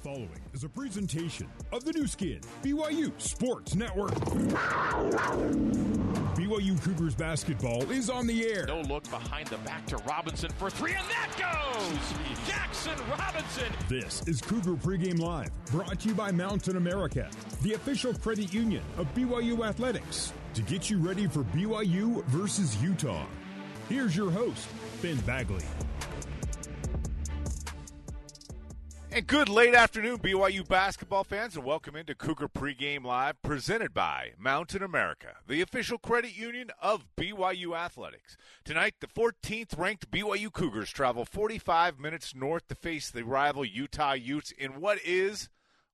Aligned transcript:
following 0.00 0.40
is 0.54 0.64
a 0.64 0.68
presentation 0.68 1.46
of 1.72 1.84
the 1.84 1.92
Nu 1.92 2.06
Skin, 2.06 2.40
BYU 2.62 3.12
Sports 3.20 3.74
Network. 3.74 4.14
BYU 6.34 6.82
Cougars 6.82 7.14
basketball 7.14 7.90
is 7.90 8.08
on 8.08 8.26
the 8.26 8.46
air. 8.46 8.64
No 8.66 8.80
look 8.82 9.08
behind 9.10 9.48
the 9.48 9.58
back 9.58 9.86
to 9.86 9.98
Robinson 9.98 10.50
for 10.58 10.70
three, 10.70 10.92
and 10.92 11.06
that 11.08 11.30
goes! 11.36 12.48
Jackson 12.48 12.96
Robinson! 13.10 13.70
This 13.88 14.22
is 14.26 14.40
Cougar 14.40 14.76
Pregame 14.76 15.18
Live, 15.18 15.50
brought 15.66 16.00
to 16.00 16.08
you 16.08 16.14
by 16.14 16.30
Mountain 16.30 16.76
America, 16.76 17.28
the 17.62 17.74
official 17.74 18.14
credit 18.14 18.54
union 18.54 18.82
of 18.96 19.12
BYU 19.14 19.66
Athletics, 19.66 20.32
to 20.54 20.62
get 20.62 20.88
you 20.88 20.98
ready 20.98 21.26
for 21.26 21.44
BYU 21.44 22.24
versus 22.26 22.82
Utah. 22.82 23.26
Here's 23.88 24.16
your 24.16 24.30
host, 24.30 24.66
Ben 25.02 25.16
Bagley. 25.18 25.64
And 29.12 29.26
good 29.26 29.48
late 29.48 29.74
afternoon, 29.74 30.18
BYU 30.18 30.66
basketball 30.68 31.24
fans, 31.24 31.56
and 31.56 31.64
welcome 31.64 31.96
into 31.96 32.14
Cougar 32.14 32.46
Pregame 32.46 33.04
Live, 33.04 33.42
presented 33.42 33.92
by 33.92 34.34
Mountain 34.38 34.84
America, 34.84 35.34
the 35.48 35.60
official 35.60 35.98
credit 35.98 36.36
union 36.36 36.70
of 36.80 37.08
BYU 37.16 37.76
Athletics. 37.76 38.36
Tonight, 38.64 38.94
the 39.00 39.08
14th 39.08 39.76
ranked 39.76 40.12
BYU 40.12 40.52
Cougars 40.52 40.90
travel 40.90 41.24
45 41.24 41.98
minutes 41.98 42.36
north 42.36 42.68
to 42.68 42.76
face 42.76 43.10
the 43.10 43.24
rival 43.24 43.64
Utah 43.64 44.12
Utes 44.12 44.52
in 44.52 44.80
what 44.80 44.98
is, 45.04 45.48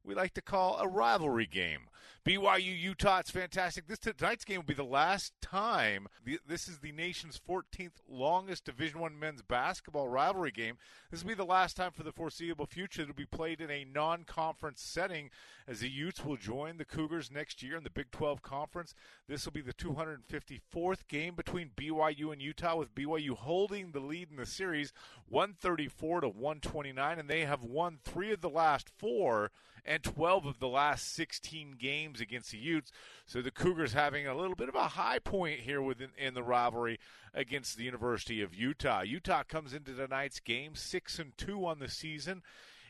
we 0.04 0.14
like 0.14 0.34
to 0.34 0.42
call, 0.42 0.76
a 0.78 0.86
rivalry 0.86 1.46
game. 1.46 1.88
BYU 2.26 2.76
Utah, 2.76 3.20
it's 3.20 3.30
fantastic. 3.30 3.86
This 3.86 4.00
tonight's 4.00 4.44
game 4.44 4.56
will 4.56 4.64
be 4.64 4.74
the 4.74 4.82
last 4.82 5.32
time. 5.40 6.08
This 6.44 6.66
is 6.66 6.78
the 6.80 6.90
nation's 6.90 7.40
14th 7.48 8.00
longest 8.08 8.64
Division 8.64 8.98
One 8.98 9.16
men's 9.16 9.42
basketball 9.42 10.08
rivalry 10.08 10.50
game. 10.50 10.76
This 11.08 11.22
will 11.22 11.28
be 11.28 11.34
the 11.34 11.44
last 11.44 11.76
time 11.76 11.92
for 11.92 12.02
the 12.02 12.10
foreseeable 12.10 12.66
future. 12.66 13.02
It'll 13.02 13.14
be 13.14 13.26
played 13.26 13.60
in 13.60 13.70
a 13.70 13.84
non-conference 13.84 14.82
setting, 14.82 15.30
as 15.68 15.78
the 15.78 15.88
Utes 15.88 16.24
will 16.24 16.36
join 16.36 16.78
the 16.78 16.84
Cougars 16.84 17.30
next 17.30 17.62
year 17.62 17.76
in 17.76 17.84
the 17.84 17.90
Big 17.90 18.10
12 18.10 18.42
Conference. 18.42 18.96
This 19.28 19.44
will 19.44 19.52
be 19.52 19.60
the 19.60 19.72
254th 19.72 21.06
game 21.06 21.36
between 21.36 21.70
BYU 21.76 22.32
and 22.32 22.42
Utah, 22.42 22.74
with 22.74 22.92
BYU 22.92 23.36
holding 23.36 23.92
the 23.92 24.00
lead 24.00 24.32
in 24.32 24.36
the 24.36 24.46
series, 24.46 24.92
134 25.28 26.22
to 26.22 26.28
129, 26.28 27.20
and 27.20 27.30
they 27.30 27.44
have 27.44 27.62
won 27.62 28.00
three 28.02 28.32
of 28.32 28.40
the 28.40 28.50
last 28.50 28.90
four 28.98 29.52
and 29.86 30.02
12 30.02 30.44
of 30.46 30.58
the 30.58 30.68
last 30.68 31.14
16 31.14 31.76
games 31.78 32.20
against 32.20 32.50
the 32.50 32.58
Utes. 32.58 32.90
So 33.24 33.40
the 33.40 33.50
Cougars 33.50 33.92
having 33.92 34.26
a 34.26 34.34
little 34.34 34.56
bit 34.56 34.68
of 34.68 34.74
a 34.74 34.88
high 34.88 35.20
point 35.20 35.60
here 35.60 35.80
within 35.80 36.10
in 36.18 36.34
the 36.34 36.42
rivalry 36.42 36.98
against 37.32 37.76
the 37.76 37.84
University 37.84 38.42
of 38.42 38.54
Utah. 38.54 39.02
Utah 39.02 39.44
comes 39.44 39.72
into 39.72 39.94
tonight's 39.94 40.40
game 40.40 40.74
6 40.74 41.18
and 41.18 41.36
2 41.38 41.64
on 41.64 41.78
the 41.78 41.88
season 41.88 42.42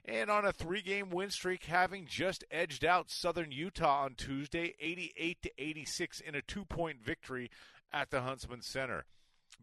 and 0.07 0.31
on 0.31 0.47
a 0.47 0.53
three-game 0.53 1.11
win 1.11 1.31
streak, 1.31 1.65
having 1.65 2.07
just 2.07 2.45
edged 2.51 2.85
out 2.85 3.11
Southern 3.11 3.51
Utah 3.51 4.05
on 4.05 4.15
Tuesday, 4.15 4.75
88 4.81 5.43
to 5.43 5.51
86 5.59 6.21
in 6.21 6.35
a 6.35 6.43
two-point 6.43 7.03
victory 7.03 7.51
at 7.93 8.11
the 8.11 8.21
Huntsman 8.21 8.63
Center. 8.63 9.05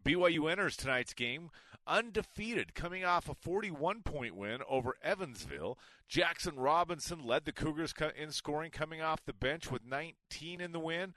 BYU 0.04 0.50
enters 0.50 0.76
tonight's 0.76 1.14
game 1.14 1.50
undefeated, 1.86 2.74
coming 2.74 3.04
off 3.04 3.28
a 3.28 3.34
41 3.34 4.02
point 4.02 4.36
win 4.36 4.60
over 4.68 4.96
Evansville. 5.02 5.78
Jackson 6.08 6.56
Robinson 6.56 7.24
led 7.24 7.44
the 7.44 7.52
Cougars 7.52 7.94
in 8.16 8.30
scoring, 8.30 8.70
coming 8.70 9.00
off 9.00 9.24
the 9.24 9.32
bench 9.32 9.70
with 9.70 9.84
19 9.84 10.60
in 10.60 10.72
the 10.72 10.78
win. 10.78 11.14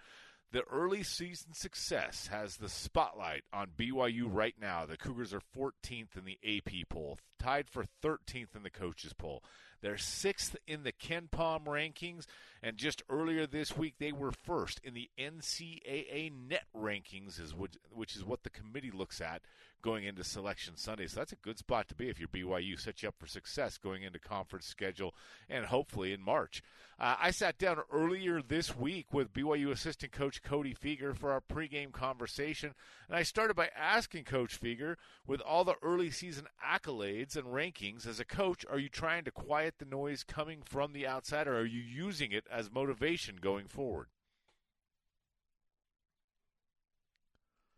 The 0.51 0.63
early 0.63 1.03
season 1.03 1.53
success 1.53 2.27
has 2.27 2.55
the 2.55 2.69
spotlight 2.69 3.43
on 3.51 3.71
BYU 3.77 4.27
right 4.29 4.55
now. 4.59 4.85
The 4.85 4.95
Cougars 4.95 5.33
are 5.33 5.41
14th 5.55 6.17
in 6.17 6.23
the 6.23 6.39
AP 6.41 6.87
poll, 6.89 7.19
tied 7.37 7.69
for 7.69 7.83
13th 8.01 8.55
in 8.55 8.63
the 8.63 8.69
coaches 8.69 9.11
poll. 9.11 9.43
They're 9.81 9.97
sixth 9.97 10.55
in 10.65 10.83
the 10.83 10.93
KenPom 10.93 11.65
rankings, 11.65 12.25
and 12.67 12.75
just 12.75 13.01
earlier 13.09 13.47
this 13.47 13.77
week 13.77 13.93
they 13.97 14.11
were 14.11 14.33
first 14.33 14.81
in 14.83 14.93
the 14.93 15.09
NCAA 15.17 16.33
net 16.49 16.65
rankings, 16.75 17.39
is 17.39 17.55
which 17.55 18.17
is 18.17 18.25
what 18.25 18.43
the 18.43 18.49
committee 18.49 18.91
looks 18.91 19.21
at 19.21 19.41
going 19.81 20.03
into 20.03 20.21
Selection 20.21 20.75
Sunday. 20.75 21.07
So 21.07 21.21
that's 21.21 21.31
a 21.31 21.37
good 21.37 21.57
spot 21.57 21.87
to 21.87 21.95
be 21.95 22.09
if 22.09 22.19
you're 22.19 22.27
BYU. 22.27 22.77
Set 22.77 23.01
you 23.01 23.07
up 23.07 23.15
for 23.17 23.25
success 23.25 23.77
going 23.77 24.03
into 24.03 24.19
conference 24.19 24.65
schedule 24.65 25.15
and 25.49 25.65
hopefully 25.65 26.11
in 26.11 26.21
March. 26.21 26.61
Uh, 26.99 27.15
I 27.21 27.29
sat 27.29 27.59
down 27.59 27.77
earlier 27.91 28.41
this 28.41 28.75
week 28.75 29.13
with 29.13 29.31
BYU 29.31 29.69
assistant 29.69 30.11
coach 30.11 30.41
Cody 30.41 30.73
Fueger 30.73 31.15
for 31.15 31.31
our 31.31 31.41
pregame 31.41 31.91
conversation, 31.91 32.73
and 33.07 33.15
I 33.15 33.21
started 33.21 33.55
by 33.55 33.69
asking 33.77 34.23
Coach 34.23 34.59
Fueger, 34.59 34.95
with 35.27 35.39
all 35.41 35.63
the 35.63 35.75
early 35.83 36.09
season 36.09 36.47
accolades 36.65 37.35
and 37.35 37.45
rankings, 37.45 38.07
as 38.07 38.19
a 38.19 38.25
coach, 38.25 38.65
are 38.67 38.79
you 38.79 38.89
trying 38.89 39.25
to 39.25 39.31
quiet 39.31 39.75
the 39.77 39.85
noise 39.85 40.23
coming 40.23 40.63
from 40.65 40.91
the 40.91 41.05
outside, 41.05 41.47
or 41.47 41.59
are 41.59 41.65
you 41.65 41.81
using 41.81 42.31
it 42.31 42.45
as 42.57 42.71
motivation 42.71 43.35
going 43.39 43.67
forward? 43.67 44.07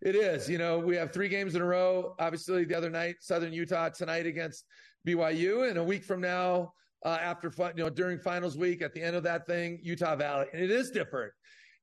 It 0.01 0.15
is. 0.15 0.49
You 0.49 0.57
know, 0.57 0.79
we 0.79 0.95
have 0.95 1.11
three 1.11 1.27
games 1.27 1.55
in 1.55 1.61
a 1.61 1.65
row. 1.65 2.15
Obviously, 2.17 2.63
the 2.63 2.75
other 2.75 2.89
night, 2.89 3.15
Southern 3.19 3.51
Utah 3.51 3.89
tonight 3.89 4.25
against 4.25 4.63
BYU, 5.05 5.69
and 5.69 5.77
a 5.77 5.83
week 5.83 6.05
from 6.05 6.21
now, 6.21 6.71
uh, 7.05 7.17
after 7.21 7.51
you 7.75 7.83
know 7.83 7.89
during 7.89 8.19
finals 8.19 8.57
week, 8.57 8.81
at 8.81 8.93
the 8.93 9.01
end 9.01 9.17
of 9.17 9.23
that 9.23 9.45
thing, 9.45 9.79
Utah 9.83 10.15
Valley, 10.15 10.45
and 10.53 10.63
it 10.63 10.71
is 10.71 10.89
different. 10.91 11.33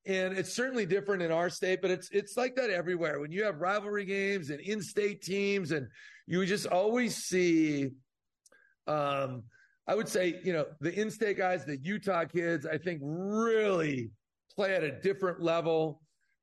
And 0.07 0.39
it's 0.39 0.55
certainly 0.55 0.87
different 0.87 1.23
in 1.23 1.31
our 1.31 1.51
state, 1.51 1.83
but 1.83 1.91
it's 1.91 2.09
it's 2.11 2.39
like 2.39 2.57
that 2.57 2.71
everywhere. 2.71 3.21
When 3.21 3.33
you 3.33 3.45
have 3.45 3.61
rivalry 3.61 4.07
games 4.07 4.49
and 4.49 4.61
in-state 4.61 5.21
teams, 5.21 5.71
and 5.73 5.87
you 6.27 6.47
just 6.47 6.67
always 6.67 7.17
see, 7.17 7.91
um, 8.87 9.43
I 9.89 9.95
would 9.95 10.09
say, 10.09 10.41
you 10.43 10.53
know, 10.53 10.67
the 10.81 10.93
in-state 10.99 11.39
guys, 11.39 11.65
the 11.65 11.79
Utah 11.79 12.25
kids, 12.25 12.67
I 12.67 12.77
think 12.79 13.01
really 13.03 14.11
play 14.55 14.75
at 14.75 14.83
a 14.83 15.01
different 15.01 15.41
level 15.41 16.01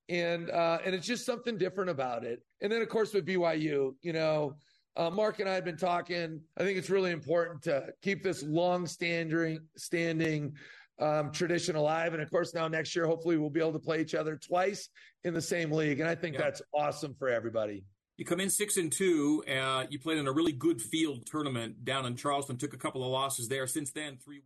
and 0.09 0.49
uh, 0.49 0.79
and 0.85 0.93
it's 0.93 1.07
just 1.07 1.25
something 1.25 1.57
different 1.57 1.89
about 1.89 2.23
it. 2.23 2.41
And 2.61 2.71
then 2.71 2.81
of 2.81 2.89
course 2.89 3.13
with 3.13 3.25
BYU, 3.25 3.95
you 4.01 4.13
know, 4.13 4.55
uh, 4.95 5.09
Mark 5.09 5.39
and 5.39 5.49
I 5.49 5.55
have 5.55 5.65
been 5.65 5.77
talking. 5.77 6.39
I 6.57 6.63
think 6.63 6.77
it's 6.77 6.89
really 6.89 7.11
important 7.11 7.63
to 7.63 7.87
keep 8.01 8.21
this 8.21 8.43
long 8.43 8.85
standing 8.85 9.59
standing 9.75 10.53
um, 10.99 11.31
tradition 11.31 11.75
alive. 11.75 12.13
And 12.13 12.21
of 12.21 12.29
course, 12.29 12.53
now 12.53 12.67
next 12.67 12.95
year, 12.95 13.07
hopefully, 13.07 13.37
we'll 13.37 13.49
be 13.49 13.59
able 13.59 13.73
to 13.73 13.79
play 13.79 14.01
each 14.01 14.13
other 14.13 14.37
twice 14.37 14.89
in 15.23 15.33
the 15.33 15.41
same 15.41 15.71
league. 15.71 15.99
And 15.99 16.07
I 16.09 16.15
think 16.15 16.35
yeah. 16.35 16.41
that's 16.41 16.61
awesome 16.73 17.15
for 17.17 17.29
everybody. 17.29 17.83
You 18.17 18.25
come 18.25 18.39
in 18.39 18.49
six 18.49 18.77
and 18.77 18.91
two. 18.91 19.43
Uh, 19.49 19.85
you 19.89 19.97
played 19.99 20.19
in 20.19 20.27
a 20.27 20.31
really 20.31 20.51
good 20.51 20.81
field 20.81 21.25
tournament 21.25 21.83
down 21.83 22.05
in 22.05 22.15
Charleston. 22.15 22.57
Took 22.57 22.73
a 22.73 22.77
couple 22.77 23.03
of 23.03 23.09
losses 23.09 23.47
there. 23.47 23.65
Since 23.65 23.91
then, 23.91 24.17
three. 24.23 24.41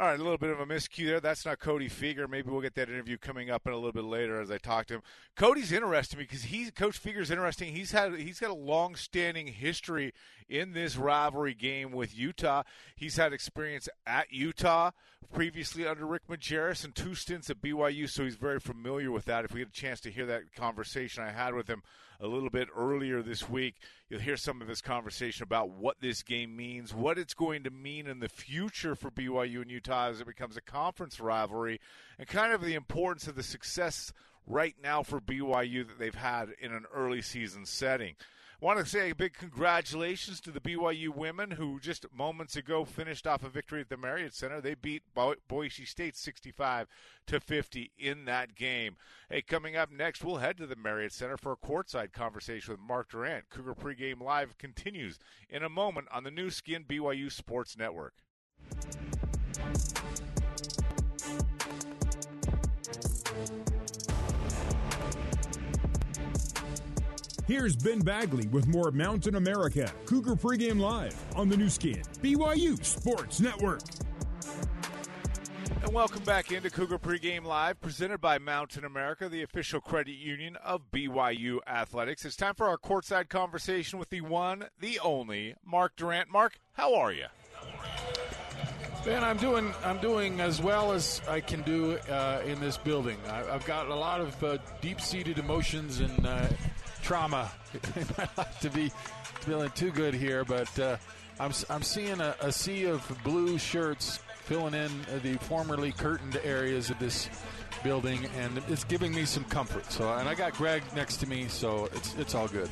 All 0.00 0.06
right, 0.06 0.18
a 0.18 0.22
little 0.22 0.38
bit 0.38 0.48
of 0.48 0.60
a 0.60 0.64
miscue 0.64 1.04
there. 1.08 1.20
That's 1.20 1.44
not 1.44 1.58
Cody 1.58 1.90
Fueger. 1.90 2.26
Maybe 2.26 2.48
we'll 2.50 2.62
get 2.62 2.74
that 2.76 2.88
interview 2.88 3.18
coming 3.18 3.50
up 3.50 3.66
in 3.66 3.74
a 3.74 3.76
little 3.76 3.92
bit 3.92 4.04
later 4.04 4.40
as 4.40 4.50
I 4.50 4.56
talk 4.56 4.86
to 4.86 4.94
him. 4.94 5.02
Cody's 5.36 5.72
interesting 5.72 6.18
because 6.18 6.44
he's 6.44 6.70
Coach 6.70 7.02
Fueger's 7.02 7.30
interesting. 7.30 7.74
He's 7.74 7.92
had 7.92 8.14
he's 8.14 8.40
got 8.40 8.48
a 8.48 8.54
long-standing 8.54 9.48
history 9.48 10.14
in 10.48 10.72
this 10.72 10.96
rivalry 10.96 11.52
game 11.52 11.92
with 11.92 12.16
Utah. 12.16 12.62
He's 12.96 13.16
had 13.16 13.34
experience 13.34 13.90
at 14.06 14.32
Utah 14.32 14.92
previously 15.34 15.86
under 15.86 16.06
Rick 16.06 16.28
Majerus 16.30 16.82
and 16.82 16.94
two 16.94 17.14
stints 17.14 17.50
at 17.50 17.60
BYU, 17.60 18.08
so 18.08 18.24
he's 18.24 18.36
very 18.36 18.58
familiar 18.58 19.10
with 19.10 19.26
that. 19.26 19.44
If 19.44 19.52
we 19.52 19.60
get 19.60 19.68
a 19.68 19.72
chance 19.72 20.00
to 20.00 20.10
hear 20.10 20.24
that 20.24 20.54
conversation 20.56 21.24
I 21.24 21.30
had 21.30 21.52
with 21.52 21.68
him 21.68 21.82
a 22.20 22.26
little 22.26 22.50
bit 22.50 22.68
earlier 22.76 23.22
this 23.22 23.48
week. 23.48 23.76
You'll 24.08 24.20
hear 24.20 24.36
some 24.36 24.60
of 24.60 24.68
this 24.68 24.80
conversation 24.80 25.42
about 25.42 25.70
what 25.70 26.00
this 26.00 26.22
game 26.22 26.54
means, 26.54 26.94
what 26.94 27.18
it's 27.18 27.34
going 27.34 27.62
to 27.64 27.70
mean 27.70 28.06
in 28.06 28.20
the 28.20 28.28
future 28.28 28.94
for 28.94 29.10
BYU 29.10 29.62
and 29.62 29.70
Utah 29.70 29.89
as 29.90 30.20
it 30.20 30.26
becomes 30.26 30.56
a 30.56 30.62
conference 30.62 31.20
rivalry, 31.20 31.80
and 32.18 32.28
kind 32.28 32.52
of 32.52 32.62
the 32.62 32.74
importance 32.74 33.26
of 33.26 33.34
the 33.34 33.42
success 33.42 34.12
right 34.46 34.76
now 34.82 35.02
for 35.02 35.20
BYU 35.20 35.86
that 35.86 35.98
they've 35.98 36.14
had 36.14 36.50
in 36.60 36.72
an 36.72 36.84
early 36.92 37.22
season 37.22 37.66
setting 37.66 38.14
I 38.62 38.66
want 38.66 38.78
to 38.78 38.84
say 38.84 39.08
a 39.08 39.14
big 39.14 39.32
congratulations 39.32 40.38
to 40.42 40.50
the 40.50 40.60
BYU 40.60 41.08
women 41.08 41.52
who 41.52 41.80
just 41.80 42.04
moments 42.12 42.56
ago 42.56 42.84
finished 42.84 43.26
off 43.26 43.42
a 43.42 43.48
victory 43.48 43.80
at 43.80 43.88
the 43.88 43.96
Marriott 43.96 44.34
Center. 44.34 44.60
They 44.60 44.74
beat 44.74 45.02
Bo- 45.14 45.36
Boise 45.48 45.86
State 45.86 46.14
65 46.14 46.86
to 47.28 47.40
50 47.40 47.90
in 47.96 48.26
that 48.26 48.54
game. 48.54 48.96
Hey, 49.30 49.40
coming 49.40 49.76
up 49.76 49.90
next, 49.90 50.22
we'll 50.22 50.36
head 50.36 50.58
to 50.58 50.66
the 50.66 50.76
Marriott 50.76 51.14
Center 51.14 51.38
for 51.38 51.52
a 51.52 51.56
courtside 51.56 52.12
conversation 52.12 52.74
with 52.74 52.80
Mark 52.80 53.12
Durrant. 53.12 53.48
Cougar 53.48 53.76
pregame 53.76 54.20
live 54.20 54.58
continues 54.58 55.18
in 55.48 55.62
a 55.62 55.70
moment 55.70 56.08
on 56.12 56.24
the 56.24 56.30
Nu 56.30 56.50
Skin 56.50 56.84
BYU 56.84 57.32
Sports 57.32 57.78
Network. 57.78 58.12
Here's 67.50 67.74
Ben 67.74 67.98
Bagley 67.98 68.46
with 68.46 68.68
more 68.68 68.92
Mountain 68.92 69.34
America 69.34 69.90
Cougar 70.06 70.36
pregame 70.36 70.78
live 70.78 71.16
on 71.34 71.48
the 71.48 71.56
Nu 71.56 71.68
Skin 71.68 72.00
BYU 72.22 72.82
Sports 72.84 73.40
Network. 73.40 73.80
And 75.82 75.92
welcome 75.92 76.22
back 76.22 76.52
into 76.52 76.70
Cougar 76.70 77.00
pregame 77.00 77.44
live, 77.44 77.80
presented 77.80 78.20
by 78.20 78.38
Mountain 78.38 78.84
America, 78.84 79.28
the 79.28 79.42
official 79.42 79.80
credit 79.80 80.14
union 80.14 80.54
of 80.64 80.92
BYU 80.92 81.58
Athletics. 81.66 82.24
It's 82.24 82.36
time 82.36 82.54
for 82.54 82.68
our 82.68 82.78
courtside 82.78 83.28
conversation 83.28 83.98
with 83.98 84.10
the 84.10 84.20
one, 84.20 84.66
the 84.78 85.00
only, 85.00 85.56
Mark 85.64 85.96
Durrant. 85.96 86.30
Mark, 86.30 86.60
how 86.74 86.94
are 86.94 87.12
you? 87.12 87.26
Ben, 89.04 89.24
I'm 89.24 89.38
doing 89.38 89.72
I'm 89.82 89.98
doing 89.98 90.40
as 90.40 90.60
well 90.60 90.92
as 90.92 91.22
I 91.26 91.40
can 91.40 91.62
do 91.62 91.96
uh, 92.10 92.42
in 92.44 92.60
this 92.60 92.76
building. 92.76 93.16
I, 93.28 93.44
have 93.44 93.64
got 93.64 93.88
a 93.88 93.94
lot 93.94 94.20
of 94.20 94.44
uh, 94.44 94.58
deep-seated 94.82 95.38
emotions 95.38 96.00
and 96.00 96.26
uh, 96.26 96.48
trauma 97.02 97.50
in 97.96 98.06
my 98.18 98.28
life 98.36 98.60
to 98.60 98.68
be 98.68 98.92
feeling 99.40 99.70
too 99.70 99.90
good 99.90 100.12
here, 100.12 100.44
but 100.44 100.78
uh, 100.78 100.98
I'm 101.38 101.52
I'm 101.70 101.82
seeing 101.82 102.20
a, 102.20 102.36
a, 102.42 102.52
sea 102.52 102.84
of 102.84 103.02
blue 103.24 103.56
shirts 103.56 104.18
filling 104.44 104.74
in 104.74 104.90
the 105.22 105.38
formerly 105.38 105.92
curtained 105.92 106.38
areas 106.44 106.90
of 106.90 106.98
this 106.98 107.30
building, 107.82 108.26
and 108.36 108.62
it's 108.68 108.84
giving 108.84 109.14
me 109.14 109.24
some 109.24 109.44
comfort. 109.44 109.90
So, 109.90 110.12
and 110.12 110.28
I 110.28 110.34
got 110.34 110.52
Greg 110.52 110.82
next 110.94 111.16
to 111.18 111.26
me, 111.26 111.48
so 111.48 111.86
it's 111.94 112.14
it's 112.16 112.34
all 112.34 112.48
good. 112.48 112.68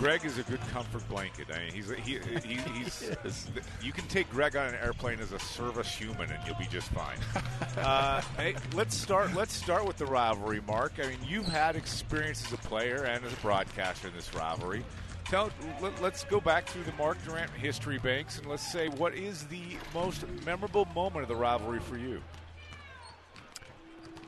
Greg 0.00 0.24
is 0.24 0.38
a 0.38 0.42
good 0.44 0.60
comfort 0.72 1.06
blanket. 1.10 1.48
I 1.52 1.58
mean, 1.58 1.72
he's 1.74 1.90
he, 1.90 2.18
he 2.42 2.56
he's 2.56 3.12
you 3.82 3.92
can 3.92 4.06
take 4.08 4.30
Greg 4.30 4.56
on 4.56 4.68
an 4.68 4.74
airplane 4.76 5.20
as 5.20 5.32
a 5.32 5.38
service 5.38 5.94
human, 5.94 6.30
and 6.30 6.38
you'll 6.46 6.56
be 6.56 6.66
just 6.66 6.88
fine. 6.88 7.18
Uh, 7.76 8.20
hey, 8.36 8.56
let's 8.74 8.96
start. 8.96 9.32
Let's 9.34 9.54
start 9.54 9.86
with 9.86 9.96
the 9.96 10.04
rivalry, 10.04 10.60
Mark. 10.66 10.94
I 10.98 11.06
mean, 11.06 11.18
you've 11.26 11.46
had 11.46 11.76
experience 11.76 12.44
as 12.44 12.52
a 12.52 12.56
player 12.56 13.04
and 13.04 13.24
as 13.24 13.32
a 13.32 13.36
broadcaster 13.36 14.08
in 14.08 14.14
this 14.14 14.34
rivalry. 14.34 14.84
Tell, 15.26 15.50
let, 15.80 16.02
us 16.02 16.24
go 16.24 16.40
back 16.40 16.66
through 16.66 16.82
the 16.82 16.92
Mark 16.92 17.16
Durrant 17.24 17.50
history 17.52 17.98
banks, 17.98 18.38
and 18.38 18.48
let's 18.48 18.70
say 18.70 18.88
what 18.88 19.14
is 19.14 19.44
the 19.46 19.62
most 19.94 20.24
memorable 20.44 20.84
moment 20.96 21.22
of 21.22 21.28
the 21.28 21.36
rivalry 21.36 21.78
for 21.78 21.96
you. 21.96 22.20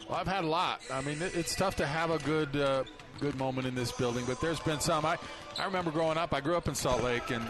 Well, 0.08 0.18
I've 0.18 0.28
had 0.28 0.44
a 0.44 0.48
lot. 0.48 0.80
I 0.90 1.00
mean, 1.02 1.18
it's 1.20 1.56
tough 1.56 1.76
to 1.76 1.86
have 1.86 2.10
a 2.10 2.18
good 2.18 2.56
uh, 2.56 2.84
good 3.22 3.38
moment 3.38 3.68
in 3.68 3.74
this 3.76 3.92
building, 3.92 4.24
but 4.26 4.40
there's 4.40 4.58
been 4.58 4.80
some. 4.80 5.06
I, 5.06 5.16
I 5.56 5.64
remember 5.64 5.92
growing 5.92 6.18
up, 6.18 6.34
I 6.34 6.40
grew 6.40 6.56
up 6.56 6.66
in 6.66 6.74
Salt 6.74 7.04
Lake, 7.04 7.30
and 7.30 7.48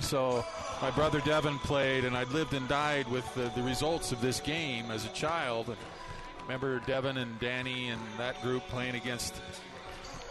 so 0.00 0.42
my 0.80 0.90
brother 0.90 1.20
Devin 1.20 1.58
played, 1.58 2.06
and 2.06 2.16
I 2.16 2.24
lived 2.24 2.54
and 2.54 2.66
died 2.66 3.06
with 3.08 3.22
the, 3.34 3.52
the 3.54 3.62
results 3.62 4.10
of 4.10 4.22
this 4.22 4.40
game 4.40 4.90
as 4.90 5.04
a 5.04 5.10
child. 5.10 5.68
And 5.68 5.76
remember 6.44 6.80
Devin 6.86 7.18
and 7.18 7.38
Danny 7.40 7.88
and 7.88 8.00
that 8.16 8.40
group 8.40 8.62
playing 8.68 8.94
against 8.94 9.34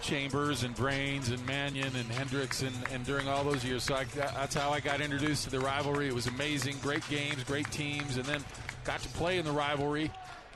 Chambers 0.02 0.64
and 0.64 0.76
Vranes 0.76 1.30
and 1.30 1.46
Mannion 1.46 1.96
and 1.96 2.10
Hendricks 2.10 2.64
and, 2.64 2.74
and 2.92 3.06
during 3.06 3.28
all 3.28 3.44
those 3.44 3.64
years. 3.64 3.84
So 3.84 3.94
I, 3.94 4.06
that's 4.06 4.56
how 4.56 4.72
I 4.72 4.80
got 4.80 5.00
introduced 5.00 5.44
to 5.44 5.52
the 5.52 5.60
rivalry. 5.60 6.08
It 6.08 6.16
was 6.16 6.26
amazing, 6.26 6.78
great 6.82 7.08
games, 7.08 7.44
great 7.44 7.70
teams, 7.70 8.18
and 8.18 8.26
then 8.26 8.44
got 8.84 9.00
to 9.02 9.10
play 9.10 9.38
in 9.38 9.46
the 9.46 9.52
rivalry. 9.52 10.10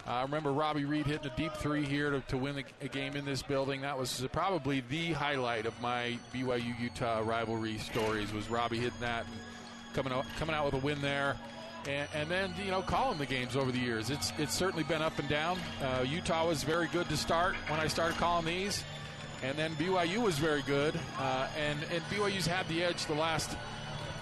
I 0.08 0.22
remember 0.22 0.52
Robbie 0.52 0.86
Reid 0.86 1.08
hitting 1.08 1.32
a 1.32 1.36
deep 1.36 1.54
three 1.54 1.84
here 1.84 2.12
to, 2.12 2.22
to 2.22 2.38
win 2.38 2.64
a 2.82 2.88
game 2.88 3.16
in 3.16 3.26
this 3.26 3.42
building. 3.42 3.82
That 3.82 3.98
was 3.98 4.26
probably 4.32 4.84
the 4.88 5.14
highlight 5.14 5.66
of 5.66 5.80
my 5.82 6.20
BYU 6.34 6.80
Utah 6.80 7.24
rivalry 7.26 7.80
stories. 7.80 8.32
Was 8.32 8.48
Robbie 8.48 8.78
hitting 8.78 9.00
that 9.00 9.26
and 9.26 9.36
coming 9.96 10.14
out, 10.14 10.26
coming 10.38 10.56
out 10.56 10.66
with 10.66 10.76
a 10.76 10.86
win 10.86 11.02
there. 11.02 11.36
And, 11.88 12.08
and, 12.16 12.30
then 12.30 12.54
you 12.64 12.72
know 12.72 12.82
calling 12.82 13.18
the 13.18 13.26
games 13.26 13.56
over 13.56 13.72
the 13.72 13.80
years. 13.80 14.10
It's 14.10 14.32
it's 14.40 14.54
certainly 14.54 14.84
been 14.84 15.02
up 15.02 15.18
and 15.20 15.30
down. 15.30 15.60
Uh, 15.82 16.04
Utah 16.08 16.48
was 16.48 16.64
very 16.64 16.88
good 16.88 17.08
to 17.10 17.18
start 17.18 17.56
when 17.68 17.80
I 17.80 17.88
started 17.88 18.18
calling 18.18 18.46
these, 18.46 18.84
and 19.44 19.56
then 19.56 19.76
BYU 19.76 20.24
was 20.24 20.40
very 20.40 20.64
good. 20.64 21.00
Uh, 21.20 21.48
and 21.58 21.80
and 21.92 22.04
BYU's 22.06 22.48
had 22.48 22.68
the 22.70 22.84
edge 22.84 23.06
the 23.06 23.14
last 23.14 23.56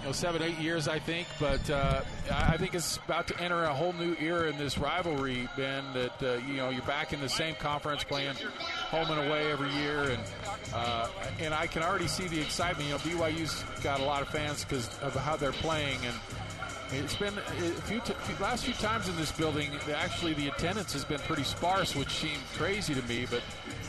you 0.03 0.09
know, 0.09 0.13
seven, 0.13 0.41
eight 0.41 0.59
years, 0.59 0.89
I 0.89 0.99
think. 0.99 1.27
But 1.39 1.69
uh, 1.69 2.01
I 2.29 2.57
think 2.57 2.75
it's 2.75 2.97
about 2.97 3.27
to 3.27 3.39
enter 3.39 3.63
a 3.63 3.73
whole 3.73 3.93
new 3.93 4.15
era 4.19 4.49
in 4.49 4.57
this 4.57 4.77
rivalry, 4.77 5.47
Ben. 5.55 5.83
That 5.93 6.21
uh, 6.21 6.41
you 6.45 6.55
know, 6.57 6.69
you're 6.69 6.81
back 6.83 7.13
in 7.13 7.21
the 7.21 7.29
same 7.29 7.55
conference, 7.55 8.03
playing 8.03 8.35
home 8.89 9.09
and 9.09 9.27
away 9.27 9.49
every 9.49 9.71
year, 9.75 10.01
and 10.03 10.21
uh, 10.73 11.07
and 11.39 11.53
I 11.53 11.67
can 11.67 11.83
already 11.83 12.07
see 12.07 12.27
the 12.27 12.41
excitement. 12.41 12.89
You 12.89 12.95
know, 12.95 13.25
BYU's 13.25 13.63
got 13.81 14.01
a 14.01 14.03
lot 14.03 14.21
of 14.21 14.27
fans 14.27 14.65
because 14.65 14.89
of 14.99 15.15
how 15.15 15.37
they're 15.37 15.53
playing, 15.53 15.99
and 16.05 16.15
it's 16.91 17.15
been 17.15 17.37
a 17.37 17.81
few 17.81 18.01
t- 18.01 18.13
last 18.41 18.65
few 18.65 18.73
times 18.75 19.07
in 19.07 19.15
this 19.15 19.31
building. 19.31 19.71
Actually, 19.95 20.33
the 20.33 20.49
attendance 20.49 20.91
has 20.93 21.05
been 21.05 21.19
pretty 21.19 21.43
sparse, 21.43 21.95
which 21.95 22.09
seemed 22.09 22.43
crazy 22.55 22.93
to 22.93 23.01
me. 23.03 23.25
But 23.29 23.41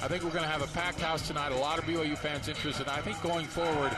I 0.04 0.08
think 0.08 0.22
we're 0.22 0.32
going 0.32 0.42
to 0.44 0.50
have 0.50 0.60
a 0.60 0.66
packed 0.74 1.00
house 1.00 1.26
tonight. 1.26 1.50
A 1.50 1.56
lot 1.56 1.78
of 1.78 1.86
BYU 1.86 2.18
fans 2.18 2.46
interested. 2.46 2.88
I 2.88 3.00
think 3.00 3.22
going 3.22 3.46
forward, 3.46 3.90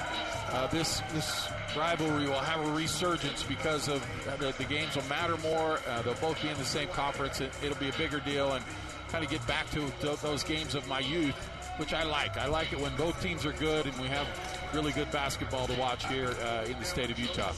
uh, 0.52 0.68
this 0.68 1.02
this 1.12 1.48
rivalry 1.76 2.26
will 2.28 2.34
have 2.38 2.64
a 2.64 2.70
resurgence 2.70 3.42
because 3.42 3.88
of 3.88 4.00
uh, 4.28 4.36
the, 4.36 4.54
the 4.56 4.64
games 4.66 4.94
will 4.94 5.02
matter 5.08 5.36
more. 5.38 5.80
Uh, 5.88 6.02
they'll 6.02 6.14
both 6.14 6.40
be 6.40 6.48
in 6.48 6.56
the 6.58 6.64
same 6.64 6.86
conference. 6.90 7.40
It, 7.40 7.50
will 7.60 7.74
be 7.74 7.88
a 7.88 7.98
bigger 7.98 8.20
deal, 8.20 8.52
and 8.52 8.64
kind 9.08 9.24
of 9.24 9.30
get 9.30 9.44
back 9.48 9.68
to, 9.70 9.84
to 10.02 10.16
those 10.22 10.44
games 10.44 10.76
of 10.76 10.86
my 10.86 11.00
youth, 11.00 11.34
which 11.78 11.92
I 11.92 12.04
like. 12.04 12.36
I 12.36 12.46
like 12.46 12.72
it 12.72 12.78
when 12.78 12.94
both 12.94 13.20
teams 13.20 13.44
are 13.44 13.52
good 13.54 13.86
and 13.86 13.98
we 14.00 14.06
have 14.06 14.28
really 14.72 14.92
good 14.92 15.10
basketball 15.10 15.66
to 15.66 15.74
watch 15.74 16.06
here 16.06 16.36
uh, 16.44 16.66
in 16.66 16.78
the 16.78 16.84
state 16.84 17.10
of 17.10 17.18
Utah. 17.18 17.52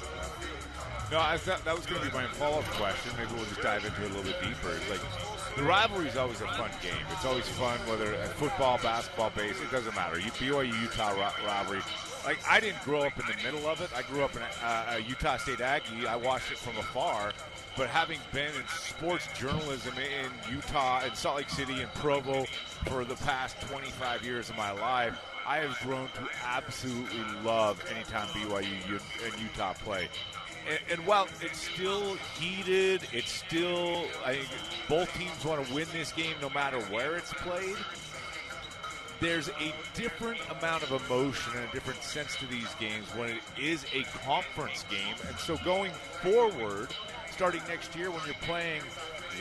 No, 1.10 1.20
I 1.20 1.36
thought 1.36 1.64
that 1.66 1.76
was 1.76 1.84
going 1.84 2.02
to 2.02 2.08
be 2.08 2.14
my 2.14 2.26
follow-up 2.28 2.64
question. 2.64 3.12
Maybe 3.18 3.30
we'll 3.34 3.44
just 3.44 3.60
dive 3.60 3.84
into 3.84 4.04
it 4.04 4.10
a 4.10 4.14
little 4.14 4.24
bit 4.24 4.42
deeper. 4.42 4.72
Like 4.90 5.00
the 5.58 5.64
rivalry 5.64 6.06
is 6.06 6.16
always 6.16 6.40
a 6.40 6.46
fun 6.46 6.70
game. 6.81 7.05
It's 7.10 7.25
always 7.25 7.49
fun, 7.49 7.78
whether 7.88 8.14
uh, 8.14 8.28
football, 8.28 8.78
basketball, 8.78 9.31
base, 9.31 9.60
it 9.60 9.70
doesn't 9.72 9.94
matter. 9.94 10.16
BYU 10.16 10.82
Utah 10.82 11.10
rivalry. 11.44 11.81
Like 12.25 12.38
I 12.49 12.60
didn't 12.60 12.81
grow 12.84 13.02
up 13.02 13.19
in 13.19 13.26
the 13.26 13.43
middle 13.43 13.69
of 13.69 13.81
it. 13.81 13.90
I 13.96 14.02
grew 14.02 14.22
up 14.22 14.37
in 14.37 14.43
a, 14.43 14.66
uh, 14.66 14.94
a 14.96 14.99
Utah 15.00 15.37
State 15.37 15.60
Aggie. 15.60 16.06
I 16.06 16.14
watched 16.14 16.52
it 16.52 16.58
from 16.58 16.76
afar. 16.76 17.32
But 17.76 17.88
having 17.88 18.20
been 18.32 18.55
in 18.55 18.69
sports 18.69 19.26
journalism 19.37 19.94
in 19.99 20.52
Utah, 20.52 21.05
in 21.05 21.14
Salt 21.14 21.38
Lake 21.38 21.50
City, 21.50 21.81
and 21.81 21.93
Provo 21.94 22.44
for 22.87 23.05
the 23.05 23.16
past 23.16 23.60
25 23.62 24.25
years 24.25 24.50
of 24.50 24.56
my 24.56 24.70
life, 24.70 25.19
I 25.46 25.58
have 25.58 25.76
grown 25.81 26.06
to 26.06 26.28
absolutely 26.44 27.25
love 27.44 27.82
anytime 27.93 28.28
BYU 28.28 29.00
and 29.25 29.40
Utah 29.40 29.72
play 29.72 30.08
and, 30.69 30.79
and 30.91 31.06
while 31.06 31.29
it's 31.41 31.59
still 31.59 32.17
heated, 32.38 33.03
it's 33.12 33.31
still 33.31 34.06
I 34.25 34.41
both 34.88 35.12
teams 35.17 35.44
want 35.44 35.67
to 35.67 35.75
win 35.75 35.87
this 35.93 36.12
game 36.12 36.35
no 36.41 36.50
matter 36.50 36.79
where 36.87 37.17
it's 37.17 37.32
played. 37.35 37.76
There's 39.20 39.49
a 39.49 39.75
different 39.94 40.38
amount 40.59 40.85
of 40.85 40.93
emotion 40.93 41.53
and 41.56 41.69
a 41.69 41.73
different 41.73 42.03
sense 42.03 42.37
to 42.37 42.47
these 42.47 42.73
games 42.79 43.06
when 43.17 43.31
it 43.31 43.43
is 43.61 43.85
a 43.93 44.05
conference 44.25 44.85
game. 44.88 45.17
And 45.26 45.37
so 45.38 45.56
going 45.65 45.91
forward, 46.23 46.88
starting 47.32 47.62
next 47.67 47.97
year 47.97 48.11
when 48.11 48.20
you're 48.26 48.35
playing 48.43 48.82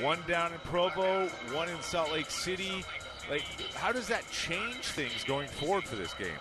one 0.02 0.20
down 0.28 0.52
in 0.52 0.60
Provo, 0.60 1.28
one 1.54 1.70
in 1.70 1.80
Salt 1.82 2.12
Lake 2.12 2.32
City, 2.32 2.84
like 3.30 3.44
how 3.76 3.92
does 3.92 4.08
that 4.08 4.30
change 4.32 4.78
things 4.78 5.24
going 5.26 5.48
forward 5.48 5.84
for 5.84 5.96
this 5.96 6.14
game? 6.16 6.40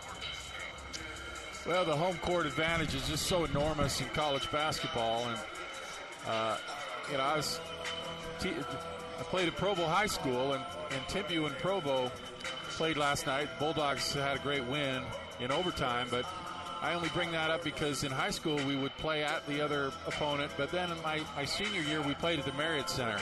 Well, 1.67 1.85
the 1.85 1.97
home 1.97 2.17
court 2.19 2.47
advantage 2.47 2.95
is 2.95 3.09
just 3.09 3.27
so 3.27 3.45
enormous 3.45 4.01
in 4.01 4.07
college 4.11 4.49
basketball, 4.53 5.27
and 5.27 5.39
uh, 6.29 6.57
you 7.11 7.17
know, 7.17 7.25
I 7.25 7.37
was 7.37 7.61
I 8.45 9.23
played 9.25 9.49
at 9.49 9.57
Provo 9.57 9.85
High 9.85 10.07
School, 10.07 10.53
and 10.53 10.65
and 10.93 11.03
Timpview 11.09 11.45
and 11.47 11.57
Provo 11.59 12.13
played 12.71 12.97
last 12.97 13.27
night. 13.27 13.49
Bulldogs 13.59 14.15
had 14.15 14.37
a 14.37 14.41
great 14.41 14.65
win 14.65 15.03
in 15.41 15.51
overtime, 15.51 16.07
but 16.09 16.25
I 16.83 16.95
only 16.95 17.09
bring 17.09 17.33
that 17.33 17.51
up 17.51 17.65
because 17.65 18.05
in 18.05 18.13
high 18.13 18.31
school 18.31 18.57
we 18.67 18.77
would 18.77 18.97
play 18.99 19.25
at 19.25 19.45
the 19.49 19.61
other 19.61 19.93
opponent, 20.07 20.53
but 20.57 20.71
then 20.71 20.93
in 20.93 21.03
my, 21.03 21.21
my 21.35 21.45
senior 21.45 21.81
year 21.81 22.01
we 22.01 22.15
played 22.15 22.39
at 22.39 22.45
the 22.45 22.53
Marriott 22.53 22.89
Center. 22.89 23.19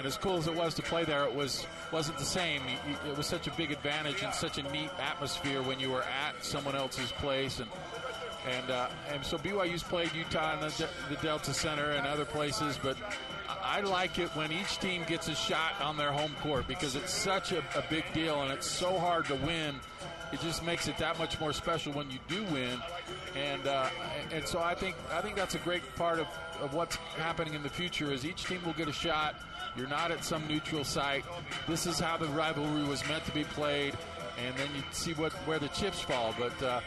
And 0.00 0.06
as 0.06 0.16
cool 0.16 0.38
as 0.38 0.46
it 0.46 0.54
was 0.54 0.72
to 0.76 0.82
play 0.82 1.04
there, 1.04 1.24
it 1.24 1.34
was 1.34 1.66
wasn't 1.92 2.16
the 2.16 2.24
same. 2.24 2.62
It 3.06 3.14
was 3.18 3.26
such 3.26 3.46
a 3.48 3.50
big 3.50 3.70
advantage 3.70 4.22
and 4.22 4.32
such 4.32 4.56
a 4.56 4.62
neat 4.72 4.88
atmosphere 4.98 5.60
when 5.60 5.78
you 5.78 5.90
were 5.90 6.04
at 6.04 6.42
someone 6.42 6.74
else's 6.74 7.12
place, 7.12 7.60
and 7.60 7.68
and 8.48 8.70
uh, 8.70 8.88
and 9.12 9.22
so 9.22 9.36
BYU's 9.36 9.82
played 9.82 10.10
Utah 10.14 10.54
in 10.54 10.60
the, 10.60 10.88
the 11.10 11.16
Delta 11.16 11.52
Center 11.52 11.90
and 11.90 12.06
other 12.06 12.24
places, 12.24 12.78
but 12.82 12.96
I 13.46 13.82
like 13.82 14.18
it 14.18 14.30
when 14.30 14.50
each 14.50 14.78
team 14.78 15.04
gets 15.06 15.28
a 15.28 15.34
shot 15.34 15.78
on 15.82 15.98
their 15.98 16.12
home 16.12 16.34
court 16.40 16.66
because 16.66 16.96
it's 16.96 17.12
such 17.12 17.52
a, 17.52 17.58
a 17.76 17.84
big 17.90 18.10
deal 18.14 18.40
and 18.40 18.50
it's 18.50 18.66
so 18.66 18.98
hard 18.98 19.26
to 19.26 19.34
win 19.34 19.78
it 20.32 20.40
just 20.40 20.64
makes 20.64 20.86
it 20.86 20.96
that 20.98 21.18
much 21.18 21.40
more 21.40 21.52
special 21.52 21.92
when 21.92 22.10
you 22.10 22.18
do 22.28 22.42
win. 22.44 22.80
And 23.36 23.66
uh, 23.66 23.88
and 24.32 24.46
so 24.46 24.60
I 24.60 24.74
think 24.74 24.96
I 25.12 25.20
think 25.20 25.36
that's 25.36 25.54
a 25.54 25.58
great 25.58 25.82
part 25.96 26.20
of, 26.20 26.26
of 26.60 26.74
what's 26.74 26.96
happening 27.16 27.54
in 27.54 27.62
the 27.62 27.68
future 27.68 28.12
is 28.12 28.24
each 28.24 28.44
team 28.44 28.60
will 28.64 28.72
get 28.74 28.88
a 28.88 28.92
shot. 28.92 29.34
You're 29.76 29.88
not 29.88 30.10
at 30.10 30.24
some 30.24 30.46
neutral 30.46 30.84
site. 30.84 31.24
This 31.68 31.86
is 31.86 31.98
how 31.98 32.16
the 32.16 32.26
rivalry 32.28 32.84
was 32.84 33.06
meant 33.08 33.24
to 33.26 33.32
be 33.32 33.44
played, 33.44 33.96
and 34.44 34.56
then 34.56 34.68
you 34.74 34.82
see 34.90 35.12
what 35.14 35.32
where 35.46 35.58
the 35.58 35.68
chips 35.68 36.00
fall. 36.00 36.34
But 36.38 36.62
uh, 36.62 36.80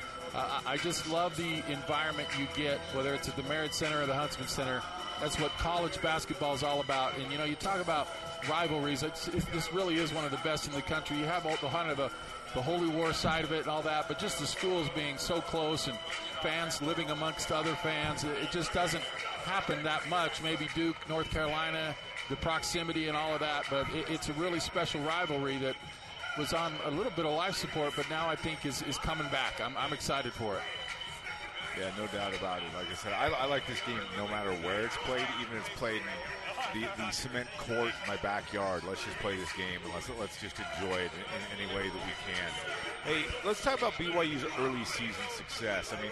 I 0.66 0.78
just 0.78 1.10
love 1.10 1.36
the 1.38 1.64
environment 1.72 2.28
you 2.38 2.48
get, 2.56 2.80
whether 2.94 3.14
it's 3.14 3.30
at 3.30 3.36
the 3.36 3.44
Marriott 3.44 3.74
Center 3.74 4.02
or 4.02 4.06
the 4.06 4.14
Huntsman 4.14 4.48
Center. 4.48 4.82
That's 5.22 5.40
what 5.40 5.52
college 5.58 6.02
basketball 6.02 6.54
is 6.56 6.64
all 6.64 6.82
about. 6.82 7.18
And 7.18 7.32
you 7.32 7.38
know, 7.38 7.46
you 7.46 7.56
talk 7.56 7.80
about 7.80 8.08
rivalries. 8.50 9.04
It's, 9.04 9.28
it, 9.30 9.46
this 9.54 9.72
really 9.72 9.96
is 9.96 10.14
one 10.14 10.26
of 10.26 10.32
the 10.32 10.38
best 10.38 10.68
in 10.68 10.74
the 10.74 10.82
country. 10.82 11.18
You 11.18 11.26
have 11.26 11.46
all 11.46 11.56
the 11.62 11.70
kind 11.70 11.90
of 11.90 11.98
the 11.98 12.10
the 12.54 12.62
holy 12.62 12.88
war 12.88 13.14
side 13.14 13.44
of 13.44 13.52
it 13.52 13.62
and 13.62 13.68
all 13.68 13.82
that, 13.82 14.08
but 14.08 14.20
just 14.20 14.40
the 14.40 14.46
schools 14.46 14.88
being 14.96 15.18
so 15.18 15.42
close 15.42 15.88
and 15.88 15.98
fans 16.42 16.82
living 16.82 17.10
amongst 17.10 17.52
other 17.52 17.74
fans, 17.76 18.24
it 18.24 18.52
just 18.52 18.72
doesn't 18.74 19.04
happen 19.46 19.82
that 19.84 20.08
much. 20.08 20.42
Maybe 20.44 20.68
Duke, 20.76 20.96
North 21.10 21.32
Carolina, 21.32 21.96
the 22.30 22.36
proximity 22.38 23.08
and 23.08 23.18
all 23.18 23.34
of 23.34 23.40
that, 23.42 23.66
but 23.70 23.88
it, 23.94 24.10
it's 24.10 24.30
a 24.30 24.34
really 24.34 24.60
special 24.60 25.02
rivalry 25.02 25.58
that 25.58 25.76
was 26.38 26.54
on 26.54 26.74
a 26.86 26.92
little 26.92 27.12
bit 27.12 27.26
of 27.26 27.34
life 27.34 27.56
support, 27.56 27.94
but 27.96 28.10
now 28.10 28.28
I 28.28 28.36
think 28.36 28.66
is, 28.66 28.82
is 28.84 28.98
coming 28.98 29.28
back. 29.30 29.62
I'm, 29.62 29.76
I'm 29.78 29.94
excited 29.94 30.34
for 30.34 30.56
it. 30.56 30.62
Yeah, 31.80 31.90
no 31.98 32.06
doubt 32.08 32.36
about 32.36 32.60
it. 32.60 32.66
Like 32.76 32.90
I 32.92 32.94
said, 32.94 33.14
I, 33.14 33.30
I 33.30 33.46
like 33.46 33.66
this 33.68 33.82
game 33.82 34.00
no 34.18 34.28
matter 34.28 34.52
where 34.66 34.82
it's 34.82 34.98
played, 34.98 35.26
even 35.42 35.58
if 35.58 35.68
it's 35.68 35.80
played 35.80 36.02
in 36.74 36.82
the, 36.82 36.88
the 36.98 37.12
cement 37.12 37.48
court 37.58 37.92
in 38.04 38.08
my 38.08 38.18
backyard. 38.18 38.84
Let's 38.88 39.04
just 39.04 39.18
play 39.18 39.36
this 39.36 39.52
game 39.54 39.80
and 39.84 39.94
let's, 39.94 40.10
let's 40.20 40.40
just 40.40 40.58
enjoy 40.60 40.98
it 40.98 41.12
in, 41.14 41.26
in 41.34 41.44
any 41.58 41.76
way 41.76 41.90
that 41.90 41.94
we 41.94 42.14
can. 42.30 42.52
Hey, 43.04 43.24
let's 43.44 43.64
talk 43.64 43.80
about 43.80 43.94
BYU's 43.94 44.46
early 44.60 44.86
season 44.86 45.26
success. 45.36 45.94
I 45.98 46.02
mean, 46.02 46.12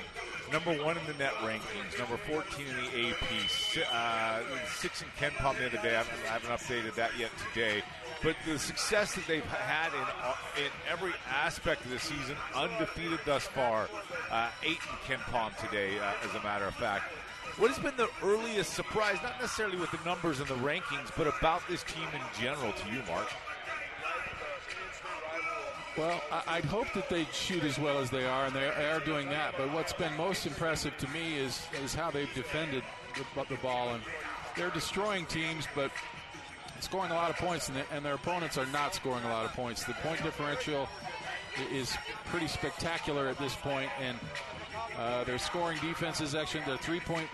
number 0.51 0.71
one 0.83 0.97
in 0.97 1.05
the 1.05 1.13
net 1.13 1.33
rankings, 1.41 1.97
number 1.97 2.17
14 2.17 2.65
in 2.65 2.75
the 2.75 3.09
AP, 3.09 3.91
uh, 3.93 4.39
six 4.67 5.01
in 5.01 5.07
KenPom 5.19 5.57
the 5.57 5.67
other 5.67 5.77
day. 5.77 5.95
I 5.95 6.03
haven't, 6.03 6.19
I 6.25 6.33
haven't 6.33 6.49
updated 6.49 6.95
that 6.95 7.17
yet 7.17 7.31
today. 7.53 7.81
But 8.23 8.35
the 8.45 8.59
success 8.59 9.15
that 9.15 9.25
they've 9.27 9.43
had 9.43 9.93
in 9.93 10.05
uh, 10.23 10.35
in 10.57 10.71
every 10.89 11.13
aspect 11.29 11.83
of 11.85 11.91
the 11.91 11.99
season, 11.99 12.35
undefeated 12.53 13.19
thus 13.25 13.43
far, 13.47 13.89
uh, 14.29 14.49
eight 14.63 14.79
in 15.09 15.17
KenPom 15.17 15.57
today, 15.57 15.97
uh, 15.97 16.13
as 16.27 16.35
a 16.35 16.43
matter 16.43 16.65
of 16.65 16.75
fact. 16.75 17.11
What 17.57 17.69
has 17.69 17.79
been 17.79 17.97
the 17.97 18.09
earliest 18.23 18.73
surprise, 18.73 19.17
not 19.23 19.39
necessarily 19.39 19.77
with 19.77 19.91
the 19.91 19.99
numbers 20.05 20.39
and 20.39 20.47
the 20.47 20.55
rankings, 20.55 21.11
but 21.17 21.27
about 21.27 21.67
this 21.67 21.83
team 21.83 22.07
in 22.13 22.41
general 22.41 22.71
to 22.71 22.89
you, 22.89 23.01
Mark? 23.07 23.27
Well, 25.97 26.21
I'd 26.47 26.65
hope 26.65 26.87
that 26.93 27.09
they'd 27.09 27.31
shoot 27.33 27.63
as 27.63 27.77
well 27.77 27.99
as 27.99 28.09
they 28.09 28.23
are, 28.23 28.45
and 28.45 28.55
they 28.55 28.67
are 28.67 29.01
doing 29.01 29.27
that. 29.29 29.55
But 29.57 29.73
what's 29.73 29.91
been 29.91 30.15
most 30.15 30.45
impressive 30.45 30.95
to 30.97 31.07
me 31.09 31.35
is 31.35 31.61
is 31.83 31.93
how 31.93 32.11
they've 32.11 32.33
defended 32.33 32.83
the, 33.15 33.43
the 33.49 33.57
ball, 33.61 33.93
and 33.93 34.01
they're 34.55 34.69
destroying 34.69 35.25
teams, 35.25 35.67
but 35.75 35.91
scoring 36.79 37.11
a 37.11 37.13
lot 37.13 37.29
of 37.29 37.35
points, 37.35 37.67
and, 37.67 37.77
and 37.91 38.05
their 38.05 38.15
opponents 38.15 38.57
are 38.57 38.65
not 38.67 38.95
scoring 38.95 39.23
a 39.25 39.29
lot 39.29 39.45
of 39.45 39.53
points. 39.53 39.83
The 39.83 39.93
point 39.95 40.23
differential 40.23 40.87
is 41.73 41.95
pretty 42.25 42.47
spectacular 42.47 43.27
at 43.27 43.37
this 43.37 43.55
point, 43.55 43.89
and 43.99 44.17
uh, 44.97 45.25
their 45.25 45.37
scoring 45.37 45.77
defense 45.81 46.21
is 46.21 46.35
excellent. 46.35 46.67
Their 46.67 46.77
three-point 46.77 47.27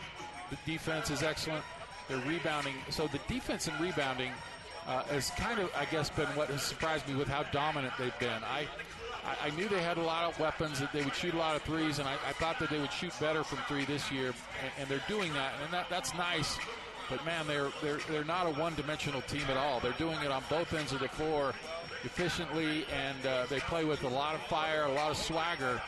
defense 0.65 1.11
is 1.11 1.21
excellent. 1.21 1.63
Their 2.07 2.19
rebounding, 2.19 2.73
so 2.89 3.07
the 3.07 3.19
defense 3.27 3.67
and 3.67 3.79
rebounding 3.79 4.31
uh, 4.87 5.03
has 5.03 5.31
kind 5.31 5.59
of, 5.59 5.69
I 5.75 5.85
guess, 5.85 6.09
been 6.09 6.27
what 6.29 6.49
has 6.49 6.63
surprised 6.63 7.07
me 7.07 7.15
with 7.15 7.27
how 7.27 7.43
dominant 7.43 7.93
they've 7.99 8.17
been. 8.19 8.41
I, 8.43 8.65
I, 9.43 9.49
knew 9.51 9.67
they 9.67 9.81
had 9.81 9.97
a 9.97 10.01
lot 10.01 10.23
of 10.23 10.39
weapons, 10.39 10.79
that 10.79 10.93
they 10.93 11.03
would 11.03 11.13
shoot 11.13 11.33
a 11.33 11.37
lot 11.37 11.57
of 11.57 11.61
threes, 11.63 11.99
and 11.99 12.07
I, 12.07 12.13
I 12.13 12.31
thought 12.33 12.57
that 12.59 12.69
they 12.69 12.79
would 12.79 12.93
shoot 12.93 13.11
better 13.19 13.43
from 13.43 13.59
three 13.67 13.83
this 13.83 14.09
year, 14.11 14.27
and, 14.27 14.71
and 14.79 14.89
they're 14.89 15.03
doing 15.09 15.33
that, 15.33 15.53
and 15.63 15.73
that, 15.73 15.89
that's 15.89 16.13
nice. 16.13 16.57
But 17.09 17.25
man, 17.25 17.47
they're 17.47 17.69
they're 17.81 17.99
they're 18.09 18.25
not 18.25 18.47
a 18.47 18.59
one-dimensional 18.59 19.21
team 19.21 19.43
at 19.49 19.55
all. 19.55 19.79
They're 19.79 19.93
doing 19.93 20.19
it 20.23 20.31
on 20.31 20.43
both 20.49 20.73
ends 20.73 20.91
of 20.91 20.99
the 20.99 21.07
floor 21.07 21.53
efficiently, 22.03 22.85
and 22.93 23.25
uh, 23.25 23.45
they 23.49 23.59
play 23.61 23.85
with 23.85 24.03
a 24.03 24.09
lot 24.09 24.35
of 24.35 24.41
fire, 24.43 24.83
a 24.83 24.91
lot 24.91 25.11
of 25.11 25.17
swagger. 25.17 25.81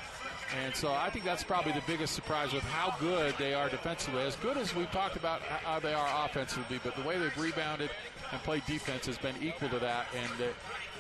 And 0.64 0.76
so 0.76 0.92
I 0.92 1.10
think 1.10 1.26
that's 1.26 1.44
probably 1.44 1.74
the 1.74 1.84
biggest 1.86 2.16
surprise 2.16 2.54
with 2.54 2.64
how 2.64 2.96
good 3.00 3.36
they 3.38 3.54
are 3.54 3.70
defensively. 3.70 4.22
As 4.24 4.36
good 4.38 4.58
as 4.58 4.74
we've 4.74 4.90
talked 4.92 5.16
about 5.16 5.42
how 5.42 5.80
they 5.80 5.94
are 5.94 6.26
offensively, 6.26 6.80
but 6.84 6.96
the 6.96 7.04
way 7.04 7.20
they've 7.20 7.38
rebounded 7.38 7.92
and 8.32 8.42
play 8.44 8.62
defense 8.68 9.06
has 9.06 9.18
been 9.18 9.36
equal 9.42 9.70
to 9.70 9.80
that. 9.80 10.08
And 10.16 10.42
uh, 10.42 10.54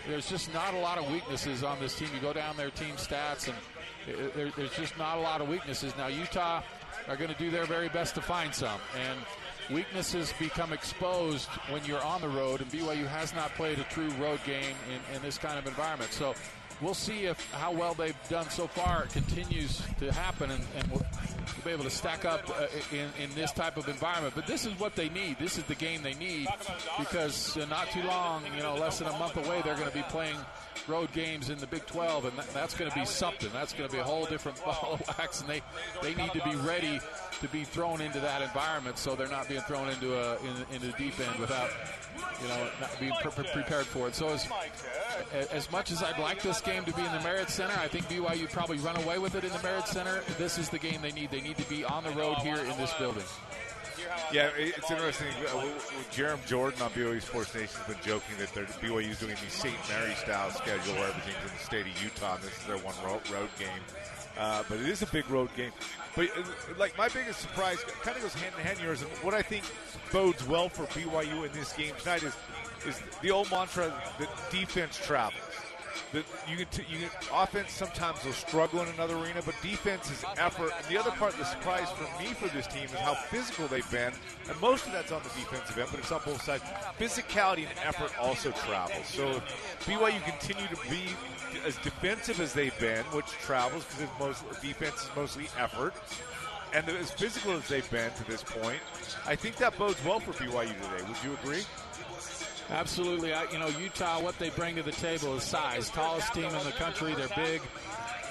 there's 0.07 0.29
just 0.29 0.53
not 0.53 0.73
a 0.73 0.79
lot 0.79 0.97
of 0.97 1.11
weaknesses 1.11 1.63
on 1.63 1.79
this 1.79 1.97
team. 1.97 2.09
You 2.13 2.21
go 2.21 2.33
down 2.33 2.57
their 2.57 2.71
team 2.71 2.95
stats, 2.95 3.47
and 3.47 3.57
there, 4.35 4.51
there's 4.55 4.75
just 4.75 4.97
not 4.97 5.17
a 5.17 5.21
lot 5.21 5.41
of 5.41 5.49
weaknesses. 5.49 5.93
Now 5.97 6.07
Utah 6.07 6.61
are 7.07 7.15
going 7.15 7.31
to 7.31 7.37
do 7.37 7.49
their 7.49 7.65
very 7.65 7.89
best 7.89 8.15
to 8.15 8.21
find 8.21 8.53
some, 8.53 8.79
and 8.95 9.19
weaknesses 9.69 10.33
become 10.39 10.73
exposed 10.73 11.47
when 11.69 11.83
you're 11.85 12.01
on 12.01 12.21
the 12.21 12.29
road. 12.29 12.61
And 12.61 12.71
BYU 12.71 13.07
has 13.07 13.33
not 13.33 13.53
played 13.55 13.79
a 13.79 13.83
true 13.85 14.09
road 14.21 14.39
game 14.45 14.75
in, 14.87 15.15
in 15.15 15.21
this 15.21 15.37
kind 15.37 15.57
of 15.59 15.67
environment. 15.67 16.11
So 16.11 16.33
we'll 16.81 16.93
see 16.93 17.25
if 17.25 17.51
how 17.53 17.71
well 17.71 17.93
they've 17.93 18.15
done 18.29 18.49
so 18.49 18.67
far 18.67 19.03
continues 19.07 19.81
to 19.99 20.11
happen, 20.11 20.51
and, 20.51 20.63
and 20.75 21.05
we'll, 21.55 21.65
be 21.65 21.71
able 21.71 21.83
to 21.83 21.89
stack 21.89 22.25
up 22.25 22.49
uh, 22.49 22.67
in, 22.91 23.09
in 23.21 23.33
this 23.35 23.51
type 23.51 23.77
of 23.77 23.87
environment. 23.87 24.33
But 24.35 24.47
this 24.47 24.65
is 24.65 24.77
what 24.79 24.95
they 24.95 25.09
need. 25.09 25.37
This 25.39 25.57
is 25.57 25.63
the 25.65 25.75
game 25.75 26.01
they 26.03 26.13
need 26.13 26.47
because 26.97 27.57
uh, 27.57 27.65
not 27.65 27.89
too 27.91 28.03
long, 28.03 28.43
you 28.55 28.63
know, 28.63 28.75
less 28.75 28.99
than 28.99 29.07
a 29.07 29.17
month 29.17 29.37
away, 29.37 29.61
they're 29.63 29.75
going 29.75 29.89
to 29.89 29.95
be 29.95 30.03
playing 30.03 30.37
road 30.87 31.11
games 31.13 31.49
in 31.49 31.57
the 31.59 31.67
Big 31.67 31.85
12, 31.85 32.25
and 32.25 32.37
that, 32.37 32.53
that's 32.53 32.73
going 32.73 32.89
to 32.89 32.97
be 32.97 33.05
something. 33.05 33.49
That's 33.53 33.73
going 33.73 33.89
to 33.89 33.95
be 33.95 33.99
a 33.99 34.03
whole 34.03 34.25
different 34.25 34.63
ball 34.65 34.93
of 34.93 35.17
wax, 35.17 35.41
and 35.41 35.49
they, 35.49 35.61
they 36.01 36.15
need 36.15 36.31
to 36.31 36.43
be 36.43 36.55
ready 36.55 36.99
to 37.41 37.47
be 37.49 37.63
thrown 37.63 38.01
into 38.01 38.19
that 38.19 38.41
environment 38.41 38.97
so 38.97 39.15
they're 39.15 39.27
not 39.27 39.47
being 39.47 39.61
thrown 39.61 39.89
into 39.89 40.15
a 40.15 40.35
in, 40.39 40.75
into 40.75 40.87
the 40.87 40.93
deep 40.97 41.19
end 41.19 41.39
without 41.39 41.69
you 42.41 42.47
know 42.47 42.67
not 42.81 42.99
being 42.99 43.13
pre- 43.21 43.43
prepared 43.45 43.85
for 43.85 44.07
it. 44.07 44.15
So 44.15 44.29
as 44.29 44.47
as 45.51 45.71
much 45.71 45.91
as 45.91 46.03
I'd 46.03 46.19
like 46.19 46.41
this 46.41 46.61
game 46.61 46.85
to 46.85 46.93
be 46.93 47.01
in 47.01 47.11
the 47.11 47.21
Marriott 47.21 47.49
Center, 47.49 47.73
I 47.79 47.87
think 47.87 48.07
BYU 48.07 48.51
probably 48.51 48.77
run 48.77 48.97
away 48.97 49.19
with 49.19 49.35
it 49.35 49.43
in 49.43 49.51
the 49.51 49.61
Marriott 49.63 49.87
Center. 49.87 50.21
This 50.37 50.57
is 50.57 50.69
the 50.69 50.79
game 50.79 51.01
they 51.01 51.11
need. 51.11 51.31
They 51.31 51.41
need 51.41 51.57
to 51.57 51.69
be 51.69 51.83
on 51.83 52.03
the 52.03 52.11
road 52.11 52.37
here 52.37 52.57
in 52.57 52.77
this 52.77 52.93
building. 52.93 53.23
Yeah, 54.31 54.49
it's 54.55 54.89
interesting. 54.89 55.27
Uh, 55.47 55.63
Jarom 56.11 56.43
Jordan 56.45 56.81
on 56.81 56.89
BYU 56.91 57.21
Sports 57.21 57.53
Nation 57.53 57.75
has 57.75 57.95
been 57.95 58.03
joking 58.03 58.37
that 58.37 58.49
BYU 58.79 59.09
is 59.09 59.19
doing 59.19 59.35
the 59.43 59.51
St. 59.51 59.75
Mary 59.89 60.13
style 60.15 60.51
schedule 60.51 60.93
where 60.93 61.09
everything's 61.09 61.37
in 61.43 61.57
the 61.57 61.63
state 61.63 61.85
of 61.85 62.03
Utah, 62.03 62.35
and 62.35 62.43
this 62.43 62.57
is 62.57 62.63
their 62.65 62.77
one 62.77 62.95
road, 63.03 63.21
road 63.31 63.49
game. 63.57 63.67
Uh, 64.37 64.63
but 64.69 64.79
it 64.79 64.87
is 64.87 65.01
a 65.01 65.05
big 65.07 65.29
road 65.29 65.49
game. 65.57 65.71
But 66.15 66.29
uh, 66.37 66.43
like 66.77 66.97
my 66.97 67.09
biggest 67.09 67.39
surprise 67.39 67.77
kind 68.01 68.17
of 68.17 68.23
goes 68.23 68.33
hand 68.33 68.53
in 68.57 68.65
hand 68.65 68.79
yours, 68.79 69.01
and 69.01 69.11
what 69.23 69.33
I 69.33 69.41
think 69.41 69.63
bodes 70.11 70.45
well 70.47 70.69
for 70.69 70.85
BYU 70.87 71.45
in 71.45 71.51
this 71.53 71.73
game 71.73 71.93
tonight 71.99 72.23
is 72.23 72.35
is 72.87 73.01
the 73.21 73.31
old 73.31 73.49
mantra 73.51 73.93
that 74.19 74.29
defense 74.51 74.97
travels. 74.97 75.48
That 76.13 76.25
you 76.49 76.57
can, 76.57 76.85
you 76.89 77.07
offense 77.33 77.71
sometimes 77.71 78.23
will 78.25 78.33
struggle 78.33 78.81
in 78.81 78.87
another 78.89 79.15
arena, 79.15 79.41
but 79.45 79.55
defense 79.61 80.09
is 80.11 80.23
effort. 80.37 80.71
And 80.77 80.85
the 80.87 80.99
other 80.99 81.11
part, 81.11 81.33
of 81.33 81.39
the 81.39 81.45
surprise 81.45 81.87
for 81.91 82.03
me 82.21 82.33
for 82.33 82.47
this 82.49 82.67
team 82.67 82.85
is 82.85 82.91
how 82.93 83.13
physical 83.13 83.67
they've 83.67 83.89
been, 83.91 84.11
and 84.49 84.61
most 84.61 84.85
of 84.87 84.91
that's 84.91 85.11
on 85.11 85.21
the 85.23 85.29
defensive 85.29 85.77
end, 85.77 85.87
but 85.91 85.99
it's 85.99 86.11
on 86.11 86.21
both 86.25 86.41
sides. 86.41 86.63
Physicality 86.99 87.67
and 87.69 87.79
effort 87.85 88.11
also 88.19 88.51
travels. 88.51 89.05
So 89.05 89.29
if 89.29 89.85
BYU 89.85 90.23
continue 90.23 90.67
to 90.67 90.89
be 90.89 91.03
as 91.65 91.77
defensive 91.77 92.39
as 92.39 92.53
they've 92.53 92.77
been, 92.79 93.03
which 93.05 93.27
travels 93.27 93.85
because 93.85 94.09
most 94.19 94.61
defense 94.61 95.03
is 95.03 95.09
mostly 95.15 95.47
effort, 95.57 95.93
and 96.73 96.87
as 96.89 97.11
physical 97.11 97.53
as 97.53 97.67
they've 97.67 97.89
been 97.89 98.11
to 98.11 98.23
this 98.25 98.43
point, 98.43 98.79
I 99.25 99.35
think 99.35 99.55
that 99.57 99.77
bodes 99.77 100.03
well 100.05 100.19
for 100.19 100.31
BYU 100.33 100.67
today. 100.67 101.07
Would 101.07 101.17
you 101.23 101.33
agree? 101.41 101.63
Absolutely. 102.71 103.33
I, 103.33 103.49
you 103.51 103.59
know, 103.59 103.67
Utah, 103.81 104.21
what 104.21 104.37
they 104.37 104.49
bring 104.51 104.75
to 104.75 104.83
the 104.83 104.91
table 104.91 105.35
is 105.35 105.43
size. 105.43 105.89
Tallest 105.89 106.33
team 106.33 106.45
in 106.45 106.65
the 106.65 106.71
country. 106.71 107.13
They're 107.15 107.27
big. 107.35 107.61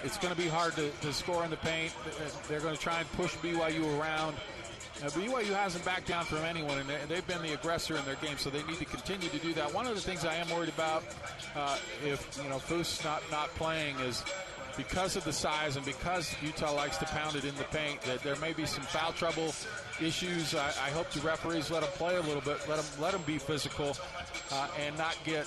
It's 0.05 0.17
going 0.17 0.33
to 0.33 0.41
be 0.41 0.49
hard 0.49 0.75
to, 0.77 0.91
to 0.91 1.13
score 1.13 1.45
in 1.45 1.51
the 1.51 1.57
paint. 1.57 1.93
They're 2.49 2.61
going 2.61 2.77
to 2.77 2.81
try 2.81 3.01
and 3.01 3.13
push 3.13 3.35
BYU 3.37 4.01
around. 4.01 4.37
Now, 5.03 5.09
BYU 5.09 5.55
hasn't 5.55 5.85
backed 5.85 6.09
down 6.09 6.25
from 6.25 6.39
anyone, 6.39 6.79
and 6.79 6.89
they've 7.09 7.27
been 7.27 7.43
the 7.43 7.55
aggressor 7.55 7.97
in 7.97 8.05
their 8.05 8.17
game, 8.17 8.37
so 8.37 8.51
they 8.51 8.63
need 8.65 8.79
to 8.79 8.85
continue 8.85 9.29
to 9.29 9.39
do 9.39 9.55
that. 9.55 9.73
One 9.73 9.87
of 9.87 9.95
the 9.95 10.01
things 10.01 10.25
I 10.25 10.35
am 10.35 10.51
worried 10.51 10.71
about, 10.71 11.05
uh, 11.55 11.79
if 12.05 12.41
you 12.43 12.49
know 12.49 12.57
Foose 12.57 13.05
not 13.05 13.23
not 13.31 13.49
playing, 13.55 13.97
is 14.01 14.25
because 14.79 15.17
of 15.17 15.25
the 15.25 15.33
size 15.33 15.77
and 15.77 15.85
because 15.85 16.35
Utah 16.41 16.73
likes 16.73 16.97
to 16.99 17.05
pound 17.07 17.37
it 17.37 17.45
in 17.45 17.55
the 17.57 17.65
paint, 17.65 18.01
that 18.03 18.23
there 18.23 18.37
may 18.37 18.55
be 18.55 18.65
some 18.65 18.85
foul 18.85 19.13
trouble 19.13 19.53
issues. 20.01 20.55
I, 20.55 20.69
I 20.69 20.91
hope 20.91 21.11
the 21.11 21.21
referees 21.21 21.71
let 21.71 21.83
them 21.83 21.91
play 21.95 22.17
a 22.17 22.23
little 22.23 22.41
bit, 22.41 22.57
let 22.69 22.77
them 22.77 22.87
let 23.01 23.13
them 23.13 23.23
be 23.27 23.37
physical, 23.37 23.97
uh, 24.53 24.69
and 24.81 24.97
not 24.97 25.19
get 25.25 25.47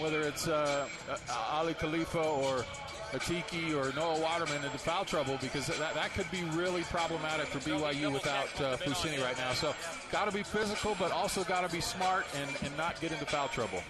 whether 0.00 0.22
it's 0.22 0.48
uh, 0.48 0.88
uh 1.10 1.60
Aly 1.60 1.74
Khalifa 1.74 2.22
or 2.22 2.64
Atiki 3.12 3.74
or 3.74 3.94
Noah 3.94 4.20
Waterman 4.20 4.64
into 4.64 4.78
foul 4.78 5.04
trouble 5.04 5.36
because 5.42 5.66
that, 5.66 5.94
that 5.94 6.14
could 6.14 6.30
be 6.30 6.44
really 6.56 6.82
problematic 6.84 7.46
for 7.48 7.58
BYU 7.58 8.10
without 8.10 8.48
uh, 8.60 8.76
Fousseyni 8.78 9.22
right 9.22 9.36
now. 9.36 9.52
So 9.52 9.74
got 10.10 10.30
to 10.30 10.32
be 10.32 10.42
physical, 10.42 10.96
but 10.98 11.12
also 11.12 11.44
got 11.44 11.68
to 11.68 11.74
be 11.74 11.82
smart 11.82 12.24
and, 12.40 12.50
and 12.64 12.74
not 12.78 12.98
get 13.00 13.12
into 13.12 13.26
foul 13.26 13.48
trouble. 13.48 13.82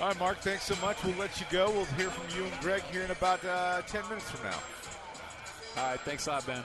All 0.00 0.08
right, 0.08 0.18
Mark, 0.18 0.38
thanks 0.38 0.64
so 0.64 0.74
much. 0.84 1.02
We'll 1.04 1.16
let 1.16 1.38
you 1.40 1.46
go. 1.50 1.70
We'll 1.70 1.84
hear 1.84 2.10
from 2.10 2.36
you 2.36 2.44
and 2.44 2.60
Greg 2.60 2.82
here 2.90 3.02
in 3.02 3.10
about 3.10 3.44
uh, 3.44 3.82
10 3.82 4.08
minutes 4.08 4.28
from 4.30 4.50
now. 4.50 4.58
All 5.76 5.90
right, 5.90 6.00
thanks 6.00 6.26
a 6.26 6.30
lot, 6.30 6.46
Ben. 6.46 6.62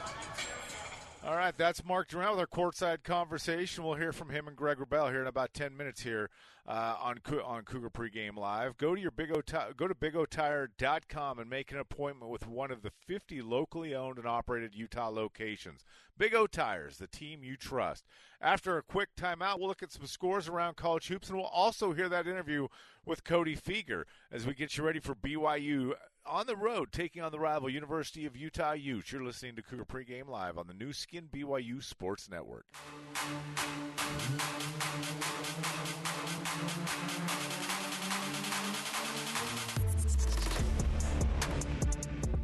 All 1.25 1.36
right, 1.36 1.55
that's 1.57 1.86
Mark 1.86 2.07
Durrant 2.07 2.31
with 2.31 2.39
our 2.39 2.48
courtside 2.48 3.03
conversation. 3.03 3.83
We'll 3.83 3.95
hear 3.95 4.12
from 4.13 4.29
him 4.29 4.48
and 4.48 4.55
Greg 4.55 4.77
Wrubell 4.77 5.12
here 5.12 5.21
in 5.21 5.27
about 5.27 5.53
10 5.53 5.75
minutes 5.77 6.01
here 6.01 6.29
uh, 6.70 6.96
on 7.02 7.20
on 7.44 7.64
Cougar 7.64 7.90
Pregame 7.90 8.38
Live. 8.38 8.78
Go 8.78 8.94
to 8.94 9.02
your 9.02 9.10
Big 9.10 9.32
O 9.32 9.42
go 9.76 9.88
to 9.88 9.96
bigotire.com 9.96 11.40
and 11.40 11.50
make 11.50 11.72
an 11.72 11.80
appointment 11.80 12.32
with 12.32 12.48
one 12.48 12.70
of 12.70 12.84
the 12.84 12.92
50 13.08 13.42
locally 13.42 13.96
owned 13.96 14.20
and 14.20 14.28
operated 14.28 14.76
Utah 14.76 15.10
locations. 15.10 15.84
Big 16.16 16.36
O 16.36 16.46
Tires, 16.46 16.98
the 16.98 17.08
team 17.08 17.44
you 17.44 17.58
trust. 17.58 18.06
After 18.40 18.78
a 18.78 18.84
quick 18.84 19.10
timeout, 19.18 19.58
we'll 19.58 19.68
look 19.68 19.82
at 19.82 19.92
some 19.92 20.06
scores 20.06 20.48
around 20.48 20.76
college 20.76 21.08
hoops, 21.08 21.30
and 21.30 21.38
we'll 21.38 21.48
also 21.48 21.94
hear 21.94 22.08
that 22.08 22.28
interview 22.28 22.68
with 23.04 23.24
Cody 23.24 23.56
Fueger 23.56 24.04
as 24.32 24.46
we 24.46 24.54
get 24.54 24.78
you 24.78 24.84
ready 24.84 25.00
for 25.00 25.16
BYU 25.16 25.94
on 26.26 26.46
the 26.46 26.56
road, 26.56 26.92
taking 26.92 27.24
on 27.24 27.32
the 27.32 27.40
rival 27.40 27.70
University 27.70 28.28
of 28.28 28.38
Utah 28.38 28.74
Utes. 28.74 29.12
You're 29.12 29.24
listening 29.24 29.56
to 29.56 29.64
Cougar 29.64 29.86
Pregame 29.86 30.28
Live 30.28 30.58
on 30.58 30.68
the 30.68 30.74
Nu 30.74 30.94
Skin 30.94 31.30
BYU 31.34 31.84
Sports 31.84 32.30
Network. 32.30 32.66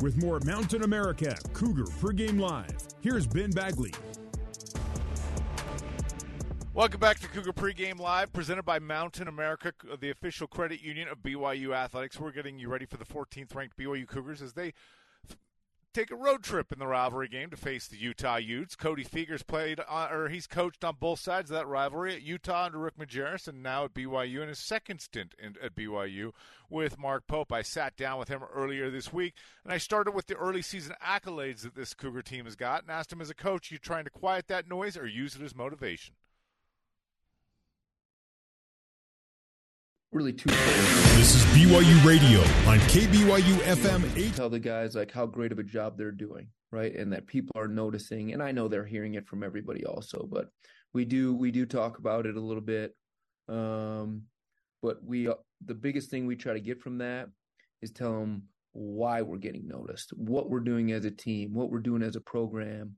With 0.02 0.22
more 0.22 0.40
Mountain 0.42 0.84
America 0.84 1.36
Cougar 1.54 1.86
pregame 1.86 2.40
live, 2.40 2.78
here's 3.02 3.26
Ben 3.26 3.50
Bagley. 3.50 3.92
Welcome 6.76 7.00
back 7.00 7.20
to 7.22 7.30
Cougar 7.30 7.54
Pregame 7.54 8.00
Live, 8.00 8.34
presented 8.34 8.64
by 8.64 8.80
Mountain 8.80 9.30
America, 9.30 9.72
the 9.98 10.10
official 10.10 10.46
credit 10.46 10.82
union 10.82 11.08
of 11.08 11.20
BYU 11.20 11.74
Athletics. 11.74 12.20
We're 12.20 12.32
getting 12.32 12.60
you 12.60 12.68
ready 12.68 12.86
for 12.86 12.98
the 12.98 13.06
14th 13.06 13.56
ranked 13.56 13.78
BYU 13.78 14.06
Cougars 14.06 14.42
as 14.42 14.52
they 14.52 14.74
take 15.96 16.12
a 16.12 16.16
road 16.16 16.44
trip 16.44 16.74
in 16.74 16.80
the 16.80 16.86
rivalry 16.86 17.30
game 17.30 17.50
to 17.50 17.56
face 17.56 17.88
the 17.88 17.96
Utah 17.96 18.36
Utes. 18.36 18.76
Cody 18.76 19.06
Fueger's 19.06 19.44
played, 19.44 19.80
on, 19.80 20.12
or 20.12 20.28
he's 20.28 20.46
coached 20.46 20.84
on 20.84 20.98
both 21.00 21.22
sides 21.22 21.50
of 21.50 21.56
that 21.56 21.68
rivalry 21.68 22.14
at 22.14 22.22
Utah 22.22 22.66
under 22.66 22.80
Rick 22.80 22.98
Majerus, 22.98 23.48
and 23.48 23.64
now 23.64 23.86
at 23.86 23.94
BYU 23.94 24.42
in 24.42 24.50
his 24.50 24.60
second 24.60 25.00
stint 25.00 25.34
in, 25.42 25.56
at 25.64 25.74
BYU 25.74 26.34
with 26.70 27.00
Mark 27.00 27.28
Pope. 27.28 27.54
I 27.54 27.62
sat 27.62 27.96
down 27.96 28.20
with 28.20 28.28
him 28.28 28.42
earlier 28.54 28.90
this 28.90 29.14
week, 29.14 29.36
and 29.64 29.72
I 29.72 29.78
started 29.78 30.12
with 30.12 30.28
the 30.28 30.36
early 30.36 30.62
season 30.62 30.96
accolades 31.02 31.62
that 31.62 31.76
this 31.76 31.94
Cougar 31.94 32.24
team 32.24 32.44
has 32.44 32.58
got, 32.58 32.82
and 32.82 32.92
asked 32.92 33.14
him 33.14 33.22
as 33.22 33.30
a 33.30 33.36
coach, 33.36 33.72
you 33.72 33.78
trying 33.78 34.04
to 34.04 34.10
quiet 34.10 34.50
that 34.50 34.68
noise 34.68 34.98
or 34.98 35.08
use 35.08 35.38
it 35.38 35.42
as 35.42 35.56
motivation? 35.56 36.16
Really 40.16 40.32
two. 40.32 40.50
This 41.18 41.36
is 41.36 41.44
BYU 41.48 42.06
Radio 42.06 42.40
on 42.70 42.80
KBYU 42.88 43.58
FM 43.64 44.34
Tell 44.34 44.50
the 44.50 44.60
guys 44.60 44.96
like 44.96 45.12
how 45.12 45.26
great 45.26 45.52
of 45.52 45.60
a 45.60 45.64
job 45.64 45.98
they're 45.98 46.12
doing, 46.12 46.48
right? 46.72 46.96
And 46.96 47.12
that 47.12 47.28
people 47.28 47.52
are 47.60 47.68
noticing. 47.68 48.32
And 48.32 48.42
I 48.42 48.54
know 48.54 48.70
they're 48.70 48.86
hearing 48.86 49.16
it 49.16 49.28
from 49.28 49.44
everybody 49.44 49.86
also, 49.86 50.26
but 50.32 50.48
we 50.94 51.04
do 51.04 51.36
we 51.36 51.52
do 51.52 51.66
talk 51.66 52.00
about 52.00 52.26
it 52.26 52.38
a 52.38 52.40
little 52.40 52.62
bit. 52.62 52.96
Um, 53.50 54.22
but 54.82 55.04
we 55.04 55.28
the 55.66 55.76
biggest 55.76 56.10
thing 56.10 56.26
we 56.26 56.38
try 56.38 56.54
to 56.54 56.62
get 56.62 56.82
from 56.82 57.00
that 57.00 57.28
is 57.82 57.92
tell 57.92 58.18
them 58.18 58.44
why 58.72 59.22
we're 59.22 59.38
getting 59.38 59.68
noticed, 59.68 60.12
what 60.12 60.50
we're 60.50 60.62
doing 60.62 60.94
as 60.94 61.04
a 61.04 61.12
team, 61.12 61.54
what 61.54 61.70
we're 61.70 61.80
doing 61.80 62.02
as 62.02 62.16
a 62.16 62.22
program, 62.22 62.96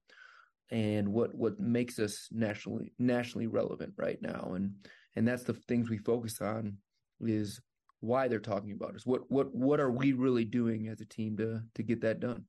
and 0.69 1.07
what 1.07 1.33
what 1.33 1.59
makes 1.59 1.97
us 1.97 2.27
nationally 2.31 2.93
nationally 2.99 3.47
relevant 3.47 3.93
right 3.97 4.21
now. 4.21 4.51
And 4.55 4.75
and 5.15 5.27
that's 5.27 5.43
the 5.43 5.53
things 5.53 5.89
we 5.89 5.97
focus 5.97 6.41
on 6.41 6.77
is 7.21 7.61
why 7.99 8.27
they're 8.27 8.39
talking 8.39 8.71
about 8.71 8.95
us. 8.95 9.05
What 9.05 9.29
what 9.29 9.53
what 9.53 9.79
are 9.79 9.91
we 9.91 10.13
really 10.13 10.45
doing 10.45 10.87
as 10.87 11.01
a 11.01 11.05
team 11.05 11.37
to 11.37 11.61
to 11.75 11.83
get 11.83 12.01
that 12.01 12.19
done? 12.19 12.45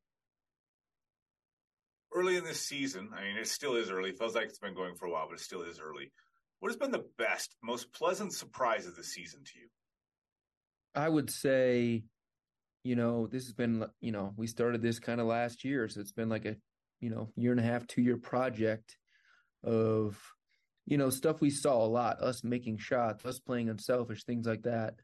Early 2.15 2.37
in 2.37 2.45
this 2.45 2.61
season, 2.61 3.11
I 3.15 3.23
mean, 3.23 3.37
it 3.37 3.47
still 3.47 3.77
is 3.77 3.91
early. 3.91 4.11
It 4.11 4.19
feels 4.19 4.35
like 4.35 4.47
it's 4.47 4.59
been 4.59 4.75
going 4.75 4.95
for 4.95 5.07
a 5.07 5.11
while, 5.11 5.27
but 5.29 5.39
it 5.39 5.43
still 5.43 5.63
is 5.63 5.79
early. 5.79 6.11
What 6.61 6.71
has 6.71 6.77
been 6.77 6.91
the 6.91 7.05
best, 7.19 7.55
most 7.63 7.93
pleasant 7.93 8.33
surprise 8.33 8.87
of 8.87 8.97
the 8.97 9.05
season 9.05 9.41
to 9.45 9.53
you? 9.59 9.69
I 10.95 11.09
would 11.09 11.31
say, 11.31 12.05
you 12.83 12.97
know, 12.97 13.27
this 13.27 13.45
has 13.45 13.53
been, 13.53 13.85
you 14.01 14.11
know, 14.11 14.33
we 14.37 14.47
started 14.47 14.83
this 14.83 14.99
kind 14.99 15.21
of 15.21 15.27
last 15.27 15.65
year, 15.65 15.89
so 15.89 16.01
it's 16.01 16.13
been 16.13 16.29
like 16.29 16.47
a, 16.47 16.57
you 17.01 17.11
know, 17.11 17.31
year 17.37 17.53
and 17.53 17.61
a 17.61 17.65
half, 17.65 17.87
two 17.87 18.03
year 18.03 18.17
project 18.17 18.97
of 19.63 20.19
you 20.88 20.97
know, 20.97 21.11
stuff 21.11 21.42
we 21.42 21.50
saw 21.50 21.85
a 21.85 21.87
lot, 21.87 22.23
us 22.23 22.42
making 22.42 22.78
shots, 22.78 23.26
us 23.26 23.38
playing 23.38 23.68
unselfish, 23.68 24.25
things 24.25 24.47
like 24.47 24.62
that. 24.62 24.95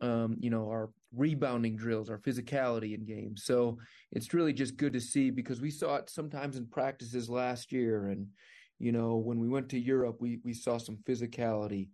Um, 0.00 0.36
you 0.40 0.48
know, 0.48 0.70
our 0.70 0.90
rebounding 1.14 1.76
drills, 1.76 2.08
our 2.08 2.18
physicality 2.18 2.94
in 2.94 3.04
games. 3.04 3.44
So 3.44 3.78
it's 4.12 4.32
really 4.32 4.54
just 4.54 4.78
good 4.78 4.94
to 4.94 5.00
see 5.00 5.28
because 5.28 5.60
we 5.60 5.70
saw 5.70 5.96
it 5.96 6.08
sometimes 6.08 6.56
in 6.56 6.66
practices 6.68 7.28
last 7.28 7.70
year. 7.70 8.06
And, 8.06 8.28
you 8.78 8.92
know, 8.92 9.16
when 9.16 9.38
we 9.38 9.48
went 9.48 9.68
to 9.70 9.78
Europe, 9.78 10.16
we, 10.20 10.38
we 10.42 10.54
saw 10.54 10.78
some 10.78 10.96
physicality 11.06 11.88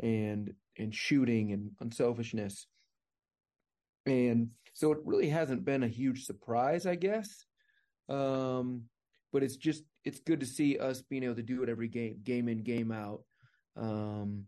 and, 0.00 0.54
and 0.78 0.94
shooting 0.94 1.52
and 1.52 1.72
unselfishness. 1.80 2.66
And 4.06 4.48
so 4.72 4.92
it 4.92 4.98
really 5.04 5.28
hasn't 5.28 5.66
been 5.66 5.82
a 5.82 5.88
huge 5.88 6.24
surprise, 6.24 6.86
I 6.86 6.94
guess. 6.94 7.44
Um, 8.08 8.84
but 9.32 9.42
it's 9.42 9.56
just 9.56 9.82
it's 10.04 10.20
good 10.20 10.40
to 10.40 10.46
see 10.46 10.78
us 10.78 11.02
being 11.02 11.22
able 11.24 11.36
to 11.36 11.42
do 11.42 11.62
it 11.62 11.68
every 11.68 11.88
game, 11.88 12.18
game 12.22 12.48
in, 12.48 12.62
game 12.62 12.92
out. 12.92 13.22
Um, 13.76 14.44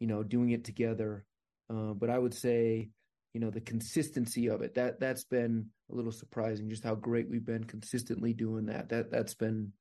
you 0.00 0.06
know, 0.06 0.22
doing 0.22 0.50
it 0.50 0.64
together. 0.64 1.24
Uh, 1.70 1.94
but 1.94 2.10
I 2.10 2.18
would 2.18 2.34
say, 2.34 2.90
you 3.32 3.40
know, 3.40 3.50
the 3.50 3.60
consistency 3.60 4.48
of 4.48 4.62
it 4.62 4.74
that 4.74 5.00
that's 5.00 5.24
been 5.24 5.66
a 5.90 5.94
little 5.94 6.12
surprising. 6.12 6.68
Just 6.68 6.84
how 6.84 6.94
great 6.94 7.28
we've 7.28 7.44
been 7.44 7.64
consistently 7.64 8.32
doing 8.32 8.66
that. 8.66 8.88
That 8.90 9.10
that's 9.10 9.34
been 9.34 9.72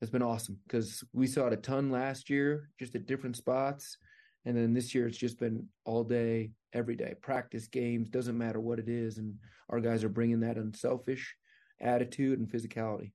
that's 0.00 0.12
been 0.12 0.22
awesome 0.22 0.58
because 0.66 1.02
we 1.12 1.26
saw 1.26 1.46
it 1.46 1.52
a 1.52 1.56
ton 1.56 1.90
last 1.90 2.30
year, 2.30 2.70
just 2.78 2.94
at 2.94 3.06
different 3.06 3.36
spots, 3.36 3.98
and 4.44 4.56
then 4.56 4.72
this 4.72 4.94
year 4.94 5.06
it's 5.06 5.18
just 5.18 5.38
been 5.38 5.66
all 5.84 6.04
day, 6.04 6.52
every 6.72 6.96
day, 6.96 7.14
practice 7.20 7.66
games. 7.68 8.08
Doesn't 8.08 8.38
matter 8.38 8.60
what 8.60 8.78
it 8.78 8.88
is, 8.88 9.18
and 9.18 9.34
our 9.68 9.80
guys 9.80 10.04
are 10.04 10.08
bringing 10.08 10.40
that 10.40 10.56
unselfish 10.56 11.34
attitude 11.80 12.38
and 12.38 12.48
physicality. 12.48 13.12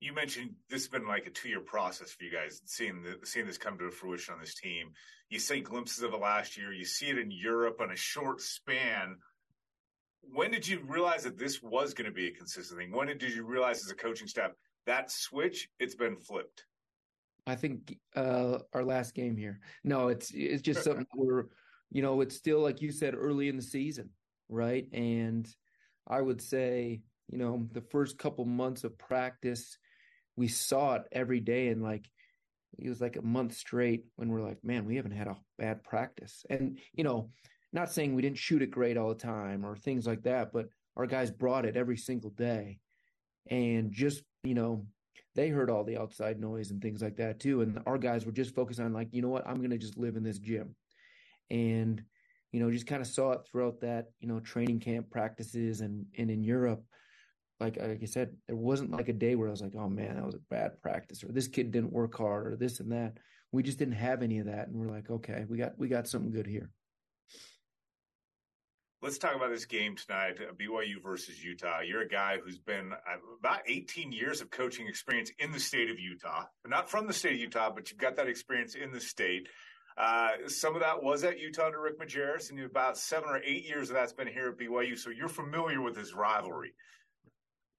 You 0.00 0.12
mentioned 0.12 0.50
this 0.68 0.82
has 0.82 0.88
been 0.88 1.06
like 1.06 1.26
a 1.26 1.30
two 1.30 1.48
year 1.48 1.60
process 1.60 2.12
for 2.12 2.24
you 2.24 2.30
guys, 2.30 2.60
seeing 2.66 3.02
the, 3.02 3.26
seeing 3.26 3.46
this 3.46 3.58
come 3.58 3.78
to 3.78 3.90
fruition 3.90 4.34
on 4.34 4.40
this 4.40 4.54
team. 4.54 4.90
You 5.30 5.38
see 5.38 5.60
glimpses 5.60 6.02
of 6.02 6.12
it 6.12 6.20
last 6.20 6.56
year. 6.56 6.72
You 6.72 6.84
see 6.84 7.06
it 7.06 7.18
in 7.18 7.30
Europe 7.30 7.80
on 7.80 7.90
a 7.90 7.96
short 7.96 8.40
span. 8.40 9.16
When 10.20 10.50
did 10.50 10.66
you 10.66 10.80
realize 10.86 11.22
that 11.24 11.38
this 11.38 11.62
was 11.62 11.94
going 11.94 12.06
to 12.06 12.14
be 12.14 12.28
a 12.28 12.32
consistent 12.32 12.78
thing? 12.78 12.92
When 12.92 13.06
did 13.06 13.22
you 13.22 13.44
realize 13.44 13.84
as 13.84 13.90
a 13.90 13.94
coaching 13.94 14.28
staff 14.28 14.52
that 14.86 15.10
switch 15.10 15.68
it's 15.78 15.94
been 15.94 16.16
flipped? 16.16 16.64
I 17.46 17.56
think 17.56 17.98
uh, 18.16 18.58
our 18.72 18.84
last 18.84 19.14
game 19.14 19.36
here. 19.36 19.60
No, 19.84 20.08
it's 20.08 20.30
it's 20.32 20.62
just 20.62 20.82
something 20.84 21.06
we're, 21.14 21.46
you 21.90 22.02
know, 22.02 22.20
it's 22.20 22.36
still 22.36 22.60
like 22.60 22.80
you 22.80 22.90
said 22.90 23.14
early 23.14 23.48
in 23.48 23.56
the 23.56 23.62
season, 23.62 24.10
right? 24.48 24.86
And 24.92 25.46
I 26.06 26.20
would 26.20 26.40
say 26.40 27.02
you 27.30 27.38
know, 27.38 27.68
the 27.72 27.80
first 27.80 28.18
couple 28.18 28.44
months 28.44 28.84
of 28.84 28.98
practice, 28.98 29.78
we 30.36 30.48
saw 30.48 30.94
it 30.94 31.02
every 31.12 31.40
day 31.40 31.68
and 31.68 31.82
like 31.82 32.08
it 32.78 32.88
was 32.88 33.00
like 33.00 33.16
a 33.16 33.22
month 33.22 33.54
straight 33.54 34.04
when 34.16 34.28
we're 34.28 34.42
like, 34.42 34.64
man, 34.64 34.84
we 34.84 34.96
haven't 34.96 35.12
had 35.12 35.28
a 35.28 35.36
bad 35.58 35.84
practice. 35.84 36.44
And, 36.50 36.78
you 36.92 37.04
know, 37.04 37.30
not 37.72 37.92
saying 37.92 38.14
we 38.14 38.22
didn't 38.22 38.38
shoot 38.38 38.62
it 38.62 38.70
great 38.70 38.96
all 38.96 39.08
the 39.08 39.14
time 39.14 39.64
or 39.64 39.76
things 39.76 40.06
like 40.06 40.22
that, 40.22 40.52
but 40.52 40.66
our 40.96 41.06
guys 41.06 41.30
brought 41.30 41.66
it 41.66 41.76
every 41.76 41.96
single 41.96 42.30
day. 42.30 42.78
And 43.50 43.92
just, 43.92 44.22
you 44.42 44.54
know, 44.54 44.86
they 45.34 45.48
heard 45.48 45.70
all 45.70 45.84
the 45.84 45.98
outside 45.98 46.40
noise 46.40 46.70
and 46.70 46.80
things 46.80 47.02
like 47.02 47.16
that 47.16 47.40
too. 47.40 47.62
And 47.62 47.80
our 47.86 47.98
guys 47.98 48.24
were 48.24 48.32
just 48.32 48.54
focused 48.54 48.80
on 48.80 48.92
like, 48.92 49.08
you 49.12 49.22
know 49.22 49.28
what, 49.28 49.46
I'm 49.46 49.58
going 49.58 49.70
to 49.70 49.78
just 49.78 49.98
live 49.98 50.16
in 50.16 50.22
this 50.22 50.38
gym. 50.38 50.74
And, 51.50 52.02
you 52.52 52.60
know, 52.60 52.70
just 52.70 52.86
kind 52.86 53.02
of 53.02 53.08
saw 53.08 53.32
it 53.32 53.40
throughout 53.46 53.80
that, 53.80 54.06
you 54.20 54.28
know, 54.28 54.40
training 54.40 54.80
camp 54.80 55.10
practices 55.10 55.80
and, 55.80 56.06
and 56.16 56.30
in 56.30 56.44
Europe 56.44 56.84
like 57.60 57.76
like 57.80 58.00
I 58.02 58.06
said, 58.06 58.36
there 58.46 58.56
wasn't 58.56 58.90
like 58.90 59.08
a 59.08 59.12
day 59.12 59.34
where 59.34 59.48
I 59.48 59.52
was 59.52 59.62
like, 59.62 59.74
oh 59.76 59.88
man, 59.88 60.16
that 60.16 60.26
was 60.26 60.34
a 60.34 60.40
bad 60.50 60.80
practice, 60.82 61.22
or 61.22 61.28
this 61.28 61.48
kid 61.48 61.70
didn't 61.70 61.92
work 61.92 62.16
hard, 62.16 62.46
or 62.46 62.56
this 62.56 62.80
and 62.80 62.92
that. 62.92 63.18
We 63.52 63.62
just 63.62 63.78
didn't 63.78 63.94
have 63.94 64.22
any 64.22 64.40
of 64.40 64.46
that, 64.46 64.68
and 64.68 64.76
we're 64.76 64.90
like, 64.90 65.10
okay, 65.10 65.44
we 65.48 65.58
got 65.58 65.78
we 65.78 65.88
got 65.88 66.08
something 66.08 66.32
good 66.32 66.46
here. 66.46 66.70
Let's 69.04 69.18
talk 69.18 69.36
about 69.36 69.50
this 69.50 69.66
game 69.66 69.96
tonight, 69.96 70.38
uh, 70.40 70.54
BYU 70.54 71.02
versus 71.02 71.44
Utah. 71.44 71.80
You're 71.80 72.00
a 72.00 72.08
guy 72.08 72.38
who's 72.42 72.58
been 72.58 72.90
uh, 72.92 73.16
about 73.38 73.60
18 73.66 74.12
years 74.12 74.40
of 74.40 74.50
coaching 74.50 74.88
experience 74.88 75.30
in 75.38 75.52
the 75.52 75.60
state 75.60 75.90
of 75.90 76.00
Utah, 76.00 76.44
not 76.66 76.88
from 76.88 77.06
the 77.06 77.12
state 77.12 77.34
of 77.34 77.38
Utah, 77.38 77.70
but 77.70 77.90
you've 77.90 78.00
got 78.00 78.16
that 78.16 78.28
experience 78.28 78.74
in 78.74 78.92
the 78.92 79.00
state. 79.00 79.48
Uh, 79.98 80.30
some 80.48 80.74
of 80.74 80.80
that 80.80 81.02
was 81.02 81.22
at 81.22 81.38
Utah 81.38 81.66
under 81.66 81.82
Rick 81.82 82.00
Majerus, 82.00 82.50
and 82.50 82.58
about 82.60 82.96
seven 82.96 83.28
or 83.28 83.40
eight 83.44 83.66
years 83.66 83.90
of 83.90 83.94
that's 83.94 84.14
been 84.14 84.26
here 84.26 84.48
at 84.48 84.58
BYU. 84.58 84.98
So 84.98 85.10
you're 85.10 85.28
familiar 85.28 85.82
with 85.82 85.94
this 85.94 86.14
rivalry. 86.14 86.72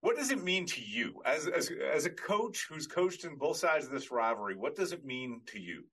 What 0.06 0.18
does 0.18 0.30
it 0.30 0.44
mean 0.44 0.68
to 0.68 0.82
you 0.84 1.20
as, 1.26 1.48
as, 1.48 1.72
as 1.92 2.06
a 2.06 2.12
coach 2.12 2.68
who's 2.70 2.86
coached 2.86 3.26
in 3.26 3.38
both 3.38 3.58
sides 3.58 3.88
of 3.88 3.92
this 3.92 4.12
rivalry? 4.12 4.56
What 4.56 4.76
does 4.76 4.92
it 4.92 5.04
mean 5.04 5.42
to 5.48 5.60
you? 5.60 5.86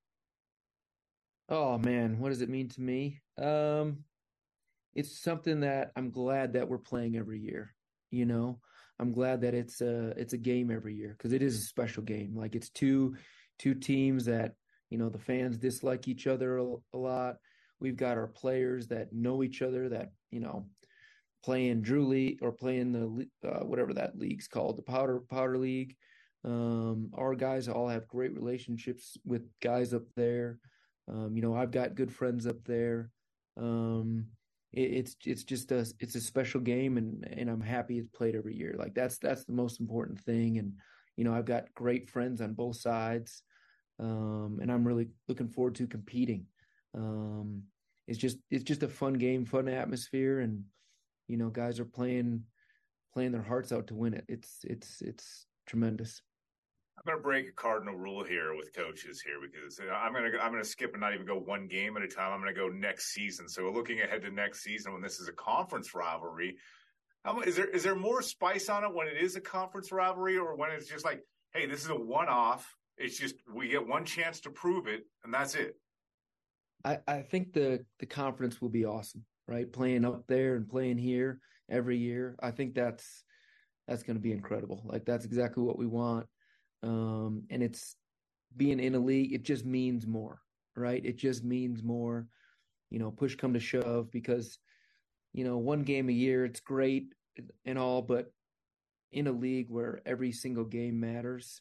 Oh 1.48 1.79
man, 1.79 2.18
what 2.18 2.29
does 2.29 2.42
it 2.42 2.51
mean 2.51 2.68
to 2.68 2.81
me? 2.83 3.22
Um, 3.38 4.05
it's 4.94 5.22
something 5.22 5.61
that 5.61 5.92
I'm 5.96 6.11
glad 6.11 6.53
that 6.53 6.68
we're 6.68 6.77
playing 6.77 7.16
every 7.16 7.40
year. 7.40 7.75
You 8.11 8.27
know, 8.27 8.61
I'm 8.98 9.12
glad 9.12 9.40
that 9.40 9.55
it's 9.55 9.81
a 9.81 10.09
it's 10.18 10.35
a 10.35 10.38
game 10.38 10.70
every 10.70 10.94
year 10.94 11.14
because 11.16 11.33
it 11.33 11.40
is 11.40 11.57
a 11.57 11.62
special 11.62 12.03
game. 12.03 12.37
Like 12.37 12.55
it's 12.55 12.68
two 12.68 13.16
two 13.59 13.72
teams 13.72 14.27
that 14.27 14.57
you 14.90 14.98
know 14.98 15.09
the 15.09 15.18
fans 15.18 15.57
dislike 15.57 16.07
each 16.07 16.27
other 16.27 16.59
a, 16.59 16.66
a 16.92 16.98
lot. 16.98 17.37
We've 17.81 17.96
got 17.96 18.18
our 18.18 18.27
players 18.27 18.88
that 18.88 19.14
know 19.14 19.42
each 19.42 19.62
other 19.62 19.88
that 19.88 20.12
you 20.31 20.40
know 20.40 20.66
playing 21.42 21.83
Drew 21.83 22.07
League 22.07 22.38
or 22.42 22.52
playing 22.52 22.92
the 22.92 23.48
uh, 23.48 23.64
whatever 23.64 23.92
that 23.94 24.18
league's 24.18 24.48
called, 24.48 24.78
the 24.78 24.83
Powder 24.83 25.20
Powder 25.31 25.59
League. 25.59 25.96
Um, 26.44 27.11
our 27.14 27.35
guys 27.35 27.68
all 27.68 27.88
have 27.88 28.09
great 28.09 28.35
relationships 28.35 29.16
with 29.24 29.48
guys 29.61 29.94
up 29.94 30.02
there. 30.16 30.59
Um, 31.09 31.37
you 31.37 31.42
know, 31.42 31.55
I've 31.55 31.70
got 31.70 31.94
good 31.94 32.12
friends 32.12 32.46
up 32.46 32.64
there. 32.64 33.11
Um, 33.57 34.26
it, 34.72 34.92
it's 34.92 35.16
it's 35.24 35.44
just 35.44 35.72
a 35.72 35.87
it's 36.00 36.14
a 36.14 36.20
special 36.20 36.61
game, 36.61 36.96
and 36.96 37.26
and 37.31 37.50
I'm 37.50 37.61
happy 37.61 37.98
it's 37.98 38.09
played 38.09 38.35
every 38.35 38.57
year. 38.57 38.74
Like 38.78 38.94
that's 38.94 39.18
that's 39.18 39.44
the 39.44 39.52
most 39.52 39.81
important 39.81 40.20
thing. 40.20 40.59
And 40.59 40.74
you 41.16 41.24
know, 41.24 41.35
I've 41.35 41.44
got 41.44 41.74
great 41.74 42.09
friends 42.09 42.40
on 42.40 42.55
both 42.55 42.76
sides, 42.76 43.42
um, 43.98 44.59
and 44.62 44.70
I'm 44.70 44.87
really 44.87 45.09
looking 45.28 45.48
forward 45.48 45.74
to 45.76 45.87
competing. 45.87 46.46
Um, 46.94 47.64
it's 48.09 48.18
just 48.18 48.38
it's 48.50 48.64
just 48.64 48.83
a 48.83 48.88
fun 48.88 49.14
game, 49.14 49.44
fun 49.44 49.68
atmosphere, 49.68 50.40
and 50.40 50.64
you 51.33 51.38
know, 51.38 51.49
guys 51.49 51.81
are 51.81 51.87
playing 51.87 52.42
playing 53.14 53.33
their 53.33 53.42
hearts 53.42 53.73
out 53.73 53.87
to 53.87 53.95
win 53.95 54.12
it. 54.12 54.27
It's 54.29 54.59
it's 54.64 55.01
it's 55.01 55.47
tremendous. 55.66 56.21
I'm 56.99 57.11
going 57.11 57.18
to 57.18 57.23
break 57.23 57.49
a 57.49 57.53
cardinal 57.53 57.95
rule 57.95 58.23
here 58.23 58.55
with 58.55 58.75
coaches 58.77 59.23
here 59.25 59.37
because 59.40 59.81
I'm 59.81 60.12
going 60.12 60.31
to 60.31 60.38
I'm 60.38 60.53
going 60.53 60.62
to 60.62 60.68
skip 60.68 60.92
and 60.92 61.01
not 61.01 61.14
even 61.14 61.27
go 61.27 61.38
one 61.38 61.68
game 61.68 61.97
at 61.97 62.03
a 62.03 62.07
time. 62.07 62.35
I'm 62.35 62.42
going 62.42 62.55
to 62.55 62.61
go 62.61 62.68
next 62.68 63.14
season. 63.14 63.49
So 63.49 63.71
looking 63.71 64.03
ahead 64.03 64.21
to 64.23 64.31
next 64.31 64.62
season 64.62 64.92
when 64.92 65.01
this 65.01 65.21
is 65.21 65.27
a 65.27 65.33
conference 65.33 65.95
rivalry, 65.95 66.59
how, 67.25 67.40
is 67.40 67.57
there 67.57 67.68
is 67.68 67.83
there 67.83 67.95
more 67.95 68.21
spice 68.21 68.68
on 68.68 68.85
it 68.85 68.95
when 68.95 69.09
it 69.09 69.16
is 69.16 69.35
a 69.35 69.40
conference 69.40 69.90
rivalry 69.90 70.37
or 70.37 70.55
when 70.55 70.71
it's 70.71 70.87
just 70.87 71.07
like, 71.07 71.23
hey, 71.55 71.64
this 71.64 71.83
is 71.83 71.88
a 71.88 71.97
one 71.97 72.29
off. 72.29 72.77
It's 72.99 73.18
just 73.18 73.37
we 73.51 73.68
get 73.68 73.88
one 73.88 74.05
chance 74.05 74.40
to 74.40 74.51
prove 74.51 74.87
it 74.87 75.05
and 75.25 75.33
that's 75.33 75.55
it. 75.55 75.77
I, 76.85 76.99
I 77.09 77.23
think 77.23 77.55
the 77.55 77.87
the 78.01 78.07
conference 78.07 78.61
will 78.61 78.68
be 78.68 78.85
awesome, 78.85 79.25
right? 79.46 79.70
Playing 79.70 80.05
up 80.05 80.26
there 80.26 80.57
and 80.57 80.68
playing 80.68 80.98
here 80.98 81.40
every 81.70 81.98
year. 81.98 82.37
I 82.42 82.50
think 82.50 82.74
that's 82.74 83.24
that's 83.88 84.02
going 84.02 84.16
to 84.16 84.22
be 84.22 84.33
incredible. 84.33 84.83
Like 84.85 85.05
that's 85.05 85.24
exactly 85.24 85.62
what 85.62 85.78
we 85.78 85.87
want. 85.87 86.26
Um, 86.83 87.44
and 87.50 87.62
it's 87.62 87.96
being 88.57 88.81
in 88.81 88.94
a 88.94 88.98
league, 88.98 89.33
it 89.33 89.44
just 89.44 89.64
means 89.64 90.07
more, 90.07 90.40
right? 90.76 91.05
It 91.05 91.16
just 91.16 91.44
means 91.44 91.83
more, 91.83 92.26
you 92.90 92.98
know, 92.98 93.11
push 93.11 93.35
come 93.35 93.55
to 93.55 93.61
shove 93.61 94.11
because, 94.11 94.59
you 95.33 95.44
know, 95.44 95.59
one 95.59 95.83
game 95.83 96.09
a 96.09 96.12
year, 96.12 96.44
it's 96.44 96.61
great 96.61 97.14
and 97.64 97.78
all, 97.78 98.02
but 98.02 98.33
in 99.11 99.26
a 99.26 99.33
league 99.33 99.68
where 99.68 100.00
every 100.07 100.33
single 100.33 100.64
game 100.64 101.00
matters, 101.00 101.61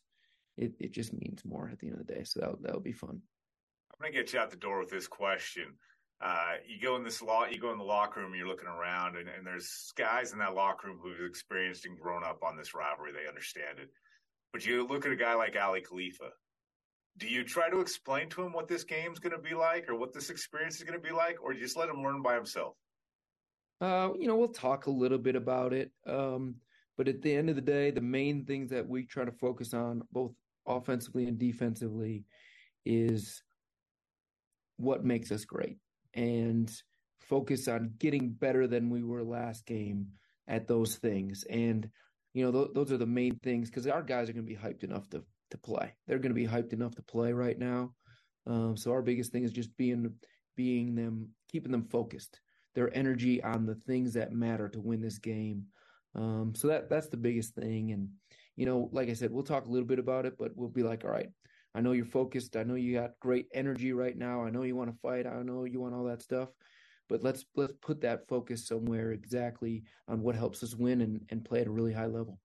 it, 0.58 0.74
it 0.80 0.92
just 0.92 1.14
means 1.14 1.44
more 1.46 1.70
at 1.72 1.80
the 1.80 1.88
end 1.88 2.00
of 2.00 2.06
the 2.06 2.14
day. 2.14 2.24
So 2.24 2.40
that 2.42 2.62
that 2.64 2.74
would 2.74 2.84
be 2.84 2.92
fun. 2.92 3.22
I'm 3.94 4.00
gonna 4.00 4.12
get 4.12 4.34
you 4.34 4.40
out 4.40 4.50
the 4.50 4.58
door 4.58 4.80
with 4.80 4.90
this 4.90 5.08
question. 5.08 5.76
Uh, 6.22 6.54
you 6.68 6.80
go 6.80 6.96
in 6.96 7.04
this 7.04 7.22
law, 7.22 7.46
you 7.46 7.60
go 7.60 7.72
in 7.72 7.80
the 7.80 7.84
locker 7.84 8.20
room, 8.20 8.36
you're 8.36 8.48
looking 8.48 8.68
around, 8.68 9.18
and, 9.18 9.28
and 9.28 9.46
there's 9.46 9.92
guys 9.98 10.34
in 10.34 10.40
that 10.40 10.54
locker 10.54 10.88
room 10.88 11.00
who've 11.02 11.28
experienced 11.28 11.86
and 11.86 12.00
grown 12.00 12.24
up 12.24 12.44
on 12.44 12.56
this 12.56 12.76
rivalry. 12.76 13.12
They 13.12 13.28
understand 13.28 13.80
it. 13.80 13.90
But 14.54 14.64
you 14.64 14.86
look 14.86 15.06
at 15.06 15.12
a 15.12 15.16
guy 15.16 15.34
like 15.34 15.56
Aly 15.56 15.82
Khalifa. 15.82 16.30
Do 17.18 17.28
you 17.28 17.44
try 17.44 17.70
to 17.70 17.80
explain 17.80 18.30
to 18.30 18.44
him 18.44 18.54
what 18.54 18.68
this 18.68 18.84
game's 18.84 19.18
going 19.20 19.36
to 19.36 19.42
be 19.42 19.56
like 19.56 19.90
or 19.90 19.96
what 19.96 20.14
this 20.14 20.30
experience 20.30 20.78
is 20.78 20.84
going 20.84 21.00
to 21.00 21.06
be 21.06 21.14
like, 21.14 21.38
or 21.44 21.54
you 21.54 21.60
just 21.60 21.76
let 21.76 21.90
him 21.90 22.04
learn 22.04 22.22
by 22.22 22.36
himself? 22.36 22.76
Uh, 23.80 24.10
you 24.18 24.28
know, 24.28 24.36
we'll 24.36 24.48
talk 24.48 24.86
a 24.86 24.92
little 24.92 25.18
bit 25.18 25.36
about 25.36 25.74
it. 25.74 25.92
Um, 26.06 26.56
but 26.98 27.08
at 27.08 27.24
the 27.24 27.36
end 27.36 27.50
of 27.50 27.56
the 27.56 27.62
day, 27.62 27.90
the 27.90 28.00
main 28.00 28.46
things 28.46 28.70
that 28.70 28.88
we 28.88 29.06
try 29.06 29.26
to 29.26 29.32
focus 29.32 29.74
on, 29.74 30.04
both 30.12 30.34
offensively 30.68 31.26
and 31.26 31.40
defensively, 31.40 32.26
is 32.86 33.42
what 34.78 35.04
makes 35.04 35.32
us 35.32 35.46
great 35.46 35.78
and 36.14 36.72
focus 37.20 37.68
on 37.68 37.94
getting 37.98 38.30
better 38.30 38.68
than 38.68 38.90
we 38.90 39.04
were 39.04 39.24
last 39.24 39.66
game 39.66 40.08
at 40.48 40.68
those 40.68 40.96
things. 40.96 41.44
And 41.50 41.90
you 42.34 42.46
know, 42.46 42.52
th- 42.52 42.74
those 42.74 42.92
are 42.92 42.98
the 42.98 43.06
main 43.06 43.38
things 43.40 43.70
because 43.70 43.88
our 43.88 44.04
guys 44.04 44.30
are 44.30 44.34
going 44.34 44.46
to 44.46 44.54
be 44.54 44.60
hyped 44.60 44.84
enough 44.84 45.10
to 45.10 45.24
to 45.52 45.58
play. 45.58 45.94
They're 46.08 46.20
going 46.20 46.34
to 46.34 46.42
be 46.42 46.48
hyped 46.48 46.74
enough 46.74 46.96
to 46.96 47.02
play 47.02 47.34
right 47.34 47.58
now. 47.58 47.94
Um, 48.48 48.76
so 48.76 48.92
our 48.92 49.02
biggest 49.02 49.32
thing 49.32 49.44
is 49.44 49.52
just 49.52 49.76
being 49.78 50.14
being 50.56 50.96
them, 50.96 51.30
keeping 51.52 51.72
them 51.72 51.88
focused, 51.90 52.40
their 52.76 52.96
energy 52.96 53.42
on 53.44 53.66
the 53.66 53.76
things 53.76 54.14
that 54.14 54.32
matter 54.32 54.70
to 54.70 54.80
win 54.80 55.02
this 55.02 55.20
game. 55.20 55.66
Um, 56.16 56.54
so 56.56 56.68
that 56.68 56.90
that's 56.90 57.08
the 57.08 57.18
biggest 57.18 57.56
thing. 57.56 57.92
And 57.92 58.10
you 58.56 58.66
know, 58.66 58.90
like 58.92 59.10
I 59.10 59.14
said, 59.14 59.32
we'll 59.32 59.44
talk 59.44 59.66
a 59.66 59.70
little 59.70 59.88
bit 59.88 60.00
about 60.00 60.26
it, 60.26 60.38
but 60.38 60.52
we'll 60.56 60.70
be 60.70 60.84
like, 60.84 61.04
all 61.04 61.12
right, 61.12 61.30
I 61.74 61.82
know 61.82 61.94
you're 61.94 62.06
focused. 62.06 62.56
I 62.56 62.64
know 62.64 62.76
you 62.76 62.94
got 62.94 63.20
great 63.20 63.48
energy 63.54 63.94
right 63.94 64.18
now. 64.18 64.44
I 64.44 64.50
know 64.50 64.64
you 64.64 64.76
want 64.76 64.92
to 64.92 64.98
fight. 65.02 65.26
I 65.26 65.42
know 65.44 65.64
you 65.64 65.80
want 65.80 65.96
all 65.96 66.04
that 66.06 66.22
stuff 66.22 66.50
but 67.12 67.22
let's 67.24 67.44
let's 67.58 67.74
put 67.82 68.00
that 68.02 68.26
focus 68.30 68.66
somewhere 68.66 69.12
exactly 69.12 69.84
on 70.08 70.22
what 70.22 70.34
helps 70.34 70.64
us 70.64 70.76
win 70.76 71.02
and, 71.02 71.26
and 71.30 71.44
play 71.44 71.60
at 71.60 71.68
a 71.68 71.72
really 71.72 71.92
high 71.92 72.06
level. 72.06 72.40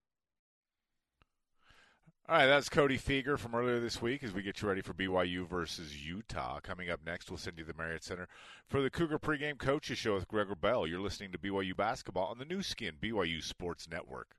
All 2.28 2.36
right, 2.36 2.46
that's 2.46 2.68
Cody 2.68 2.98
Fueger 2.98 3.38
from 3.38 3.54
earlier 3.54 3.78
this 3.78 4.02
week 4.02 4.24
as 4.24 4.32
we 4.32 4.42
get 4.42 4.60
you 4.60 4.66
ready 4.66 4.80
for 4.80 4.92
BYU 4.92 5.48
versus 5.48 6.04
Utah. 6.04 6.58
Coming 6.58 6.90
up 6.90 6.98
next, 7.06 7.30
we'll 7.30 7.38
send 7.38 7.56
you 7.56 7.64
to 7.64 7.72
the 7.72 7.78
Marriott 7.78 8.02
Center 8.02 8.26
for 8.66 8.82
the 8.82 8.90
Cougar 8.90 9.20
pregame 9.20 9.56
coaches 9.56 9.98
show 9.98 10.14
with 10.14 10.26
Greg 10.26 10.48
Wrubell. 10.48 10.88
You're 10.88 10.98
listening 10.98 11.30
to 11.30 11.38
BYU 11.38 11.76
basketball 11.76 12.26
on 12.26 12.38
the 12.38 12.44
Nu 12.44 12.60
Skin 12.62 12.94
BYU 13.00 13.40
Sports 13.40 13.88
Network. 13.88 14.34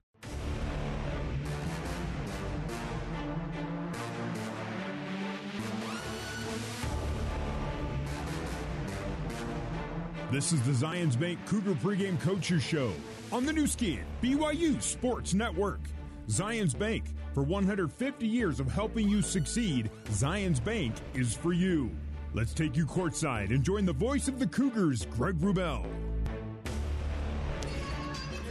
This 10.30 10.52
is 10.52 10.62
the 10.64 10.86
Zions 10.86 11.18
Bank 11.18 11.40
Cougar 11.46 11.76
pregame 11.76 12.20
coaches 12.20 12.62
show 12.62 12.92
on 13.32 13.46
the 13.46 13.54
Nu 13.54 13.66
Skin 13.66 14.02
BYU 14.22 14.82
Sports 14.82 15.34
Network. 15.34 15.80
Zions 16.28 16.78
Bank, 16.78 17.06
for 17.34 17.44
150 17.44 18.28
years 18.28 18.60
of 18.60 18.70
helping 18.70 19.08
you 19.08 19.22
succeed, 19.22 19.90
Zions 20.10 20.62
Bank 20.62 20.96
is 21.14 21.34
for 21.34 21.54
you. 21.54 21.90
Let's 22.34 22.54
take 22.54 22.76
you 22.76 22.86
courtside 22.86 23.52
and 23.52 23.64
join 23.64 23.86
the 23.86 23.94
voice 23.94 24.28
of 24.28 24.38
the 24.38 24.48
Cougars, 24.48 25.06
Greg 25.06 25.38
Wrubell. 25.40 25.86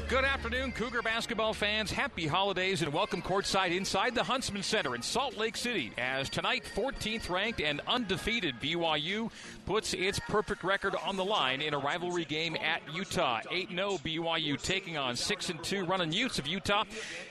Good 0.08 0.24
afternoon, 0.24 0.70
Cougar 0.70 1.02
basketball 1.02 1.52
fans. 1.52 1.90
Happy 1.90 2.28
holidays 2.28 2.80
and 2.80 2.92
welcome 2.92 3.20
courtside 3.20 3.74
inside 3.76 4.14
the 4.14 4.22
Huntsman 4.22 4.62
Center 4.62 4.94
in 4.94 5.02
Salt 5.02 5.36
Lake 5.36 5.56
City 5.56 5.90
as 5.98 6.30
tonight 6.30 6.62
14th 6.76 7.28
ranked 7.28 7.60
and 7.60 7.80
undefeated 7.88 8.54
BYU 8.60 9.32
puts 9.64 9.94
its 9.94 10.20
perfect 10.20 10.62
record 10.62 10.94
on 11.04 11.16
the 11.16 11.24
line 11.24 11.60
in 11.60 11.74
a 11.74 11.78
rivalry 11.78 12.24
game 12.24 12.54
at 12.54 12.82
Utah. 12.94 13.40
8-0 13.50 14.00
BYU 14.02 14.62
taking 14.62 14.96
on 14.96 15.16
6-2 15.16 15.88
running 15.88 16.12
Utes 16.12 16.38
of 16.38 16.46
Utah. 16.46 16.84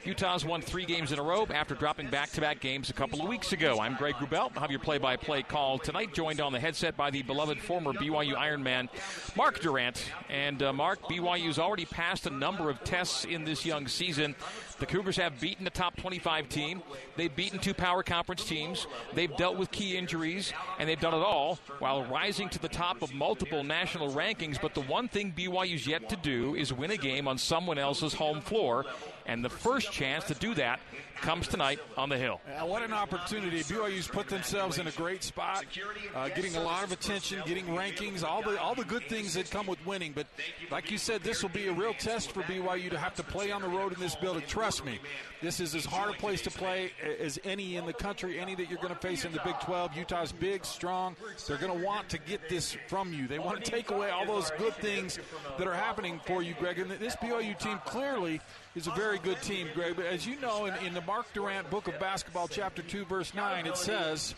Utah's 0.03 0.43
won 0.43 0.61
three 0.61 0.83
games 0.83 1.13
in 1.13 1.19
a 1.19 1.23
row 1.23 1.47
after 1.53 1.75
dropping 1.75 2.09
back-to-back 2.09 2.59
games 2.59 2.89
a 2.89 2.93
couple 2.93 3.21
of 3.21 3.29
weeks 3.29 3.53
ago. 3.53 3.79
I'm 3.79 3.95
Greg 3.95 4.15
Wrubell. 4.15 4.51
I'll 4.53 4.61
have 4.61 4.71
your 4.71 4.81
play-by-play 4.81 5.43
call 5.43 5.79
tonight, 5.79 6.13
joined 6.13 6.41
on 6.41 6.51
the 6.51 6.59
headset 6.59 6.97
by 6.97 7.09
the 7.09 7.21
beloved 7.21 7.57
former 7.57 7.93
BYU 7.93 8.33
Ironman 8.33 8.89
Mark 9.37 9.61
Durrant. 9.61 10.11
And 10.29 10.61
uh, 10.61 10.73
Mark, 10.73 11.01
BYU's 11.03 11.57
already 11.57 11.85
passed 11.85 12.27
a 12.27 12.29
number 12.29 12.64
number 12.65 12.81
of 12.81 12.83
tests 12.83 13.25
in 13.25 13.45
this 13.45 13.63
young 13.63 13.87
season. 13.87 14.33
The 14.79 14.85
Cougars 14.85 15.17
have 15.17 15.39
beaten 15.39 15.63
the 15.63 15.69
top 15.69 15.95
25 15.97 16.49
team. 16.49 16.81
They've 17.15 17.33
beaten 17.33 17.59
two 17.59 17.73
power 17.73 18.03
conference 18.03 18.43
teams. 18.43 18.87
They've 19.13 19.35
dealt 19.37 19.57
with 19.57 19.71
key 19.71 19.97
injuries, 19.97 20.53
and 20.79 20.89
they've 20.89 20.99
done 20.99 21.13
it 21.13 21.23
all 21.23 21.59
while 21.79 22.03
rising 22.05 22.49
to 22.49 22.59
the 22.59 22.67
top 22.67 23.01
of 23.01 23.13
multiple 23.13 23.63
national 23.63 24.11
rankings. 24.13 24.61
But 24.61 24.73
the 24.73 24.81
one 24.81 25.07
thing 25.07 25.33
BYU's 25.35 25.87
yet 25.87 26.09
to 26.09 26.15
do 26.17 26.55
is 26.55 26.73
win 26.73 26.91
a 26.91 26.97
game 26.97 27.27
on 27.27 27.37
someone 27.37 27.77
else's 27.77 28.13
home 28.13 28.41
floor. 28.41 28.85
And 29.27 29.43
the 29.43 29.49
first 29.49 29.91
chance 29.91 30.25
to 30.25 30.35
do 30.35 30.53
that 30.55 30.79
comes 31.21 31.47
tonight 31.47 31.79
on 31.97 32.09
the 32.09 32.17
Hill. 32.17 32.39
What 32.61 32.83
an 32.83 32.93
opportunity. 32.93 33.61
BYU's 33.61 34.07
put 34.07 34.27
themselves 34.27 34.77
in 34.77 34.85
a 34.85 34.91
great 34.91 35.23
spot, 35.23 35.65
uh, 36.13 36.29
getting 36.29 36.55
a 36.55 36.61
lot 36.61 36.83
of 36.83 36.91
attention, 36.91 37.41
getting 37.45 37.65
rankings, 37.65 38.23
all 38.23 38.43
the 38.43 38.61
all 38.61 38.75
the 38.75 38.83
good 38.83 39.03
things 39.09 39.33
that 39.33 39.49
come 39.49 39.65
with 39.65 39.83
winning. 39.85 40.11
But 40.13 40.27
like 40.69 40.91
you 40.91 40.99
said, 40.99 41.23
this 41.23 41.41
will 41.41 41.49
be 41.49 41.67
a 41.67 41.73
real 41.73 41.93
test 41.95 42.31
for 42.31 42.43
BYU 42.43 42.91
to 42.91 42.99
have 42.99 43.15
to 43.15 43.23
play 43.23 43.51
on 43.51 43.61
the 43.61 43.67
road 43.67 43.93
in 43.93 43.99
this 43.99 44.15
building. 44.15 44.43
Trust 44.65 44.83
me, 44.83 44.99
this 45.43 45.59
is 45.59 45.75
as 45.75 45.85
hard 45.85 46.09
a 46.09 46.17
place 46.17 46.41
to 46.41 46.49
play 46.49 46.91
as 47.21 47.37
any 47.43 47.75
in 47.75 47.85
the 47.85 47.93
country, 47.93 48.39
any 48.39 48.55
that 48.55 48.67
you're 48.67 48.81
going 48.81 48.95
to 48.95 48.99
face 48.99 49.23
in 49.23 49.31
the 49.31 49.39
Big 49.45 49.53
12. 49.59 49.95
Utah's 49.95 50.31
big, 50.31 50.65
strong. 50.65 51.15
They're 51.47 51.59
going 51.59 51.79
to 51.79 51.85
want 51.85 52.09
to 52.09 52.17
get 52.17 52.49
this 52.49 52.75
from 52.87 53.13
you. 53.13 53.27
They 53.27 53.37
want 53.37 53.63
to 53.63 53.71
take 53.71 53.91
away 53.91 54.09
all 54.09 54.25
those 54.25 54.49
good 54.57 54.73
things 54.77 55.19
that 55.59 55.67
are 55.67 55.75
happening 55.75 56.19
for 56.25 56.41
you, 56.41 56.55
Greg. 56.57 56.79
And 56.79 56.89
this 56.89 57.15
BYU 57.17 57.59
team 57.59 57.79
clearly 57.85 58.41
is 58.75 58.87
a 58.87 58.91
very 58.91 59.17
good 59.19 59.41
team, 59.41 59.67
Greg. 59.73 59.95
But 59.95 60.05
as 60.05 60.27
you 60.27 60.39
know, 60.39 60.65
in, 60.65 60.73
in 60.85 60.93
the 60.93 61.01
Mark 61.01 61.31
Durrant 61.33 61.69
Book 61.69 61.87
of 61.87 61.99
Basketball, 61.99 62.47
Chapter 62.47 62.81
2, 62.81 63.05
Verse 63.05 63.33
9, 63.33 63.65
it 63.65 63.77
says 63.77 64.35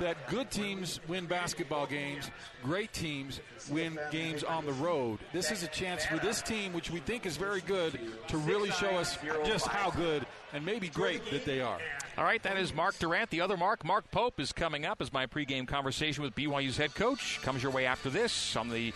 that 0.00 0.28
good 0.28 0.50
teams 0.50 1.00
win 1.06 1.26
basketball 1.26 1.86
games, 1.86 2.30
great 2.62 2.92
teams 2.92 3.40
win 3.70 3.98
games 4.10 4.42
on 4.42 4.64
the 4.64 4.72
road. 4.72 5.18
This 5.32 5.50
is 5.50 5.62
a 5.62 5.68
chance 5.68 6.04
for 6.04 6.16
this 6.18 6.40
team, 6.42 6.72
which 6.72 6.90
we 6.90 7.00
think 7.00 7.26
is 7.26 7.36
very 7.36 7.60
good, 7.60 7.98
to 8.28 8.38
really 8.38 8.70
show 8.70 8.90
us 8.90 9.18
just 9.44 9.66
how 9.66 9.90
good 9.90 10.26
and 10.52 10.64
maybe 10.64 10.88
great 10.88 11.30
that 11.30 11.44
they 11.44 11.60
are. 11.60 11.78
All 12.16 12.24
right, 12.24 12.42
that 12.42 12.56
is 12.56 12.74
Mark 12.74 12.98
Durrant. 12.98 13.30
The 13.30 13.42
other 13.42 13.56
Mark, 13.56 13.84
Mark 13.84 14.10
Pope, 14.10 14.40
is 14.40 14.52
coming 14.52 14.86
up 14.86 15.00
as 15.00 15.12
my 15.12 15.26
pregame 15.26 15.68
conversation 15.68 16.24
with 16.24 16.34
BYU's 16.34 16.76
head 16.76 16.94
coach. 16.94 17.40
Comes 17.42 17.62
your 17.62 17.70
way 17.70 17.86
after 17.86 18.10
this 18.10 18.56
on 18.56 18.70
the 18.70 18.92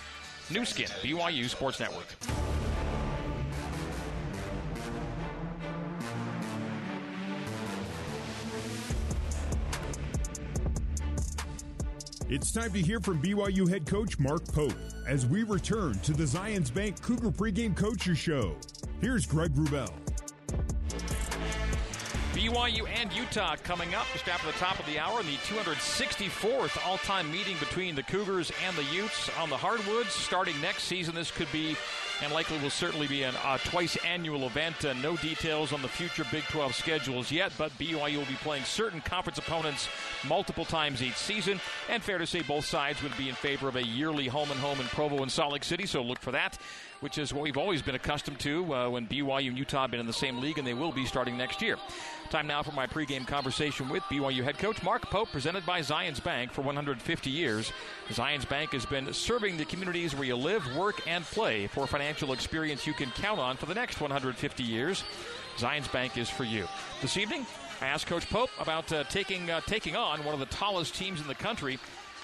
Nu 0.50 0.64
Skin, 0.64 0.88
BYU 1.02 1.48
Sports 1.48 1.78
Network. 1.78 2.06
It's 12.34 12.50
time 12.50 12.72
to 12.72 12.80
hear 12.80 12.98
from 12.98 13.20
BYU 13.20 13.68
head 13.68 13.84
coach 13.84 14.18
Mark 14.18 14.42
Pope 14.54 14.72
as 15.06 15.26
we 15.26 15.42
return 15.42 15.98
to 15.98 16.14
the 16.14 16.22
Zions 16.22 16.72
Bank 16.72 16.98
Cougar 17.02 17.30
pregame 17.30 17.76
coaches 17.76 18.16
show. 18.16 18.56
Here's 19.02 19.26
Greg 19.26 19.54
Wrubell. 19.54 19.92
BYU 22.32 22.88
and 22.88 23.12
Utah 23.12 23.56
coming 23.62 23.94
up 23.94 24.06
just 24.14 24.28
after 24.28 24.46
the 24.46 24.54
top 24.54 24.78
of 24.78 24.86
the 24.86 24.98
hour 24.98 25.20
in 25.20 25.26
the 25.26 25.36
264th 25.46 26.86
all-time 26.86 27.30
meeting 27.30 27.58
between 27.60 27.94
the 27.94 28.02
Cougars 28.04 28.50
and 28.66 28.74
the 28.78 28.84
Utes 28.84 29.28
on 29.38 29.50
the 29.50 29.56
hardwoods. 29.58 30.14
Starting 30.14 30.58
next 30.62 30.84
season, 30.84 31.14
this 31.14 31.30
could 31.30 31.52
be 31.52 31.76
and 32.22 32.32
likely 32.32 32.58
will 32.58 32.70
certainly 32.70 33.06
be 33.06 33.22
a 33.22 33.30
uh, 33.44 33.58
twice 33.58 33.96
annual 34.06 34.46
event. 34.46 34.84
Uh, 34.84 34.92
no 34.94 35.16
details 35.16 35.72
on 35.72 35.82
the 35.82 35.88
future 35.88 36.24
Big 36.30 36.44
12 36.44 36.74
schedules 36.74 37.30
yet, 37.30 37.52
but 37.58 37.70
BYU 37.78 38.18
will 38.18 38.24
be 38.26 38.34
playing 38.34 38.64
certain 38.64 39.00
conference 39.00 39.38
opponents 39.38 39.88
multiple 40.26 40.64
times 40.64 41.02
each 41.02 41.16
season. 41.16 41.60
And 41.88 42.02
fair 42.02 42.18
to 42.18 42.26
say, 42.26 42.42
both 42.42 42.64
sides 42.64 43.02
would 43.02 43.16
be 43.18 43.28
in 43.28 43.34
favor 43.34 43.68
of 43.68 43.76
a 43.76 43.84
yearly 43.84 44.28
home 44.28 44.50
and 44.50 44.60
home 44.60 44.80
in 44.80 44.86
Provo 44.86 45.22
and 45.22 45.30
Salt 45.30 45.52
Lake 45.52 45.64
City, 45.64 45.86
so 45.86 46.02
look 46.02 46.20
for 46.20 46.32
that 46.32 46.58
which 47.02 47.18
is 47.18 47.34
what 47.34 47.42
we've 47.42 47.58
always 47.58 47.82
been 47.82 47.96
accustomed 47.96 48.38
to 48.38 48.72
uh, 48.72 48.88
when 48.88 49.08
BYU 49.08 49.48
and 49.48 49.58
Utah 49.58 49.82
have 49.82 49.90
been 49.90 49.98
in 49.98 50.06
the 50.06 50.12
same 50.12 50.38
league, 50.38 50.58
and 50.58 50.66
they 50.66 50.72
will 50.72 50.92
be 50.92 51.04
starting 51.04 51.36
next 51.36 51.60
year. 51.60 51.76
Time 52.30 52.46
now 52.46 52.62
for 52.62 52.70
my 52.72 52.86
pregame 52.86 53.26
conversation 53.26 53.88
with 53.88 54.04
BYU 54.04 54.44
head 54.44 54.56
coach 54.56 54.82
Mark 54.84 55.02
Pope, 55.10 55.30
presented 55.32 55.66
by 55.66 55.80
Zions 55.80 56.22
Bank 56.22 56.52
for 56.52 56.62
150 56.62 57.28
years. 57.28 57.72
Zions 58.08 58.48
Bank 58.48 58.72
has 58.72 58.86
been 58.86 59.12
serving 59.12 59.56
the 59.56 59.64
communities 59.64 60.14
where 60.14 60.24
you 60.24 60.36
live, 60.36 60.64
work, 60.76 61.06
and 61.08 61.24
play 61.24 61.66
for 61.66 61.88
financial 61.88 62.11
experience 62.32 62.86
you 62.86 62.92
can 62.92 63.10
count 63.10 63.40
on 63.40 63.56
for 63.56 63.66
the 63.66 63.74
next 63.74 64.00
150 64.00 64.62
years. 64.62 65.04
Zions 65.56 65.90
Bank 65.92 66.16
is 66.18 66.28
for 66.28 66.44
you. 66.44 66.66
This 67.00 67.16
evening, 67.16 67.46
I 67.80 67.86
asked 67.86 68.06
Coach 68.06 68.28
Pope 68.28 68.50
about 68.60 68.92
uh, 68.92 69.04
taking 69.04 69.50
uh, 69.50 69.60
taking 69.62 69.96
on 69.96 70.24
one 70.24 70.34
of 70.34 70.40
the 70.40 70.46
tallest 70.46 70.94
teams 70.94 71.20
in 71.20 71.26
the 71.26 71.34
country 71.34 71.78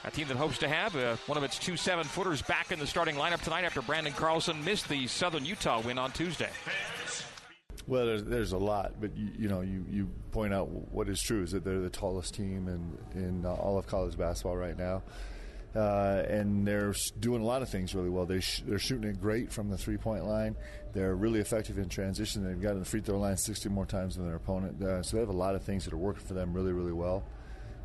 a 0.04 0.10
team 0.10 0.28
that 0.28 0.36
hopes 0.36 0.58
to 0.58 0.68
have 0.68 0.94
uh, 0.96 1.16
one 1.26 1.36
of 1.36 1.44
its 1.44 1.58
two 1.58 1.76
seven 1.76 2.04
footers 2.04 2.42
back 2.42 2.70
in 2.70 2.78
the 2.78 2.86
starting 2.86 3.16
lineup 3.16 3.42
tonight 3.42 3.64
after 3.64 3.82
Branden 3.82 4.14
Carlson 4.14 4.62
missed 4.64 4.88
the 4.88 5.06
Southern 5.06 5.44
Utah 5.44 5.80
win 5.80 5.98
on 5.98 6.12
Tuesday. 6.12 6.50
Well, 7.86 8.04
there's, 8.04 8.24
there's 8.24 8.52
a 8.52 8.58
lot, 8.58 9.00
but 9.00 9.16
you, 9.16 9.30
you, 9.38 9.48
know, 9.48 9.62
you, 9.62 9.84
you 9.88 10.10
point 10.30 10.52
out 10.52 10.68
what 10.68 11.08
is 11.08 11.22
true 11.22 11.42
is 11.42 11.52
that 11.52 11.64
they're 11.64 11.80
the 11.80 11.88
tallest 11.88 12.34
team 12.34 12.68
in, 12.68 13.18
in 13.20 13.46
uh, 13.46 13.54
all 13.54 13.78
of 13.78 13.86
college 13.86 14.16
basketball 14.16 14.56
right 14.58 14.76
now. 14.76 15.02
Uh, 15.74 16.22
and 16.28 16.66
they're 16.66 16.94
doing 17.20 17.42
a 17.42 17.44
lot 17.44 17.62
of 17.62 17.68
things 17.68 17.94
really 17.94 18.08
well. 18.08 18.24
They 18.24 18.40
sh- 18.40 18.62
they're 18.66 18.78
shooting 18.78 19.10
it 19.10 19.20
great 19.20 19.52
from 19.52 19.68
the 19.68 19.76
three 19.76 19.98
point 19.98 20.24
line. 20.24 20.56
They're 20.94 21.14
really 21.14 21.40
effective 21.40 21.78
in 21.78 21.88
transition. 21.88 22.42
They've 22.42 22.60
gotten 22.60 22.78
the 22.78 22.86
free 22.86 23.00
throw 23.00 23.18
line 23.18 23.36
60 23.36 23.68
more 23.68 23.86
times 23.86 24.16
than 24.16 24.26
their 24.26 24.36
opponent. 24.36 24.82
Uh, 24.82 25.02
so 25.02 25.16
they 25.16 25.20
have 25.20 25.28
a 25.28 25.32
lot 25.32 25.54
of 25.54 25.62
things 25.62 25.84
that 25.84 25.92
are 25.92 25.98
working 25.98 26.24
for 26.24 26.34
them 26.34 26.54
really, 26.54 26.72
really 26.72 26.92
well 26.92 27.24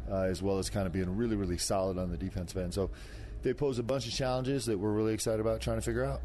uh, 0.09 0.21
as 0.23 0.41
well 0.41 0.59
as 0.59 0.69
kind 0.69 0.87
of 0.87 0.93
being 0.93 1.15
really, 1.15 1.35
really 1.35 1.57
solid 1.57 1.97
on 1.97 2.11
the 2.11 2.17
defensive 2.17 2.57
end. 2.57 2.73
So 2.73 2.89
they 3.41 3.53
pose 3.53 3.79
a 3.79 3.83
bunch 3.83 4.07
of 4.07 4.13
challenges 4.13 4.65
that 4.65 4.77
we're 4.77 4.91
really 4.91 5.13
excited 5.13 5.39
about 5.39 5.61
trying 5.61 5.77
to 5.77 5.81
figure 5.81 6.03
out. 6.03 6.21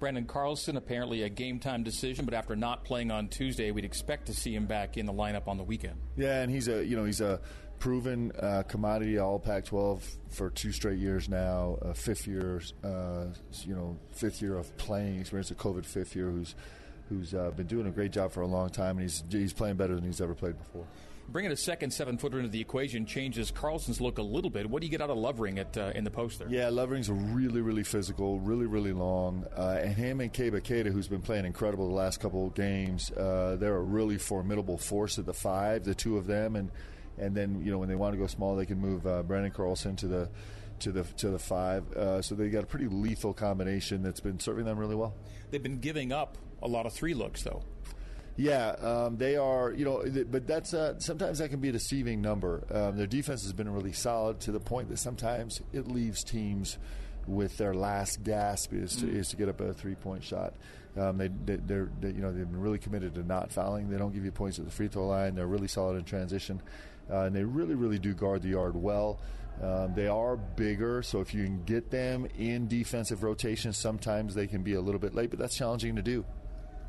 Branden 0.00 0.26
Carlson, 0.26 0.76
apparently 0.76 1.22
a 1.22 1.28
game 1.28 1.60
time 1.60 1.84
decision, 1.84 2.24
but 2.24 2.34
after 2.34 2.56
not 2.56 2.84
playing 2.84 3.12
on 3.12 3.28
Tuesday, 3.28 3.70
we'd 3.70 3.84
expect 3.84 4.26
to 4.26 4.34
see 4.34 4.52
him 4.52 4.66
back 4.66 4.96
in 4.96 5.06
the 5.06 5.12
lineup 5.12 5.46
on 5.46 5.56
the 5.56 5.62
weekend. 5.62 5.94
Yeah, 6.16 6.42
and 6.42 6.50
he's 6.50 6.66
a 6.66 6.84
you 6.84 6.96
know 6.96 7.04
he's 7.04 7.20
a 7.20 7.40
proven 7.82 8.30
uh, 8.38 8.62
commodity 8.68 9.18
All 9.18 9.40
Pac-12 9.40 10.00
for 10.30 10.50
two 10.50 10.70
straight 10.70 11.00
years 11.00 11.28
now, 11.28 11.78
uh, 11.82 11.92
fifth 11.92 12.28
year 12.28 12.62
uh, 12.84 13.24
you 13.64 13.74
know 13.74 13.98
fifth 14.12 14.40
year 14.40 14.56
of 14.56 14.74
playing 14.76 15.18
experience, 15.18 15.50
a 15.50 15.56
COVID 15.56 15.84
fifth 15.84 16.14
year 16.14 16.30
who's 16.30 16.54
who's 17.08 17.34
uh, 17.34 17.50
been 17.50 17.66
doing 17.66 17.88
a 17.88 17.90
great 17.90 18.12
job 18.12 18.30
for 18.30 18.42
a 18.42 18.46
long 18.46 18.70
time, 18.70 18.98
and 18.98 19.00
he's 19.00 19.24
he's 19.28 19.52
playing 19.52 19.74
better 19.74 19.96
than 19.96 20.04
he's 20.04 20.20
ever 20.20 20.32
played 20.32 20.56
before. 20.58 20.86
Bringing 21.28 21.50
a 21.50 21.56
second 21.56 21.90
seven 21.90 22.18
footer 22.18 22.38
into 22.38 22.50
the 22.50 22.60
equation 22.60 23.04
changes 23.04 23.50
Carlson's 23.50 24.00
look 24.00 24.18
a 24.18 24.22
little 24.22 24.50
bit. 24.50 24.70
What 24.70 24.80
do 24.80 24.86
you 24.86 24.90
get 24.90 25.00
out 25.00 25.10
of 25.10 25.18
Lovering 25.18 25.58
at 25.58 25.76
uh, 25.76 25.90
in 25.92 26.04
the 26.04 26.10
post 26.10 26.38
there? 26.38 26.48
Yeah, 26.48 26.68
Lovering's 26.68 27.10
really, 27.10 27.62
really 27.62 27.82
physical, 27.82 28.38
really, 28.38 28.66
really 28.66 28.92
long. 28.92 29.44
Uh, 29.56 29.80
and 29.82 29.96
him 29.96 30.20
and 30.20 30.32
Keba 30.32 30.60
Keita, 30.60 30.92
who's 30.92 31.08
been 31.08 31.22
playing 31.22 31.46
incredible 31.46 31.88
the 31.88 31.94
last 31.94 32.20
couple 32.20 32.46
of 32.46 32.54
games, 32.54 33.10
uh, 33.12 33.56
they're 33.58 33.76
a 33.76 33.82
really 33.82 34.18
formidable 34.18 34.78
force 34.78 35.18
at 35.18 35.26
the 35.26 35.34
five, 35.34 35.82
the 35.82 35.96
two 35.96 36.16
of 36.16 36.26
them. 36.28 36.54
And 36.54 36.70
and 37.18 37.34
then 37.34 37.62
you 37.64 37.70
know 37.70 37.78
when 37.78 37.88
they 37.88 37.94
want 37.94 38.14
to 38.14 38.18
go 38.18 38.26
small, 38.26 38.56
they 38.56 38.66
can 38.66 38.78
move 38.78 39.06
uh, 39.06 39.22
Branden 39.22 39.52
Carlson 39.52 39.96
to 39.96 40.08
the 40.08 40.28
to 40.80 40.92
the 40.92 41.04
to 41.18 41.30
the 41.30 41.38
five. 41.38 41.90
Uh, 41.92 42.22
so 42.22 42.34
they 42.34 42.48
got 42.48 42.64
a 42.64 42.66
pretty 42.66 42.88
lethal 42.88 43.32
combination 43.32 44.02
that's 44.02 44.20
been 44.20 44.40
serving 44.40 44.64
them 44.64 44.78
really 44.78 44.96
well. 44.96 45.14
They've 45.50 45.62
been 45.62 45.78
giving 45.78 46.12
up 46.12 46.38
a 46.62 46.68
lot 46.68 46.86
of 46.86 46.92
three 46.92 47.14
looks 47.14 47.42
though. 47.42 47.62
Yeah, 48.36 48.70
um, 48.70 49.18
they 49.18 49.36
are. 49.36 49.72
You 49.72 49.84
know, 49.84 50.24
but 50.30 50.46
that's 50.46 50.72
uh, 50.72 50.98
sometimes 50.98 51.38
that 51.38 51.50
can 51.50 51.60
be 51.60 51.68
a 51.68 51.72
deceiving 51.72 52.22
number. 52.22 52.64
Um, 52.70 52.96
their 52.96 53.06
defense 53.06 53.42
has 53.42 53.52
been 53.52 53.68
really 53.68 53.92
solid 53.92 54.40
to 54.40 54.52
the 54.52 54.60
point 54.60 54.88
that 54.88 54.98
sometimes 54.98 55.60
it 55.72 55.86
leaves 55.86 56.24
teams 56.24 56.78
with 57.26 57.56
their 57.56 57.74
last 57.74 58.24
gasp 58.24 58.72
is 58.72 58.96
to, 58.96 59.06
mm. 59.06 59.14
is 59.14 59.28
to 59.28 59.36
get 59.36 59.48
up 59.48 59.60
a 59.60 59.72
three 59.72 59.94
point 59.94 60.24
shot. 60.24 60.54
Um, 60.96 61.16
they, 61.16 61.28
they, 61.28 61.74
are 61.74 61.90
they, 62.00 62.08
you 62.08 62.20
know 62.20 62.32
they've 62.32 62.50
been 62.50 62.60
really 62.60 62.78
committed 62.78 63.14
to 63.14 63.22
not 63.22 63.52
fouling. 63.52 63.88
They 63.90 63.98
don't 63.98 64.12
give 64.12 64.24
you 64.24 64.32
points 64.32 64.58
at 64.58 64.64
the 64.64 64.70
free 64.70 64.88
throw 64.88 65.06
line. 65.06 65.34
They're 65.34 65.46
really 65.46 65.68
solid 65.68 65.96
in 65.96 66.04
transition, 66.04 66.60
uh, 67.10 67.22
and 67.22 67.34
they 67.34 67.44
really 67.44 67.74
really 67.74 67.98
do 67.98 68.14
guard 68.14 68.42
the 68.42 68.50
yard 68.50 68.76
well. 68.76 69.20
Um, 69.62 69.94
they 69.94 70.08
are 70.08 70.36
bigger, 70.36 71.02
so 71.02 71.20
if 71.20 71.34
you 71.34 71.44
can 71.44 71.62
get 71.64 71.90
them 71.90 72.26
in 72.38 72.66
defensive 72.68 73.22
rotation, 73.22 73.72
sometimes 73.72 74.34
they 74.34 74.46
can 74.46 74.62
be 74.62 74.74
a 74.74 74.80
little 74.80 74.98
bit 74.98 75.14
late, 75.14 75.30
but 75.30 75.38
that's 75.38 75.56
challenging 75.56 75.96
to 75.96 76.02
do. 76.02 76.24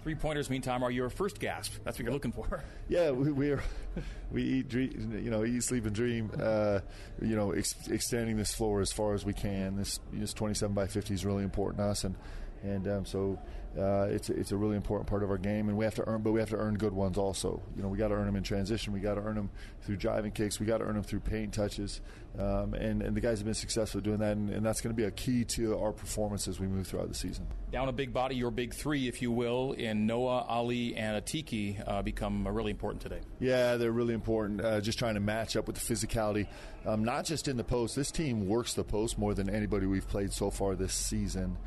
Three 0.01 0.15
pointers, 0.15 0.49
meantime, 0.49 0.83
are 0.83 0.91
your 0.91 1.09
first 1.09 1.39
gasp. 1.39 1.75
That's 1.85 1.97
what 1.97 2.03
you're 2.03 2.13
looking 2.13 2.31
for. 2.31 2.63
Yeah, 2.89 3.11
we 3.11 3.31
we, 3.31 3.51
are, 3.51 3.63
we 4.31 4.43
eat, 4.43 4.67
dream, 4.67 5.17
you 5.23 5.31
know, 5.31 5.45
eat, 5.45 5.63
sleep, 5.63 5.85
and 5.85 5.95
dream. 5.95 6.31
Uh, 6.37 6.79
you 7.21 7.35
know, 7.35 7.51
ex- 7.51 7.87
extending 7.87 8.35
this 8.35 8.53
floor 8.53 8.81
as 8.81 8.91
far 8.91 9.13
as 9.13 9.23
we 9.23 9.33
can. 9.33 9.77
This 9.77 9.99
this 10.11 10.33
27 10.33 10.73
by 10.75 10.87
50 10.87 11.13
is 11.13 11.25
really 11.25 11.43
important 11.45 11.77
to 11.79 11.85
us, 11.85 12.03
and 12.03 12.15
and 12.61 12.87
um, 12.89 13.05
so 13.05 13.39
uh, 13.77 14.07
it's 14.09 14.29
it's 14.29 14.51
a 14.51 14.57
really 14.57 14.75
important 14.75 15.09
part 15.09 15.23
of 15.23 15.31
our 15.31 15.37
game, 15.37 15.67
and 15.67 15.77
we 15.77 15.83
have 15.83 15.95
to 15.95 16.07
earn, 16.07 16.21
but 16.21 16.31
we 16.31 16.39
have 16.39 16.49
to 16.49 16.57
earn 16.57 16.75
good 16.75 16.93
ones 16.93 17.17
also. 17.17 17.61
You 17.75 17.81
know, 17.81 17.87
we 17.87 17.97
got 17.97 18.09
to 18.09 18.13
earn 18.13 18.27
them 18.27 18.35
in 18.35 18.43
transition. 18.43 18.93
We 18.93 18.99
got 18.99 19.15
to 19.15 19.21
earn 19.21 19.35
them 19.35 19.49
through 19.81 19.97
driving 19.97 20.31
kicks. 20.31 20.59
We 20.59 20.67
got 20.67 20.77
to 20.77 20.83
earn 20.83 20.93
them 20.93 21.03
through 21.03 21.21
paint 21.21 21.53
touches, 21.55 21.99
um, 22.37 22.75
and 22.75 23.01
and 23.01 23.17
the 23.17 23.21
guys 23.21 23.39
have 23.39 23.45
been 23.45 23.55
successful 23.55 23.99
doing 23.99 24.19
that, 24.19 24.37
and, 24.37 24.51
and 24.51 24.63
that's 24.63 24.79
going 24.79 24.95
to 24.95 24.97
be 24.97 25.05
a 25.05 25.11
key 25.11 25.43
to 25.45 25.75
our 25.79 25.91
performance 25.91 26.47
as 26.47 26.59
we 26.59 26.67
move 26.67 26.85
throughout 26.85 27.09
the 27.09 27.15
season. 27.15 27.47
Down 27.71 27.89
a 27.89 27.91
big 27.91 28.13
body, 28.13 28.35
your 28.35 28.51
big 28.51 28.75
three, 28.75 29.07
if 29.07 29.23
you 29.23 29.31
will, 29.31 29.71
in 29.71 30.05
Noah, 30.05 30.45
Aly, 30.47 30.95
and 30.95 31.23
Atiki 31.23 31.83
uh, 31.87 32.03
become 32.03 32.47
really 32.47 32.69
important 32.69 33.01
today. 33.01 33.21
Yeah, 33.39 33.77
they're 33.77 33.91
really 33.91 34.13
important. 34.13 34.61
Uh, 34.61 34.81
just 34.81 34.99
trying 34.99 35.15
to 35.15 35.19
match 35.19 35.55
up 35.55 35.65
with 35.65 35.77
the 35.77 35.93
physicality, 35.93 36.45
um, 36.85 37.03
not 37.03 37.25
just 37.25 37.47
in 37.47 37.57
the 37.57 37.63
post. 37.63 37.95
This 37.95 38.11
team 38.11 38.47
works 38.47 38.75
the 38.75 38.83
post 38.83 39.17
more 39.17 39.33
than 39.33 39.49
anybody 39.49 39.87
we've 39.87 40.07
played 40.07 40.31
so 40.31 40.51
far 40.51 40.75
this 40.75 40.93
season 40.93 41.57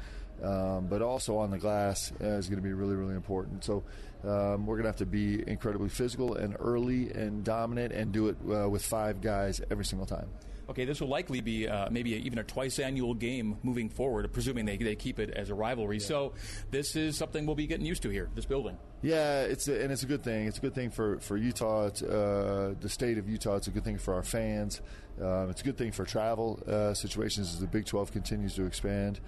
um, 0.42 0.86
but 0.86 1.02
also 1.02 1.38
on 1.38 1.50
the 1.50 1.58
glass 1.58 2.12
uh, 2.20 2.26
is 2.26 2.48
going 2.48 2.60
to 2.60 2.66
be 2.66 2.72
really, 2.72 2.94
really 2.94 3.14
important. 3.14 3.64
So 3.64 3.84
um, 4.24 4.66
we're 4.66 4.76
going 4.76 4.84
to 4.84 4.88
have 4.88 4.96
to 4.96 5.06
be 5.06 5.42
incredibly 5.46 5.88
physical 5.88 6.34
and 6.34 6.56
early 6.58 7.10
and 7.10 7.44
dominant 7.44 7.92
and 7.92 8.12
do 8.12 8.28
it 8.28 8.36
uh, 8.50 8.68
with 8.68 8.84
five 8.84 9.20
guys 9.20 9.60
every 9.70 9.84
single 9.84 10.06
time. 10.06 10.28
Okay, 10.68 10.84
this 10.84 11.00
will 11.00 11.08
likely 11.08 11.40
be 11.40 11.68
uh, 11.68 11.88
maybe 11.90 12.14
a, 12.14 12.18
even 12.18 12.40
a 12.40 12.44
twice 12.44 12.80
annual 12.80 13.14
game 13.14 13.56
moving 13.62 13.88
forward, 13.88 14.30
presuming 14.32 14.64
they, 14.64 14.76
they 14.76 14.96
keep 14.96 15.20
it 15.20 15.30
as 15.30 15.48
a 15.50 15.54
rivalry. 15.54 15.98
Yeah. 15.98 16.06
So 16.06 16.32
this 16.70 16.96
is 16.96 17.16
something 17.16 17.46
we'll 17.46 17.54
be 17.54 17.68
getting 17.68 17.86
used 17.86 18.02
to 18.02 18.10
here, 18.10 18.28
this 18.34 18.46
building. 18.46 18.76
Yeah, 19.00 19.42
it's 19.42 19.68
a, 19.68 19.80
and 19.80 19.92
it's 19.92 20.02
a 20.02 20.06
good 20.06 20.24
thing. 20.24 20.48
It's 20.48 20.58
a 20.58 20.60
good 20.60 20.74
thing 20.74 20.90
for 20.90 21.20
for 21.20 21.36
Utah, 21.36 21.86
uh, 21.86 22.74
the 22.80 22.88
state 22.88 23.18
of 23.18 23.28
Utah. 23.28 23.56
It's 23.56 23.68
a 23.68 23.70
good 23.70 23.84
thing 23.84 23.98
for 23.98 24.14
our 24.14 24.24
fans. 24.24 24.80
Um, 25.20 25.50
it's 25.50 25.60
a 25.60 25.64
good 25.64 25.78
thing 25.78 25.92
for 25.92 26.04
travel 26.04 26.60
uh, 26.66 26.94
situations 26.94 27.54
as 27.54 27.60
the 27.60 27.66
Big 27.66 27.86
12 27.86 28.12
continues 28.12 28.54
to 28.56 28.66
expand. 28.66 29.20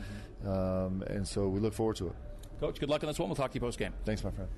Um, 0.47 1.03
and 1.07 1.27
so 1.27 1.49
we 1.49 1.61
look 1.61 1.75
forward 1.75 1.97
to 1.97 2.09
it. 2.09 2.15
Coach, 2.61 2.81
good 2.81 2.89
luck 2.89 3.03
on 3.03 3.09
this 3.09 3.19
one. 3.19 3.29
We'll 3.29 3.37
talk 3.37 3.51
to 3.53 3.55
you 3.55 3.61
post 3.61 3.79
game. 3.79 3.93
Thanks, 4.05 4.23
my 4.25 4.31
friend. 4.31 4.49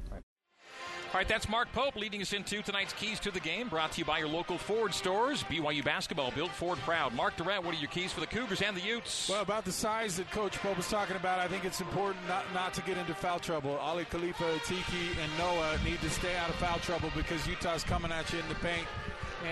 All 1.12 1.19
right, 1.19 1.27
that's 1.27 1.49
Mark 1.49 1.73
Pope 1.73 1.97
leading 1.97 2.23
us 2.23 2.33
into 2.33 2.62
tonight's 2.62 2.93
keys 2.93 3.19
to 3.21 3.33
the 3.33 3.40
game, 3.40 3.69
brought 3.69 3.90
to 3.93 3.99
you 3.99 4.05
by 4.05 4.21
your 4.21 4.29
local 4.29 4.57
Ford 4.57 4.95
stores. 4.95 5.43
BYU 5.43 5.85
basketball 5.85 6.31
built 6.31 6.53
Ford 6.53 6.79
proud. 6.79 7.12
Mark 7.14 7.37
Durrant, 7.37 7.64
what 7.64 7.75
are 7.75 7.79
your 7.79 7.90
keys 7.90 8.12
for 8.12 8.21
the 8.21 8.29
Cougars 8.29 8.62
and 8.62 8.77
the 8.77 8.81
Utes? 8.81 9.29
Well, 9.29 9.43
about 9.43 9.64
the 9.64 9.73
size 9.73 10.16
that 10.19 10.31
Coach 10.31 10.57
Pope 10.59 10.77
was 10.77 10.88
talking 10.88 11.16
about, 11.16 11.40
I 11.40 11.49
think 11.49 11.64
it's 11.64 11.81
important 11.81 12.25
not, 12.29 12.45
not 12.55 12.75
to 12.75 12.83
get 12.83 12.97
into 12.97 13.12
foul 13.12 13.40
trouble. 13.40 13.77
Aly 13.83 14.05
Khalifa, 14.05 14.61
Tiki, 14.64 15.09
and 15.21 15.37
Noah 15.37 15.81
need 15.85 16.01
to 16.01 16.11
stay 16.11 16.37
out 16.37 16.49
of 16.49 16.55
foul 16.55 16.79
trouble 16.79 17.11
because 17.16 17.45
Utah's 17.45 17.83
coming 17.83 18.12
at 18.12 18.33
you 18.33 18.38
in 18.38 18.49
the 18.49 18.55
paint. 18.55 18.87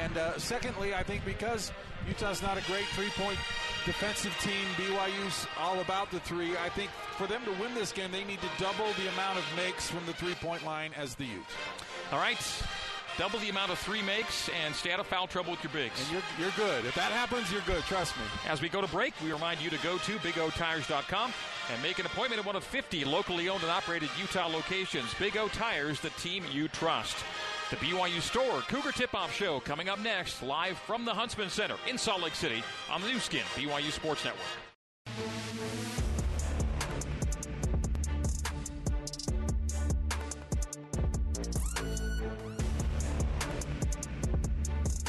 And 0.01 0.17
uh, 0.17 0.39
secondly, 0.39 0.95
I 0.95 1.03
think 1.03 1.25
because 1.25 1.73
Utah's 2.07 2.41
not 2.41 2.57
a 2.57 2.63
great 2.71 2.87
three 2.93 3.11
point 3.11 3.39
defensive 3.89 4.37
team, 4.43 4.67
BYU's 4.77 5.47
all 5.59 5.81
about 5.81 6.11
the 6.11 6.21
three. 6.21 6.55
I 6.59 6.69
think 6.69 6.91
for 7.17 7.27
them 7.27 7.43
to 7.47 7.53
win 7.53 7.73
this 7.73 7.91
game, 7.91 8.13
they 8.13 8.23
need 8.23 8.39
to 8.43 8.63
double 8.63 8.93
the 8.99 9.09
amount 9.15 9.39
of 9.39 9.45
makes 9.57 9.89
from 9.91 10.05
the 10.05 10.13
three 10.13 10.35
point 10.35 10.63
line 10.63 10.91
as 10.95 11.15
the 11.15 11.25
Utes. 11.25 11.55
All 12.13 12.19
right. 12.19 12.39
Double 13.17 13.39
the 13.39 13.49
amount 13.49 13.73
of 13.73 13.79
three 13.79 14.03
makes 14.03 14.51
and 14.63 14.75
stay 14.75 14.93
out 14.93 15.01
of 15.01 15.07
foul 15.07 15.27
trouble 15.27 15.53
with 15.53 15.65
your 15.65 15.73
bigs. 15.73 15.99
And 16.03 16.13
you're, 16.13 16.23
you're 16.39 16.55
good. 16.55 16.85
If 16.85 16.95
that 16.97 17.11
happens, 17.11 17.51
you're 17.51 17.63
good. 17.63 17.83
Trust 17.85 18.15
me. 18.19 18.25
As 18.47 18.61
we 18.61 18.69
go 18.69 18.83
to 18.83 18.87
break, 18.89 19.15
we 19.25 19.33
remind 19.33 19.61
you 19.63 19.71
to 19.71 19.79
go 19.79 19.97
to 19.97 20.13
BigOTires.com 20.19 21.33
and 21.73 21.83
make 21.83 21.99
an 21.99 22.05
appointment 22.05 22.41
at 22.41 22.47
one 22.47 22.57
of 22.57 22.65
50 22.65 23.07
locally 23.07 23.49
owned 23.49 23.63
and 23.63 23.73
operated 23.73 24.11
Utah 24.21 24.49
locations. 24.49 25.15
Big 25.15 25.39
O 25.39 25.49
Tires, 25.49 25.99
the 25.99 26.11
team 26.11 26.45
you 26.53 26.69
trust. 26.69 27.17
The 27.71 27.77
BYU 27.77 28.23
Store 28.23 28.63
Cougar 28.63 28.93
Tip 28.93 29.15
Off 29.15 29.31
Show 29.35 29.61
coming 29.61 29.91
up 29.91 30.01
next, 30.01 30.43
live 30.43 30.79
from 30.79 31.05
the 31.05 31.13
Huntsman 31.13 31.51
Center 31.51 31.75
in 31.87 31.99
Salt 31.99 32.23
Lake 32.23 32.35
City 32.35 32.63
on 32.91 33.03
the 33.03 33.09
Nu 33.09 33.19
Skin 33.19 33.43
BYU 33.57 33.93
Sports 33.93 34.25
Network. 34.25 34.41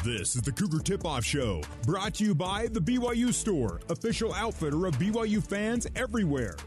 This 0.03 0.35
is 0.35 0.41
the 0.41 0.51
Cougar 0.51 0.79
Tip 0.79 1.05
Off 1.05 1.23
Show, 1.23 1.61
brought 1.85 2.15
to 2.15 2.25
you 2.25 2.35
by 2.35 2.67
the 2.67 2.81
BYU 2.81 3.33
Store, 3.33 3.79
official 3.87 4.33
outfitter 4.33 4.85
of 4.85 4.95
BYU 4.97 5.41
fans 5.41 5.87
everywhere. 5.95 6.57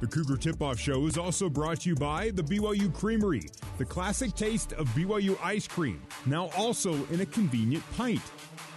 The 0.00 0.06
Cougar 0.06 0.38
Tip 0.38 0.62
Off 0.62 0.80
Show 0.80 1.06
is 1.06 1.18
also 1.18 1.50
brought 1.50 1.82
to 1.82 1.90
you 1.90 1.94
by 1.94 2.30
the 2.30 2.42
BYU 2.42 2.90
Creamery, 2.94 3.50
the 3.76 3.84
classic 3.84 4.34
taste 4.34 4.72
of 4.72 4.88
BYU 4.88 5.38
ice 5.44 5.68
cream, 5.68 6.00
now 6.24 6.48
also 6.56 6.94
in 7.08 7.20
a 7.20 7.26
convenient 7.26 7.84
pint. 7.98 8.22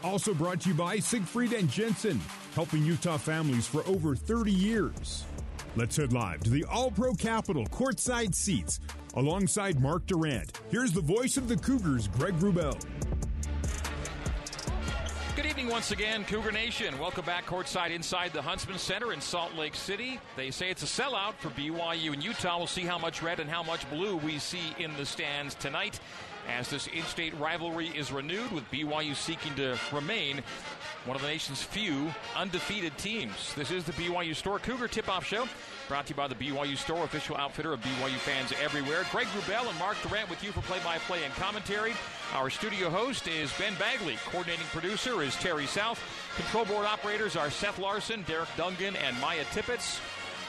Also 0.04 0.34
brought 0.34 0.60
to 0.60 0.70
you 0.70 0.76
by 0.76 1.00
Siegfried 1.00 1.54
and 1.54 1.70
Jensen, 1.70 2.20
helping 2.56 2.84
Utah 2.84 3.16
families 3.16 3.66
for 3.66 3.88
over 3.88 4.18
30 4.18 4.52
years. 4.52 5.24
Let's 5.78 5.96
head 5.96 6.12
live 6.12 6.42
to 6.42 6.50
the 6.50 6.66
All 6.66 6.92
Pro 6.92 7.14
Capital 7.14 7.66
courtside 7.68 8.36
seats 8.36 8.82
alongside 9.16 9.80
Mark 9.80 10.06
Durrant. 10.08 10.60
Here's 10.72 10.92
the 10.92 11.00
voice 11.00 11.38
of 11.38 11.48
the 11.48 11.56
Cougars, 11.56 12.10
Greg 12.10 12.34
Wrubell. 12.40 12.78
Evening 15.64 15.76
once 15.76 15.92
again, 15.92 16.26
Cougar 16.26 16.52
Nation. 16.52 17.00
Welcome 17.00 17.24
back 17.24 17.46
courtside 17.46 17.92
inside 17.92 18.34
the 18.34 18.42
Huntsman 18.42 18.78
Center 18.78 19.14
in 19.14 19.22
Salt 19.22 19.56
Lake 19.56 19.76
City. 19.76 20.20
They 20.36 20.52
say 20.52 20.70
it's 20.70 20.84
a 20.84 20.86
sellout 20.86 21.36
for 21.36 21.52
BYU 21.52 22.12
and 22.12 22.22
Utah. 22.22 22.58
We'll 22.58 22.68
see 22.68 22.82
how 22.82 22.98
much 22.98 23.24
red 23.24 23.40
and 23.40 23.50
how 23.50 23.64
much 23.64 23.90
blue 23.90 24.18
we 24.18 24.40
see 24.40 24.76
in 24.78 24.94
the 24.98 25.06
stands 25.06 25.56
tonight 25.56 26.02
as 26.50 26.70
this 26.70 26.88
in 26.88 27.04
state 27.04 27.34
rivalry 27.40 27.88
is 27.88 28.12
renewed, 28.12 28.52
with 28.52 28.70
BYU 28.72 29.16
seeking 29.16 29.56
to 29.56 29.80
remain 29.94 30.44
one 31.06 31.16
of 31.16 31.22
the 31.22 31.30
nation's 31.30 31.64
few 31.64 32.14
undefeated 32.36 32.98
teams. 32.98 33.54
This 33.56 33.72
is 33.72 33.86
the 33.86 33.94
BYU 33.94 34.36
Store 34.36 34.60
Cougar 34.60 34.90
Tip 34.90 35.08
Off 35.08 35.26
Show, 35.26 35.48
brought 35.88 36.08
to 36.08 36.12
you 36.12 36.16
by 36.16 36.28
the 36.28 36.36
BYU 36.36 36.78
Store, 36.78 37.04
official 37.04 37.38
outfitter 37.38 37.74
of 37.74 37.82
BYU 37.82 38.18
fans 38.18 38.54
everywhere. 38.62 39.06
Greg 39.12 39.28
Wrubell 39.28 39.70
and 39.70 39.78
Mark 39.80 39.98
Durrant 40.08 40.30
with 40.30 40.44
you 40.44 40.52
for 40.52 40.62
play 40.62 40.80
by 40.84 40.98
play 41.00 41.24
and 41.24 41.34
commentary. 41.34 41.94
Our 42.34 42.50
studio 42.50 42.90
host 42.90 43.28
is 43.28 43.52
Ben 43.58 43.74
Bagley. 43.76 44.18
Coordinating 44.26 44.66
producer 44.68 45.22
is 45.22 45.36
Terry 45.36 45.66
South. 45.66 46.02
Control 46.36 46.66
board 46.66 46.86
operators 46.86 47.36
are 47.36 47.50
Seth 47.50 47.80
Larson, 47.80 48.24
Derek 48.24 48.50
Dungan, 48.58 48.96
and 49.02 49.20
Maya 49.20 49.44
Tippett. 49.52 50.00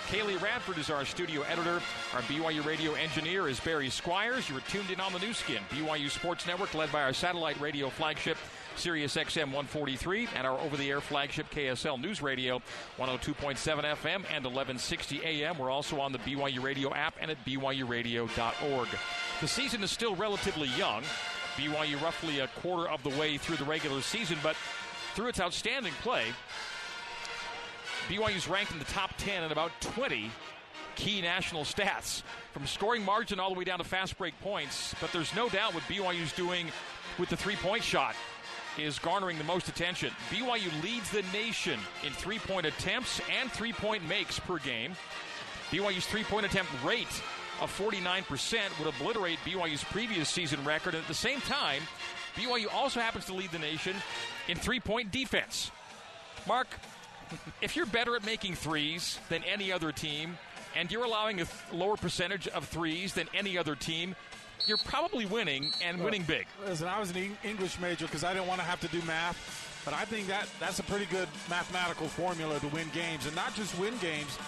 Kaylee 0.09 0.41
Radford 0.41 0.79
is 0.79 0.91
our 0.91 1.05
studio 1.05 1.43
editor. 1.43 1.81
Our 2.15 2.21
BYU 2.23 2.65
radio 2.65 2.93
engineer 2.93 3.49
is 3.49 3.59
Barry 3.59 3.89
Squires. 3.89 4.49
You 4.51 4.57
are 4.57 4.61
tuned 4.61 4.91
in 4.91 5.01
on 5.01 5.13
the 5.13 5.19
Nu 5.19 5.33
Skin, 5.33 5.63
BYU 5.71 6.11
Sports 6.11 6.47
Network, 6.47 6.75
led 6.75 6.93
by 6.93 7.03
our 7.03 7.15
satellite 7.15 7.59
radio 7.59 7.89
flagship, 7.89 8.37
Sirius 8.77 9.17
XM 9.17 9.47
143, 9.47 10.29
and 10.37 10.47
our 10.47 10.59
over 10.59 10.77
the 10.77 10.91
air 10.91 11.01
flagship 11.01 11.51
KSL 11.51 12.01
News 12.01 12.21
Radio 12.21 12.61
102.7 12.99 13.57
FM 13.57 14.25
and 14.31 14.45
1160 14.45 15.23
AM. 15.25 15.59
We're 15.59 15.71
also 15.71 16.01
on 16.01 16.13
the 16.13 16.19
BYU 16.19 16.63
Radio 16.63 16.93
app 16.93 17.15
and 17.21 17.31
at 17.31 17.43
BYURadio.org. 17.45 18.89
The 19.41 19.49
season 19.49 19.83
is 19.83 19.91
still 19.91 20.15
relatively 20.17 20.69
young. 20.77 21.03
BYU 21.57 22.03
roughly 22.03 22.41
a 22.41 22.49
quarter 22.49 22.89
of 22.89 23.03
the 23.03 23.11
way 23.11 23.39
through 23.39 23.57
the 23.57 23.65
regular 23.65 24.01
season, 24.03 24.39
but 24.43 24.57
through 25.15 25.29
its 25.29 25.41
outstanding 25.41 25.93
play, 26.03 26.25
BYU's 28.09 28.49
ranked 28.49 28.73
in 28.73 28.79
the 28.79 28.85
top 28.87 29.13
10 29.19 29.45
in 29.45 29.53
about 29.53 29.71
20 29.81 30.31
key 30.97 31.21
national 31.21 31.63
stats, 31.63 32.23
from 32.53 32.67
scoring 32.67 33.05
margin 33.05 33.41
all 33.41 33.53
the 33.53 33.59
way 33.59 33.65
down 33.65 33.79
to 33.79 33.85
fast 33.85 34.17
break 34.19 34.39
points. 34.41 34.95
But 35.01 35.13
there's 35.13 35.35
no 35.35 35.49
doubt 35.49 35.75
what 35.75 35.83
BYU's 35.85 36.33
doing 36.33 36.67
with 37.19 37.29
the 37.29 37.37
three 37.37 37.57
point 37.57 37.83
shot 37.83 38.15
is 38.79 38.99
garnering 38.99 39.39
the 39.39 39.45
most 39.45 39.69
attention. 39.69 40.11
BYU 40.31 40.83
leads 40.83 41.11
the 41.11 41.23
nation 41.33 41.79
in 42.05 42.13
three 42.13 42.39
point 42.39 42.67
attempts 42.67 43.21
and 43.41 43.51
three 43.51 43.73
point 43.73 44.07
makes 44.09 44.39
per 44.39 44.59
game. 44.59 44.95
BYU's 45.71 46.07
three 46.07 46.25
point 46.25 46.47
attempt 46.47 46.71
rate 46.85 47.23
of 47.61 47.77
49% 47.79 48.79
would 48.79 48.95
obliterate 48.95 49.39
BYU's 49.45 49.85
previous 49.85 50.29
season 50.29 50.65
record. 50.65 50.95
And 50.95 51.03
at 51.03 51.09
the 51.09 51.15
same 51.15 51.41
time, 51.43 51.83
BYU 52.37 52.73
also 52.73 53.01
happens 53.01 53.27
to 53.27 53.35
lead 53.35 53.51
the 53.53 53.59
nation 53.59 53.95
in 54.49 54.57
three 54.57 54.81
point 54.81 55.11
defense. 55.11 55.71
Mark, 56.47 56.69
if 57.63 57.77
you're 57.77 57.87
better 57.87 58.17
at 58.17 58.25
making 58.25 58.55
threes 58.55 59.19
than 59.29 59.43
any 59.45 59.73
other 59.73 59.93
team, 59.93 60.37
and 60.77 60.91
you're 60.91 61.05
allowing 61.05 61.41
a 61.41 61.45
th- 61.45 61.57
lower 61.73 61.97
percentage 61.97 62.49
of 62.49 62.67
threes 62.67 63.15
than 63.15 63.29
any 63.33 63.57
other 63.57 63.77
team, 63.77 64.15
you're 64.67 64.79
probably 64.79 65.27
winning 65.27 65.71
and 65.83 66.03
winning 66.03 66.23
big. 66.23 66.47
Listen, 66.67 66.89
I 66.89 66.99
was 66.99 67.11
an 67.11 67.37
English 67.45 67.79
major 67.81 68.07
because 68.07 68.25
I 68.25 68.33
didn't 68.33 68.49
want 68.49 68.61
to 68.61 68.67
have 68.67 68.81
to 68.81 68.89
do 68.89 69.03
math, 69.07 69.83
but 69.85 69.95
I 69.95 70.05
think 70.05 70.27
that 70.29 70.49
that's 70.59 70.79
a 70.79 70.83
pretty 70.85 71.07
good 71.07 71.29
mathematical 71.49 72.09
formula 72.09 72.59
to 72.61 72.69
win 72.69 72.89
games, 72.95 73.27
and 73.27 73.35
not 73.37 73.55
just 73.55 73.79
win 73.79 73.95
games, 74.01 74.39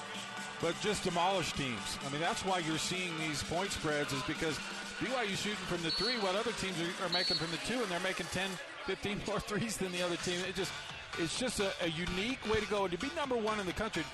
but 0.60 0.74
just 0.80 1.04
demolish 1.04 1.52
teams. 1.52 1.98
I 2.06 2.10
mean, 2.10 2.20
that's 2.20 2.44
why 2.44 2.60
you're 2.60 2.78
seeing 2.78 3.12
these 3.18 3.42
point 3.42 3.70
spreads 3.70 4.12
is 4.12 4.22
because 4.22 4.58
BYU 5.00 5.36
shooting 5.36 5.66
from 5.68 5.82
the 5.82 5.90
three, 5.90 6.14
while 6.20 6.36
other 6.36 6.52
teams 6.52 6.76
are, 6.80 7.06
are 7.06 7.10
making 7.10 7.36
from 7.36 7.50
the 7.50 7.58
two, 7.66 7.80
and 7.82 7.90
they're 7.90 8.00
making 8.00 8.26
10, 8.32 8.48
15 8.86 9.20
more 9.26 9.40
threes 9.48 9.76
than 9.76 9.92
the 9.92 10.02
other 10.02 10.16
team. 10.16 10.40
It 10.48 10.54
just 10.54 10.72
it's 11.18 11.38
just 11.38 11.60
a, 11.60 11.72
a 11.82 11.88
unique 11.88 12.38
way 12.50 12.60
to 12.60 12.66
go. 12.66 12.84
And 12.84 12.92
to 12.92 12.98
be 12.98 13.10
number 13.16 13.36
one 13.36 13.58
in 13.60 13.66
the 13.66 13.72
country, 13.72 14.04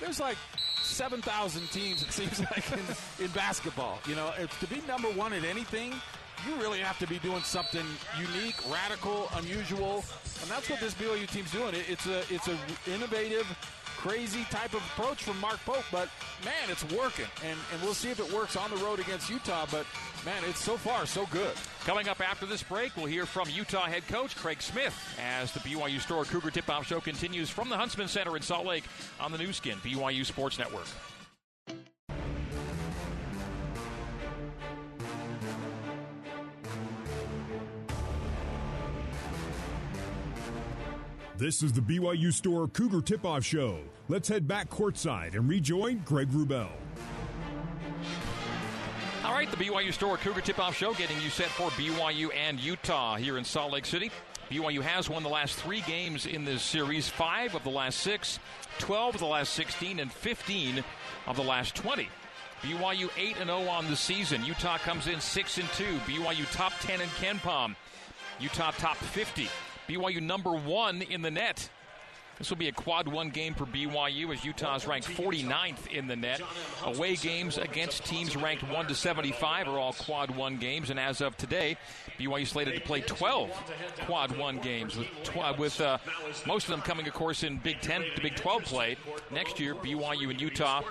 there's 0.00 0.20
like 0.20 0.36
7,000 0.82 1.70
teams, 1.70 2.02
it 2.02 2.12
seems 2.12 2.40
like, 2.50 2.70
in, 2.72 3.24
in 3.24 3.30
basketball. 3.32 3.98
You 4.06 4.16
know, 4.16 4.32
if, 4.38 4.58
to 4.60 4.66
be 4.66 4.82
number 4.86 5.08
one 5.08 5.32
at 5.32 5.44
anything, 5.44 5.94
you 6.46 6.54
really 6.56 6.78
have 6.78 6.98
to 6.98 7.06
be 7.06 7.18
doing 7.18 7.42
something 7.42 7.84
unique, 8.18 8.56
radical, 8.70 9.28
unusual, 9.36 10.04
and 10.40 10.50
that's 10.50 10.70
what 10.70 10.80
this 10.80 10.94
BYU 10.94 11.28
team's 11.28 11.50
doing. 11.50 11.74
It, 11.74 11.84
it's 11.88 12.06
a 12.06 12.20
it's 12.30 12.48
a 12.48 12.56
innovative, 12.92 13.46
crazy 13.98 14.44
type 14.44 14.74
of 14.74 14.82
approach 14.96 15.24
from 15.24 15.38
Mark 15.40 15.58
Pope, 15.64 15.84
but 15.90 16.08
man, 16.44 16.70
it's 16.70 16.84
working, 16.92 17.26
and 17.44 17.58
and 17.72 17.82
we'll 17.82 17.94
see 17.94 18.10
if 18.10 18.20
it 18.20 18.32
works 18.32 18.56
on 18.56 18.70
the 18.70 18.76
road 18.76 19.00
against 19.00 19.28
Utah. 19.28 19.66
But 19.70 19.86
man, 20.24 20.42
it's 20.48 20.62
so 20.62 20.76
far 20.76 21.04
so 21.04 21.26
good. 21.32 21.52
Coming 21.84 22.08
up 22.08 22.20
after 22.20 22.46
this 22.46 22.62
break, 22.62 22.96
we'll 22.96 23.06
hear 23.06 23.26
from 23.26 23.48
Utah 23.50 23.86
head 23.86 24.06
coach 24.06 24.36
Craig 24.36 24.62
Smith 24.62 24.94
as 25.20 25.52
the 25.52 25.60
BYU 25.60 26.00
Store 26.00 26.24
Cougar 26.24 26.52
Tip 26.52 26.70
Off 26.70 26.86
Show 26.86 27.00
continues 27.00 27.50
from 27.50 27.68
the 27.68 27.76
Huntsman 27.76 28.08
Center 28.08 28.36
in 28.36 28.42
Salt 28.42 28.66
Lake 28.66 28.84
on 29.20 29.32
the 29.32 29.38
Nu 29.38 29.52
Skin 29.52 29.78
BYU 29.78 30.24
Sports 30.24 30.58
Network. 30.58 30.86
This 41.38 41.62
is 41.62 41.72
the 41.72 41.80
BYU 41.80 42.32
Store 42.32 42.66
Cougar 42.66 43.00
Tip 43.00 43.24
Off 43.24 43.44
Show. 43.44 43.78
Let's 44.08 44.28
head 44.28 44.48
back 44.48 44.68
courtside 44.68 45.36
and 45.36 45.48
rejoin 45.48 46.02
Greg 46.04 46.28
Wrubell. 46.30 46.68
All 49.24 49.34
right, 49.34 49.48
the 49.48 49.56
BYU 49.56 49.92
Store 49.92 50.16
Cougar 50.16 50.40
Tip 50.40 50.58
Off 50.58 50.76
Show 50.76 50.94
getting 50.94 51.16
you 51.20 51.30
set 51.30 51.46
for 51.46 51.70
BYU 51.70 52.34
and 52.34 52.58
Utah 52.58 53.14
here 53.14 53.38
in 53.38 53.44
Salt 53.44 53.72
Lake 53.72 53.86
City. 53.86 54.10
BYU 54.50 54.82
has 54.82 55.08
won 55.08 55.22
the 55.22 55.28
last 55.28 55.54
three 55.54 55.80
games 55.82 56.26
in 56.26 56.44
this 56.44 56.60
series 56.60 57.08
five 57.08 57.54
of 57.54 57.62
the 57.62 57.70
last 57.70 58.00
six, 58.00 58.40
12 58.80 59.14
of 59.14 59.20
the 59.20 59.26
last 59.26 59.52
16, 59.52 60.00
and 60.00 60.12
15 60.12 60.82
of 61.28 61.36
the 61.36 61.44
last 61.44 61.76
20. 61.76 62.08
BYU 62.62 63.10
8 63.16 63.36
0 63.36 63.60
on 63.68 63.86
the 63.86 63.94
season. 63.94 64.44
Utah 64.44 64.78
comes 64.78 65.06
in 65.06 65.20
6 65.20 65.58
and 65.58 65.68
2. 65.68 65.84
BYU 65.98 66.52
top 66.52 66.72
10 66.80 67.00
in 67.00 67.08
KenPom. 67.10 67.76
Utah 68.40 68.72
top 68.72 68.96
50. 68.96 69.48
BYU 69.88 70.20
number 70.20 70.52
one 70.52 71.00
in 71.00 71.22
the 71.22 71.30
net. 71.30 71.70
This 72.38 72.50
will 72.50 72.56
be 72.56 72.68
a 72.68 72.72
quad 72.72 73.08
one 73.08 73.30
game 73.30 73.54
for 73.54 73.66
BYU 73.66 74.32
as 74.32 74.44
Utah's 74.44 74.86
ranked 74.86 75.08
49th 75.08 75.88
in 75.88 76.06
the 76.06 76.14
net. 76.16 76.40
Away 76.84 77.16
games 77.16 77.58
against 77.58 78.04
teams 78.04 78.36
ranked 78.36 78.62
1 78.62 78.86
to 78.86 78.94
75 78.94 79.66
are 79.68 79.78
all 79.78 79.92
quad 79.92 80.30
one 80.30 80.56
games, 80.56 80.90
and 80.90 81.00
as 81.00 81.20
of 81.20 81.36
today, 81.36 81.76
BYU 82.18 82.46
slated 82.46 82.74
to 82.74 82.80
play 82.80 83.00
12 83.00 83.50
quad 84.06 84.36
one 84.36 84.58
games, 84.58 84.96
with, 84.96 85.08
tw- 85.24 85.58
with 85.58 85.80
uh, 85.80 85.98
most 86.46 86.64
of 86.64 86.70
them 86.70 86.80
coming, 86.80 87.08
of 87.08 87.14
course, 87.14 87.42
in 87.42 87.58
Big 87.58 87.80
10 87.80 88.04
to 88.14 88.22
Big 88.22 88.36
12 88.36 88.62
play. 88.62 88.96
Next 89.32 89.58
year, 89.58 89.74
BYU 89.74 90.30
and 90.30 90.40
Utah 90.40 90.82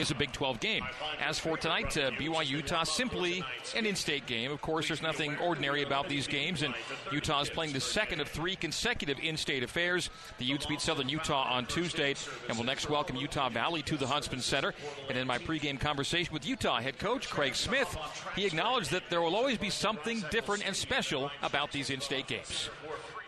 is 0.00 0.10
a 0.10 0.14
Big 0.14 0.32
12 0.32 0.60
game. 0.60 0.84
As 1.20 1.38
for 1.38 1.56
tonight, 1.56 1.96
uh, 1.96 2.10
BYU 2.12 2.58
Utah 2.58 2.84
simply 2.84 3.44
an 3.76 3.86
in-state 3.86 4.26
game. 4.26 4.50
Of 4.50 4.60
course, 4.60 4.88
there's 4.88 5.02
nothing 5.02 5.36
ordinary 5.38 5.82
about 5.82 6.08
these 6.08 6.26
games, 6.26 6.62
and 6.62 6.74
Utah 7.12 7.42
is 7.42 7.50
playing 7.50 7.72
the 7.72 7.80
second 7.80 8.20
of 8.20 8.28
three 8.28 8.56
consecutive 8.56 9.18
in-state 9.20 9.62
affairs. 9.62 10.10
The 10.38 10.47
Utes 10.48 10.64
beat 10.64 10.80
Southern 10.80 11.08
Utah 11.08 11.42
on 11.52 11.66
Tuesday, 11.66 12.14
and 12.48 12.56
will 12.56 12.64
next 12.64 12.88
welcome 12.88 13.16
Utah 13.16 13.50
Valley 13.50 13.82
to 13.82 13.96
the 13.96 14.06
Huntsman 14.06 14.40
Center. 14.40 14.72
And 15.08 15.18
in 15.18 15.26
my 15.26 15.38
pregame 15.38 15.78
conversation 15.78 16.32
with 16.32 16.46
Utah 16.46 16.80
head 16.80 16.98
coach 16.98 17.28
Craig 17.28 17.54
Smith, 17.54 17.96
he 18.34 18.46
acknowledged 18.46 18.90
that 18.90 19.02
there 19.10 19.20
will 19.20 19.36
always 19.36 19.58
be 19.58 19.68
something 19.68 20.24
different 20.30 20.66
and 20.66 20.74
special 20.74 21.30
about 21.42 21.70
these 21.70 21.90
in-state 21.90 22.26
games. 22.26 22.70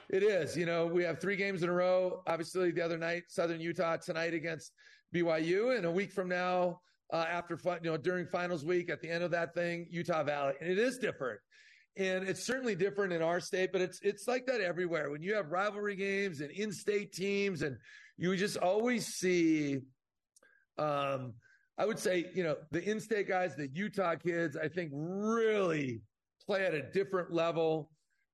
It 0.09 0.23
is. 0.23 0.57
You 0.57 0.67
know, 0.67 0.87
we 0.87 1.05
have 1.05 1.21
three 1.21 1.37
games 1.37 1.63
in 1.63 1.69
a 1.69 1.73
row. 1.73 2.23
Obviously, 2.27 2.71
the 2.71 2.83
other 2.83 2.99
night, 2.99 3.25
Southern 3.29 3.61
Utah 3.61 3.99
tonight 3.99 4.33
against 4.33 4.73
BYU, 5.15 5.77
and 5.77 5.85
a 5.85 5.91
week 5.91 6.13
from 6.13 6.29
now, 6.29 6.81
uh, 7.13 7.27
after 7.29 7.59
you 7.83 7.91
know 7.91 7.97
during 7.97 8.27
finals 8.27 8.65
week 8.65 8.89
at 8.89 9.01
the 9.03 9.11
end 9.11 9.23
of 9.23 9.31
that 9.33 9.55
thing, 9.55 9.87
Utah 9.91 10.23
Valley, 10.23 10.55
and 10.61 10.71
it 10.71 10.79
is 10.79 10.99
different. 10.99 11.41
And 11.97 12.29
it's 12.29 12.45
certainly 12.45 12.75
different 12.75 13.13
in 13.13 13.21
our 13.21 13.41
state, 13.41 13.73
but 13.73 13.81
it's 13.81 14.01
it's 14.03 14.29
like 14.29 14.47
that 14.47 14.61
everywhere. 14.61 15.11
When 15.11 15.23
you 15.23 15.35
have 15.35 15.51
rivalry 15.51 15.97
games 15.97 16.41
and 16.41 16.51
in-state 16.51 17.13
teams, 17.13 17.63
and 17.63 17.77
you 18.17 18.35
just 18.37 18.57
always 18.57 19.07
see, 19.07 19.81
um, 20.79 21.35
I 21.77 21.85
would 21.85 21.99
say, 21.99 22.31
you 22.35 22.45
know, 22.45 22.57
the 22.71 22.83
in-state 22.83 23.27
guys, 23.27 23.57
the 23.57 23.69
Utah 23.73 24.15
kids, 24.15 24.57
I 24.57 24.69
think 24.69 24.93
really 24.95 26.01
play 26.47 26.65
at 26.65 26.75
a 26.75 26.83
different 26.93 27.33
level, 27.33 27.91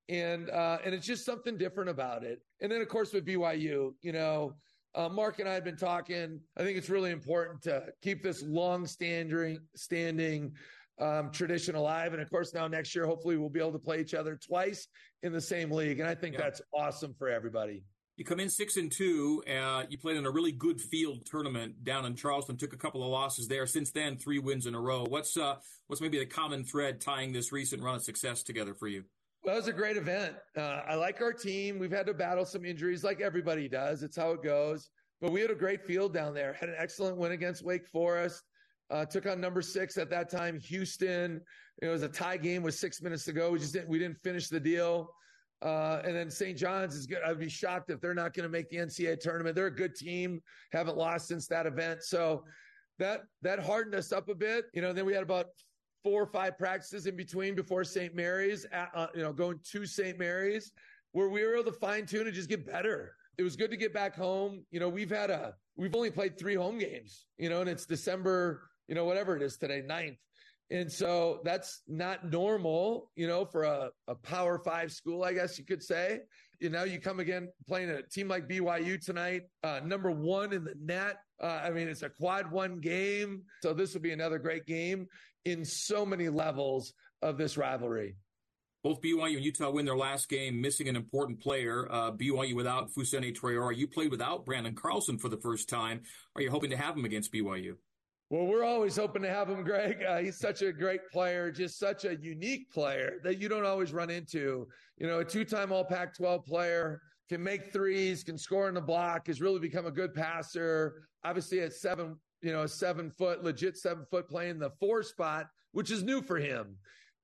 and 0.09 0.51
uh, 0.51 0.79
and 0.85 0.95
it's 0.95 1.07
just 1.07 1.25
something 1.25 1.57
different 1.57 1.89
about 1.91 2.25
it. 2.25 2.41
And 2.61 2.71
then 2.71 2.83
of 2.83 2.89
course 2.89 3.13
with 3.13 3.25
BYU, 3.25 3.95
you 4.03 4.13
know, 4.13 4.55
uh, 4.97 5.11
Mark 5.11 5.39
and 5.39 5.49
I 5.49 5.55
have 5.55 5.65
been 5.65 5.77
talking. 5.77 6.41
I 6.57 6.63
think 6.63 6.79
it's 6.79 6.89
really 6.89 7.11
important 7.11 7.63
to 7.63 7.85
keep 8.03 8.23
this 8.23 8.43
long 8.43 8.87
standing, 8.87 9.59
standing 9.75 10.53
um, 11.01 11.31
tradition 11.31 11.75
alive. 11.75 12.13
And 12.13 12.23
of 12.23 12.31
course, 12.31 12.55
now 12.55 12.67
next 12.69 12.95
year, 12.95 13.07
hopefully, 13.07 13.37
we'll 13.37 13.49
be 13.49 13.61
able 13.61 13.73
to 13.73 13.79
play 13.79 14.01
each 14.01 14.15
other 14.15 14.37
twice 14.37 14.89
in 15.23 15.33
the 15.33 15.41
same 15.41 15.71
league. 15.71 16.01
And 16.01 16.09
I 16.09 16.15
think 16.15 16.35
yeah. 16.35 16.43
that's 16.43 16.63
awesome 16.75 17.15
for 17.19 17.29
everybody. 17.29 17.85
You 18.17 18.25
come 18.25 18.41
in 18.41 18.49
six 18.49 18.79
and 18.79 18.91
two. 18.91 19.43
Uh, 19.47 19.85
you 19.91 19.99
played 19.99 20.17
in 20.17 20.25
a 20.25 20.31
really 20.31 20.53
good 20.53 20.81
field 20.81 21.27
tournament 21.27 21.85
down 21.85 22.07
in 22.07 22.17
Charleston. 22.17 22.57
Took 22.57 22.73
a 22.73 22.79
couple 22.79 23.03
of 23.03 23.11
losses 23.11 23.47
there. 23.47 23.67
Since 23.67 23.91
then, 23.91 24.17
three 24.17 24.39
wins 24.39 24.65
in 24.67 24.75
a 24.75 24.81
row. 24.81 25.05
What's 25.07 25.37
uh, 25.37 25.57
what's 25.87 26.01
maybe 26.01 26.19
the 26.19 26.27
common 26.27 26.65
thread 26.65 27.01
tying 27.01 27.33
this 27.33 27.53
recent 27.53 27.83
run 27.83 27.97
of 27.97 28.03
success 28.03 28.43
together 28.43 28.73
for 28.73 28.89
you? 28.89 29.05
Well, 29.45 29.55
it 29.55 29.59
was 29.59 29.69
a 29.69 29.73
great 29.73 29.99
event. 29.99 30.35
Uh, 30.57 30.81
I 30.89 30.95
like 30.95 31.21
our 31.21 31.33
team. 31.33 31.79
We've 31.79 31.93
had 31.93 32.07
to 32.07 32.15
battle 32.15 32.47
some 32.47 32.65
injuries 32.65 33.05
like 33.05 33.21
everybody 33.21 33.69
does. 33.69 34.03
It's 34.03 34.17
how 34.17 34.31
it 34.31 34.43
goes. 34.43 34.89
But 35.21 35.31
we 35.31 35.41
had 35.43 35.51
a 35.51 35.55
great 35.55 35.85
field 35.85 36.15
down 36.15 36.35
there. 36.35 36.55
Had 36.55 36.71
an 36.71 36.75
excellent 36.79 37.17
win 37.17 37.33
against 37.33 37.65
Wake 37.65 37.87
Forest. 37.87 38.43
Uh, 38.91 39.05
took 39.05 39.27
on 39.27 39.41
number 39.41 39.63
six 39.63 39.99
at 39.99 40.11
that 40.11 40.31
time, 40.31 40.61
Houston. 40.61 41.41
It 41.83 41.89
was 41.89 42.03
a 42.03 42.09
tie 42.09 42.37
game 42.37 42.63
with 42.63 42.75
six 42.75 43.03
minutes 43.03 43.25
to 43.25 43.33
go. 43.33 43.51
We 43.51 43.59
just 43.59 43.73
didn't 43.73 43.89
we 43.89 43.99
didn't 43.99 44.19
finish 44.23 44.49
the 44.49 44.61
deal. 44.61 45.11
Uh, 45.63 46.03
and 46.05 46.15
then 46.15 46.31
St. 46.31 46.57
John's 46.57 46.95
is 46.95 47.07
good. 47.07 47.19
I'd 47.27 47.39
be 47.39 47.49
shocked 47.49 47.91
if 47.91 48.01
they're 48.01 48.15
not 48.15 48.35
going 48.35 48.45
to 48.45 48.51
make 48.51 48.69
the 48.69 48.77
NCAA 48.77 49.19
tournament. 49.19 49.57
They're 49.57 49.67
a 49.67 49.75
good 49.75 49.95
team. 49.95 50.43
Haven't 50.73 50.97
lost 50.97 51.29
since 51.29 51.47
that 51.49 51.67
event. 51.67 52.03
So 52.03 52.45
that 52.99 53.23
that 53.43 53.59
hardened 53.59 53.95
us 53.95 54.13
up 54.13 54.29
a 54.29 54.35
bit. 54.35 54.67
You 54.73 54.83
know, 54.83 54.93
then 54.93 55.07
we 55.07 55.15
had 55.15 55.23
about 55.23 55.47
four 56.03 56.23
or 56.23 56.27
five 56.27 56.57
practices 56.57 57.07
in 57.07 57.17
between 57.17 57.55
before 57.55 57.83
St. 57.83 58.15
Mary's, 58.15 58.65
at, 58.71 58.91
uh, 58.95 59.09
you 59.13 59.23
know, 59.23 59.33
going 59.33 59.59
to 59.73 59.85
St. 59.85 60.17
Mary's, 60.17 60.71
where 61.11 61.29
we 61.29 61.45
were 61.45 61.55
able 61.55 61.65
to 61.65 61.77
fine 61.77 62.07
tune 62.07 62.27
and 62.27 62.35
just 62.35 62.49
get 62.49 62.65
better. 62.65 63.17
It 63.39 63.43
was 63.43 63.57
good 63.57 63.71
to 63.71 63.77
get 63.77 63.93
back 63.93 64.15
home. 64.15 64.65
You 64.71 64.79
know, 64.79 64.89
we've 64.89 65.11
had 65.11 65.31
a, 65.31 65.55
we've 65.77 65.97
only 65.97 66.13
played 66.13 66.39
three 66.39 66.55
home 66.55 66.79
games, 66.79 67.27
you 67.39 67.49
know, 67.49 67.61
and 67.61 67.69
it's 67.69 67.87
December, 67.87 68.63
you 68.89 68.95
know, 68.95 69.05
whatever 69.05 69.37
it 69.37 69.43
is 69.43 69.57
today, 69.57 69.83
ninth. 69.85 70.19
And 70.71 70.91
so 70.91 71.41
that's 71.45 71.83
not 71.87 72.31
normal, 72.31 73.11
you 73.15 73.29
know, 73.29 73.45
for 73.45 73.63
a, 73.63 73.91
a 74.09 74.15
power 74.17 74.59
five 74.59 74.91
school, 74.91 75.23
I 75.23 75.33
guess 75.33 75.59
you 75.59 75.65
could 75.65 75.83
say. 75.83 76.21
You 76.59 76.71
know, 76.71 76.85
you 76.85 76.99
come 76.99 77.21
again 77.21 77.49
playing 77.69 77.91
a 77.91 78.03
team 78.03 78.29
like 78.29 78.49
BYU 78.49 79.05
tonight, 79.05 79.43
uh, 79.63 79.81
number 79.85 80.11
one 80.11 80.53
in 80.53 80.65
the 80.65 80.75
net. 80.81 81.19
Uh, 81.41 81.61
I 81.63 81.71
mean, 81.71 81.87
it's 81.87 82.03
a 82.03 82.09
quad 82.09 82.51
one 82.51 82.81
game. 82.81 83.43
So 83.63 83.75
this 83.75 83.95
will 83.95 84.01
be 84.01 84.13
another 84.13 84.39
great 84.39 84.67
game 84.67 85.07
in 85.45 85.65
so 85.65 86.05
many 86.05 86.29
levels 86.29 86.95
of 87.23 87.39
this 87.39 87.57
rivalry. 87.57 88.17
Both 88.83 89.01
BYU 89.03 89.37
and 89.37 89.45
Utah 89.45 89.71
win 89.71 89.85
their 89.85 89.97
last 89.97 90.29
game, 90.29 90.61
missing 90.61 90.89
an 90.89 90.97
important 90.97 91.41
player. 91.41 91.89
Uh, 91.91 92.13
BYU 92.13 92.55
without 92.55 92.91
Fousseyni 92.91 93.37
Traore. 93.37 93.77
You 93.77 93.87
played 93.87 94.11
without 94.11 94.47
Branden 94.47 94.77
Carlson 94.77 95.19
for 95.19 95.29
the 95.29 95.39
first 95.39 95.69
time. 95.69 96.03
Are 96.35 96.43
you 96.43 96.51
hoping 96.51 96.71
to 96.71 96.77
have 96.77 96.97
him 96.97 97.05
against 97.05 97.33
BYU? 97.33 97.77
Well, 98.29 98.47
we're 98.47 98.65
always 98.65 98.97
hoping 98.97 99.23
to 99.23 99.29
have 99.29 99.49
him, 99.49 99.63
Greg. 99.63 100.03
Uh, 100.03 100.19
he's 100.19 100.37
such 100.39 100.63
a 100.63 100.73
great 100.73 101.09
player, 101.13 101.51
just 101.53 101.79
such 101.79 102.05
a 102.05 102.17
unique 102.17 102.73
player 102.73 103.21
that 103.23 103.41
you 103.41 103.49
don't 103.49 103.65
always 103.65 103.93
run 103.93 104.11
into. 104.11 104.67
You 104.99 105.07
know, 105.07 105.21
a 105.21 105.25
two-time 105.25 105.71
All 105.71 105.85
Pac-12 105.85 106.45
player 106.45 107.01
can 107.29 107.41
make 107.43 107.73
threes, 107.73 108.25
can 108.25 108.37
score 108.37 108.69
in 108.69 108.75
the 108.75 108.81
block, 108.81 109.29
has 109.29 109.41
really 109.41 109.61
become 109.61 109.87
a 109.87 109.93
good 109.93 110.13
passer. 110.13 111.07
Obviously, 111.25 111.61
at 111.61 111.73
seven 111.73 112.17
you 112.43 112.53
know, 112.53 112.63
a 112.63 112.69
seven 112.69 113.11
foot, 113.11 113.43
legit 113.43 113.77
seven 113.77 114.05
foot 114.11 114.29
playing 114.29 114.59
the 114.59 114.71
four 114.79 115.03
spot, 115.03 115.49
which 115.73 115.91
is 115.91 116.03
new 116.03 116.23
for 116.23 116.37
him. 116.37 116.77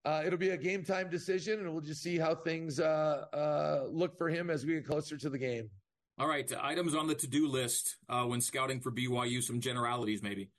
Uh, 0.05 0.23
it'll 0.27 0.39
be 0.39 0.51
a 0.51 0.57
game 0.57 0.85
time 0.85 1.09
decision, 1.09 1.61
and 1.61 1.71
we'll 1.71 1.81
just 1.81 2.03
see 2.03 2.19
how 2.19 2.35
things 2.35 2.81
uh, 2.81 3.25
uh, 3.33 3.87
look 3.91 4.19
for 4.19 4.29
him 4.29 4.51
as 4.51 4.67
we 4.67 4.75
get 4.75 4.87
closer 4.87 5.17
to 5.17 5.31
the 5.31 5.39
game. 5.39 5.71
All 6.19 6.27
right, 6.27 6.51
items 6.61 6.95
on 6.95 7.07
the 7.07 7.15
to 7.15 7.27
do 7.27 7.47
list 7.47 7.97
uh, 8.09 8.25
when 8.25 8.41
scouting 8.41 8.81
for 8.81 8.91
BYU, 8.91 9.43
some 9.43 9.61
generalities 9.61 10.23
maybe. 10.23 10.51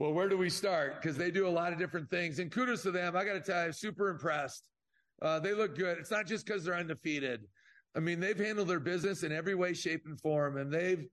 Well, 0.00 0.14
where 0.14 0.30
do 0.30 0.38
we 0.38 0.48
start? 0.48 0.94
Because 1.00 1.18
they 1.18 1.30
do 1.30 1.46
a 1.46 1.50
lot 1.50 1.74
of 1.74 1.78
different 1.78 2.08
things, 2.08 2.38
and 2.38 2.50
kudos 2.50 2.82
to 2.84 2.90
them. 2.90 3.14
I 3.14 3.22
got 3.22 3.34
to 3.34 3.40
tell 3.40 3.60
you, 3.60 3.66
I'm 3.66 3.72
super 3.74 4.08
impressed. 4.08 4.64
Uh, 5.20 5.38
they 5.38 5.52
look 5.52 5.76
good. 5.76 5.98
It's 5.98 6.10
not 6.10 6.26
just 6.26 6.46
because 6.46 6.64
they're 6.64 6.74
undefeated. 6.74 7.42
I 7.94 8.00
mean, 8.00 8.18
they've 8.18 8.38
handled 8.38 8.68
their 8.68 8.80
business 8.80 9.24
in 9.24 9.30
every 9.30 9.54
way, 9.54 9.74
shape, 9.74 10.06
and 10.06 10.18
form, 10.18 10.56
and 10.56 10.72
they've 10.72 11.06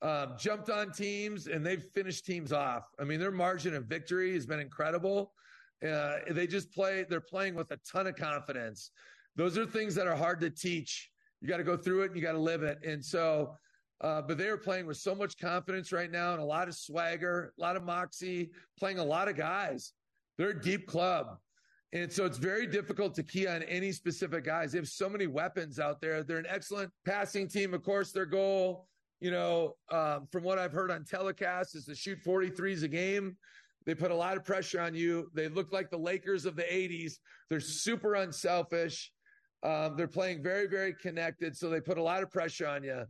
um, 0.00 0.36
jumped 0.38 0.70
on 0.70 0.92
teams 0.92 1.46
and 1.46 1.64
they've 1.64 1.84
finished 1.94 2.24
teams 2.24 2.54
off. 2.54 2.84
I 2.98 3.04
mean, 3.04 3.20
their 3.20 3.30
margin 3.30 3.74
of 3.74 3.84
victory 3.84 4.32
has 4.32 4.46
been 4.46 4.60
incredible. 4.60 5.34
Uh, 5.86 6.20
they 6.30 6.46
just 6.46 6.72
play, 6.72 7.04
they're 7.06 7.20
playing 7.20 7.54
with 7.54 7.70
a 7.70 7.78
ton 7.86 8.06
of 8.06 8.16
confidence. 8.16 8.92
Those 9.36 9.58
are 9.58 9.66
things 9.66 9.94
that 9.96 10.06
are 10.06 10.16
hard 10.16 10.40
to 10.40 10.48
teach. 10.48 11.10
You 11.42 11.48
got 11.48 11.58
to 11.58 11.64
go 11.64 11.76
through 11.76 12.04
it 12.04 12.06
and 12.06 12.16
you 12.16 12.22
got 12.22 12.32
to 12.32 12.38
live 12.38 12.62
it. 12.62 12.78
And 12.82 13.04
so, 13.04 13.58
uh, 14.02 14.22
but 14.22 14.36
they 14.36 14.48
are 14.48 14.56
playing 14.56 14.86
with 14.86 14.96
so 14.96 15.14
much 15.14 15.38
confidence 15.38 15.92
right 15.92 16.10
now 16.10 16.32
and 16.32 16.42
a 16.42 16.44
lot 16.44 16.68
of 16.68 16.74
swagger, 16.74 17.52
a 17.58 17.60
lot 17.60 17.76
of 17.76 17.84
moxie, 17.84 18.50
playing 18.78 18.98
a 18.98 19.04
lot 19.04 19.28
of 19.28 19.36
guys. 19.36 19.92
They're 20.38 20.50
a 20.50 20.60
deep 20.60 20.86
club. 20.86 21.38
And 21.94 22.10
so 22.10 22.24
it's 22.24 22.38
very 22.38 22.66
difficult 22.66 23.14
to 23.16 23.22
key 23.22 23.46
on 23.46 23.62
any 23.64 23.92
specific 23.92 24.44
guys. 24.44 24.72
They 24.72 24.78
have 24.78 24.88
so 24.88 25.10
many 25.10 25.26
weapons 25.26 25.78
out 25.78 26.00
there. 26.00 26.22
They're 26.22 26.38
an 26.38 26.46
excellent 26.48 26.90
passing 27.04 27.48
team. 27.48 27.74
Of 27.74 27.82
course, 27.82 28.12
their 28.12 28.24
goal 28.24 28.88
you 29.22 29.30
know, 29.30 29.76
um, 29.92 30.26
from 30.32 30.42
what 30.42 30.58
I've 30.58 30.72
heard 30.72 30.90
on 30.90 31.04
telecast, 31.04 31.76
is 31.76 31.84
to 31.84 31.94
shoot 31.94 32.18
43s 32.24 32.82
a 32.82 32.88
game. 32.88 33.36
They 33.86 33.94
put 33.94 34.10
a 34.10 34.14
lot 34.14 34.36
of 34.36 34.44
pressure 34.44 34.80
on 34.80 34.96
you. 34.96 35.30
They 35.32 35.46
look 35.46 35.72
like 35.72 35.90
the 35.90 35.98
Lakers 35.98 36.44
of 36.44 36.56
the 36.56 36.64
80s. 36.64 37.14
They're 37.48 37.60
super 37.60 38.16
unselfish. 38.16 39.12
Um, 39.62 39.94
they're 39.96 40.08
playing 40.08 40.42
very, 40.42 40.66
very 40.66 40.92
connected. 40.92 41.56
So 41.56 41.70
they 41.70 41.80
put 41.80 41.98
a 41.98 42.02
lot 42.02 42.24
of 42.24 42.32
pressure 42.32 42.66
on 42.66 42.82
you. 42.82 43.04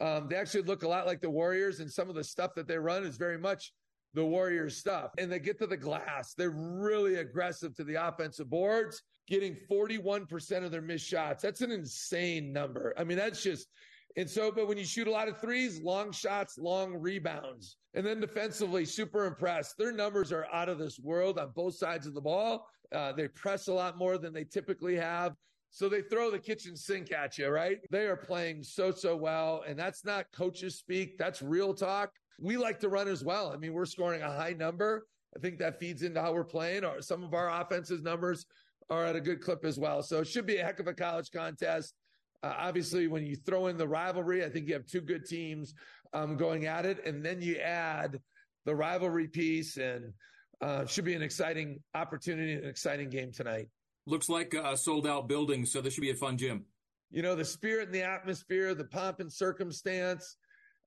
Um, 0.00 0.28
they 0.28 0.36
actually 0.36 0.62
look 0.62 0.82
a 0.82 0.88
lot 0.88 1.06
like 1.06 1.20
the 1.20 1.30
Warriors, 1.30 1.80
and 1.80 1.90
some 1.90 2.08
of 2.08 2.14
the 2.14 2.24
stuff 2.24 2.54
that 2.56 2.66
they 2.66 2.78
run 2.78 3.04
is 3.04 3.16
very 3.16 3.38
much 3.38 3.72
the 4.14 4.24
Warriors 4.24 4.76
stuff. 4.76 5.10
And 5.18 5.30
they 5.30 5.38
get 5.38 5.58
to 5.58 5.66
the 5.66 5.76
glass. 5.76 6.34
They're 6.34 6.50
really 6.50 7.16
aggressive 7.16 7.74
to 7.76 7.84
the 7.84 8.06
offensive 8.06 8.50
boards, 8.50 9.02
getting 9.28 9.56
41% 9.70 10.64
of 10.64 10.70
their 10.70 10.82
missed 10.82 11.06
shots. 11.06 11.42
That's 11.42 11.60
an 11.60 11.70
insane 11.70 12.52
number. 12.52 12.94
I 12.96 13.04
mean, 13.04 13.18
that's 13.18 13.42
just 13.42 13.68
and 14.16 14.30
so, 14.30 14.52
but 14.52 14.68
when 14.68 14.78
you 14.78 14.84
shoot 14.84 15.08
a 15.08 15.10
lot 15.10 15.28
of 15.28 15.40
threes, 15.40 15.80
long 15.80 16.12
shots, 16.12 16.56
long 16.56 16.94
rebounds. 16.94 17.76
And 17.94 18.06
then 18.06 18.20
defensively, 18.20 18.84
super 18.84 19.26
impressed. 19.26 19.76
Their 19.76 19.92
numbers 19.92 20.32
are 20.32 20.46
out 20.52 20.68
of 20.68 20.78
this 20.78 21.00
world 21.00 21.38
on 21.38 21.50
both 21.54 21.74
sides 21.74 22.06
of 22.06 22.14
the 22.14 22.20
ball. 22.20 22.68
Uh, 22.92 23.12
they 23.12 23.26
press 23.28 23.66
a 23.66 23.72
lot 23.72 23.98
more 23.98 24.18
than 24.18 24.32
they 24.32 24.44
typically 24.44 24.96
have. 24.96 25.34
So 25.74 25.88
they 25.88 26.02
throw 26.02 26.30
the 26.30 26.38
kitchen 26.38 26.76
sink 26.76 27.10
at 27.10 27.36
you, 27.36 27.48
right? 27.48 27.80
They 27.90 28.06
are 28.06 28.16
playing 28.16 28.62
so, 28.62 28.92
so 28.92 29.16
well. 29.16 29.64
And 29.66 29.76
that's 29.76 30.04
not 30.04 30.30
coaches 30.30 30.78
speak. 30.78 31.18
That's 31.18 31.42
real 31.42 31.74
talk. 31.74 32.10
We 32.38 32.56
like 32.56 32.78
to 32.80 32.88
run 32.88 33.08
as 33.08 33.24
well. 33.24 33.50
I 33.52 33.56
mean, 33.56 33.72
we're 33.72 33.84
scoring 33.84 34.22
a 34.22 34.30
high 34.30 34.54
number. 34.56 35.08
I 35.36 35.40
think 35.40 35.58
that 35.58 35.80
feeds 35.80 36.04
into 36.04 36.22
how 36.22 36.32
we're 36.32 36.44
playing. 36.44 36.84
Or 36.84 37.02
some 37.02 37.24
of 37.24 37.34
our 37.34 37.50
offenses 37.60 38.02
numbers 38.02 38.46
are 38.88 39.04
at 39.04 39.16
a 39.16 39.20
good 39.20 39.40
clip 39.40 39.64
as 39.64 39.76
well. 39.76 40.00
So 40.04 40.20
it 40.20 40.28
should 40.28 40.46
be 40.46 40.58
a 40.58 40.64
heck 40.64 40.78
of 40.78 40.86
a 40.86 40.94
college 40.94 41.32
contest. 41.32 41.92
Uh, 42.44 42.54
obviously, 42.56 43.08
when 43.08 43.26
you 43.26 43.34
throw 43.34 43.66
in 43.66 43.76
the 43.76 43.88
rivalry, 43.88 44.44
I 44.44 44.50
think 44.50 44.68
you 44.68 44.74
have 44.74 44.86
two 44.86 45.00
good 45.00 45.26
teams 45.26 45.74
um, 46.12 46.36
going 46.36 46.66
at 46.66 46.86
it, 46.86 47.04
and 47.04 47.26
then 47.26 47.42
you 47.42 47.56
add 47.56 48.20
the 48.64 48.76
rivalry 48.76 49.26
piece, 49.26 49.76
and 49.76 50.12
uh, 50.60 50.86
should 50.86 51.04
be 51.04 51.14
an 51.14 51.22
exciting 51.22 51.80
opportunity, 51.96 52.52
an 52.52 52.64
exciting 52.64 53.10
game 53.10 53.32
tonight. 53.32 53.68
Looks 54.06 54.28
like 54.28 54.54
a 54.54 54.76
sold 54.76 55.06
out 55.06 55.28
building, 55.28 55.64
so 55.64 55.80
this 55.80 55.94
should 55.94 56.02
be 56.02 56.10
a 56.10 56.14
fun 56.14 56.36
gym. 56.36 56.64
You 57.10 57.22
know, 57.22 57.34
the 57.34 57.44
spirit 57.44 57.86
and 57.86 57.94
the 57.94 58.02
atmosphere, 58.02 58.74
the 58.74 58.84
pomp 58.84 59.20
and 59.20 59.32
circumstance 59.32 60.36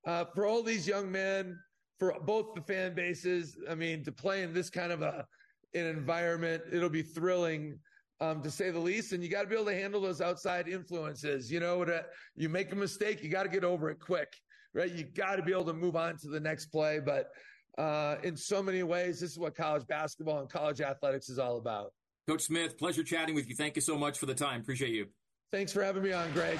uh, 0.06 0.26
for 0.36 0.46
all 0.46 0.62
these 0.62 0.88
young 0.88 1.12
men, 1.12 1.58
for 2.00 2.14
both 2.26 2.54
the 2.54 2.62
fan 2.62 2.94
bases. 2.94 3.58
I 3.70 3.76
mean, 3.76 4.04
to 4.04 4.12
play 4.12 4.44
in 4.44 4.54
this 4.54 4.70
kind 4.70 4.92
of 4.92 5.02
a 5.02 5.26
an 5.74 5.86
environment, 5.86 6.64
it'll 6.72 6.90
be 6.90 7.02
thrilling 7.02 7.78
um, 8.20 8.42
to 8.42 8.50
say 8.50 8.72
the 8.72 8.80
least. 8.80 9.14
And 9.14 9.24
you 9.24 9.30
got 9.30 9.44
to 9.44 9.48
be 9.48 9.56
able 9.56 9.66
to 9.66 9.76
handle 9.76 10.02
those 10.02 10.22
outside 10.22 10.68
influences. 10.68 11.52
You 11.52 11.60
know, 11.60 11.84
to, 11.86 12.06
you 12.36 12.50
make 12.50 12.72
a 12.72 12.76
mistake, 12.76 13.24
you 13.24 13.30
got 13.30 13.44
to 13.44 13.50
get 13.50 13.64
over 13.64 13.90
it 13.90 14.00
quick, 14.00 14.34
right? 14.74 14.92
You 14.92 15.04
got 15.04 15.36
to 15.36 15.44
be 15.44 15.52
able 15.52 15.66
to 15.66 15.74
move 15.74 15.96
on 15.96 16.18
to 16.18 16.30
the 16.30 16.40
next 16.40 16.68
play. 16.68 17.00
But 17.00 17.30
uh, 17.78 18.16
in 18.24 18.36
so 18.36 18.64
many 18.64 18.84
ways, 18.84 19.20
this 19.20 19.32
is 19.32 19.40
what 19.40 19.56
college 19.56 19.86
basketball 19.88 20.40
and 20.40 20.50
college 20.50 20.82
athletics 20.82 21.30
is 21.30 21.40
all 21.40 21.58
about. 21.58 21.92
Coach 22.28 22.42
Smith, 22.42 22.78
pleasure 22.78 23.04
chatting 23.04 23.36
with 23.36 23.48
you. 23.48 23.56
Thank 23.56 23.76
you 23.76 23.82
so 23.82 23.98
much 23.98 24.20
for 24.20 24.26
the 24.26 24.36
time. 24.36 24.60
Appreciate 24.60 24.92
you. 24.92 25.08
Thanks 25.52 25.72
for 25.72 25.82
having 25.82 26.04
me 26.04 26.12
on, 26.12 26.30
Greg. 26.34 26.60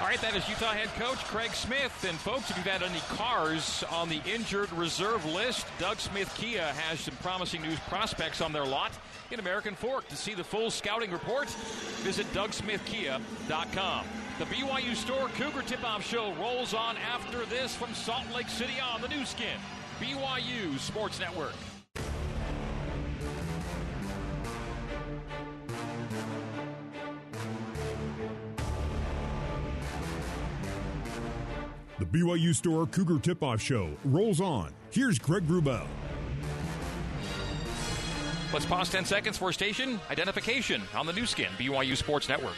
All 0.00 0.06
right, 0.06 0.20
that 0.20 0.34
is 0.34 0.48
Utah 0.48 0.72
head 0.72 0.88
coach 0.98 1.18
Craig 1.24 1.52
Smith. 1.52 2.04
And 2.08 2.18
folks, 2.18 2.50
if 2.50 2.56
you've 2.56 2.66
had 2.66 2.82
any 2.82 3.00
cars 3.16 3.84
on 3.90 4.08
the 4.08 4.20
injured 4.30 4.72
reserve 4.72 5.24
list, 5.26 5.66
Doug 5.78 5.98
Smith 5.98 6.34
Kia 6.36 6.62
has 6.62 7.00
some 7.00 7.16
promising 7.16 7.62
news 7.62 7.78
prospects 7.80 8.40
on 8.40 8.52
their 8.52 8.64
lot 8.64 8.92
in 9.30 9.40
American 9.40 9.74
Fork. 9.74 10.08
To 10.08 10.16
see 10.16 10.34
the 10.34 10.44
full 10.44 10.70
scouting 10.70 11.10
report, 11.10 11.48
visit 12.02 12.26
DougSmithKia.com. 12.32 14.06
The 14.38 14.44
BYU 14.44 14.94
Store 14.94 15.28
Cougar 15.28 15.62
Tip-Off 15.62 16.06
Show 16.06 16.34
rolls 16.34 16.72
on 16.72 16.96
after 16.98 17.44
this 17.46 17.74
from 17.74 17.92
Salt 17.94 18.24
Lake 18.34 18.48
City 18.48 18.74
on 18.80 19.00
the 19.00 19.08
Nu 19.08 19.24
Skin, 19.24 19.58
BYU 19.98 20.78
Sports 20.78 21.18
Network. 21.18 21.54
The 31.98 32.04
BYU 32.04 32.54
Store 32.54 32.86
Cougar 32.86 33.20
Tip 33.20 33.42
Off 33.42 33.58
Show 33.58 33.88
rolls 34.04 34.38
on. 34.38 34.70
Here's 34.90 35.18
Greg 35.18 35.46
Wrubell. 35.46 35.86
Let's 38.52 38.66
pause 38.66 38.90
10 38.90 39.06
seconds 39.06 39.38
for 39.38 39.50
station 39.50 39.98
identification 40.10 40.82
on 40.94 41.06
the 41.06 41.14
Nu 41.14 41.24
Skin, 41.24 41.48
BYU 41.58 41.96
Sports 41.96 42.28
Network. 42.28 42.56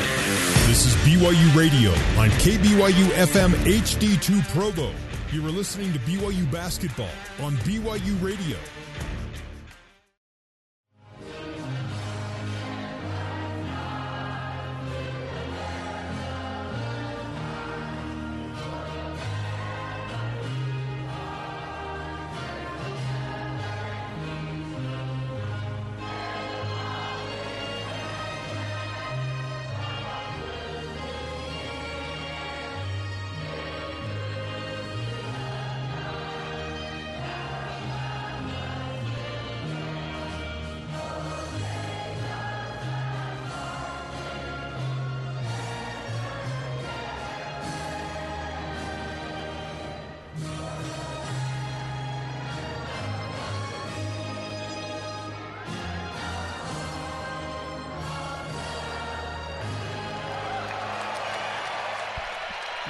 This 0.00 0.84
is 0.84 0.94
BYU 1.06 1.56
Radio 1.56 1.92
on 2.20 2.28
KBYU 2.40 3.08
FM 3.10 3.50
HD2 3.50 4.42
Provo. 4.48 4.90
You 5.30 5.46
are 5.46 5.52
listening 5.52 5.92
to 5.92 6.00
BYU 6.00 6.50
Basketball 6.50 7.06
on 7.40 7.54
BYU 7.58 8.20
Radio. 8.20 8.56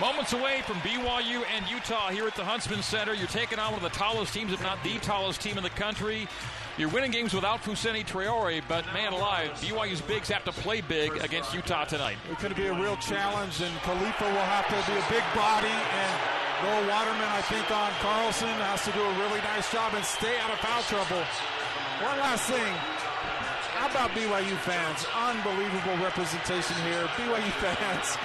Moments 0.04 0.34
away 0.34 0.60
from 0.66 0.76
BYU 0.84 1.40
and 1.56 1.64
Utah 1.64 2.10
here 2.10 2.26
at 2.26 2.36
the 2.36 2.44
Huntsman 2.44 2.82
Center. 2.82 3.14
You're 3.14 3.26
taking 3.26 3.58
on 3.58 3.72
one 3.72 3.82
of 3.82 3.90
the 3.90 3.96
tallest 3.96 4.34
teams, 4.34 4.52
if 4.52 4.60
not 4.60 4.76
the 4.84 5.00
tallest 5.00 5.40
team 5.40 5.56
in 5.56 5.64
the 5.64 5.72
country. 5.80 6.28
You're 6.76 6.90
winning 6.90 7.10
games 7.10 7.32
without 7.32 7.64
Fousseyni 7.64 8.04
Traore, 8.04 8.60
but 8.68 8.84
man 8.92 9.14
alive, 9.14 9.56
BYU's 9.64 10.02
bigs 10.02 10.28
have 10.28 10.44
to 10.44 10.52
play 10.52 10.82
big 10.82 11.16
against 11.24 11.54
Utah 11.54 11.86
tonight. 11.86 12.18
It 12.30 12.36
could 12.36 12.54
be 12.54 12.66
a 12.66 12.74
real 12.76 12.98
challenge, 12.98 13.62
and 13.64 13.72
Khalifa 13.80 14.28
will 14.28 14.48
have 14.52 14.68
to 14.68 14.76
be 14.92 14.92
a 14.92 15.06
big 15.08 15.24
body, 15.32 15.72
and 15.72 16.12
Noah 16.68 16.84
Waterman, 16.84 17.30
I 17.32 17.40
think, 17.48 17.64
on 17.72 17.88
Carlson 18.04 18.52
has 18.68 18.84
to 18.84 18.92
do 18.92 19.00
a 19.00 19.14
really 19.24 19.40
nice 19.56 19.72
job 19.72 19.94
and 19.96 20.04
stay 20.04 20.36
out 20.36 20.52
of 20.52 20.60
foul 20.60 20.82
trouble. 20.84 21.24
One 22.04 22.18
last 22.20 22.44
thing. 22.44 22.74
How 23.80 23.88
about 23.88 24.10
BYU 24.12 24.56
fans? 24.68 25.06
Unbelievable 25.16 25.96
representation 26.04 26.76
here. 26.92 27.08
BYU 27.16 27.52
fans 27.56 28.20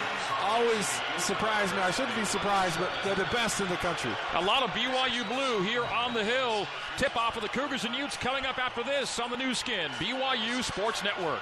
always 0.49 0.87
surprise 1.17 1.71
me. 1.71 1.79
I 1.79 1.91
shouldn't 1.91 2.15
be 2.15 2.25
surprised, 2.25 2.79
but 2.79 2.89
they're 3.03 3.15
the 3.15 3.29
best 3.31 3.61
in 3.61 3.69
the 3.69 3.75
country. 3.77 4.11
A 4.33 4.43
lot 4.43 4.63
of 4.63 4.71
BYU 4.71 5.27
blue 5.27 5.61
here 5.61 5.85
on 5.85 6.13
the 6.13 6.23
hill. 6.23 6.67
Tip 6.97 7.15
off 7.15 7.35
of 7.37 7.43
the 7.43 7.49
Cougars 7.49 7.85
and 7.85 7.95
Utes 7.95 8.17
coming 8.17 8.45
up 8.45 8.57
after 8.57 8.83
this 8.83 9.19
on 9.19 9.29
the 9.29 9.37
Nu 9.37 9.53
Skin, 9.53 9.91
BYU 9.91 10.63
Sports 10.63 11.03
Network. 11.03 11.39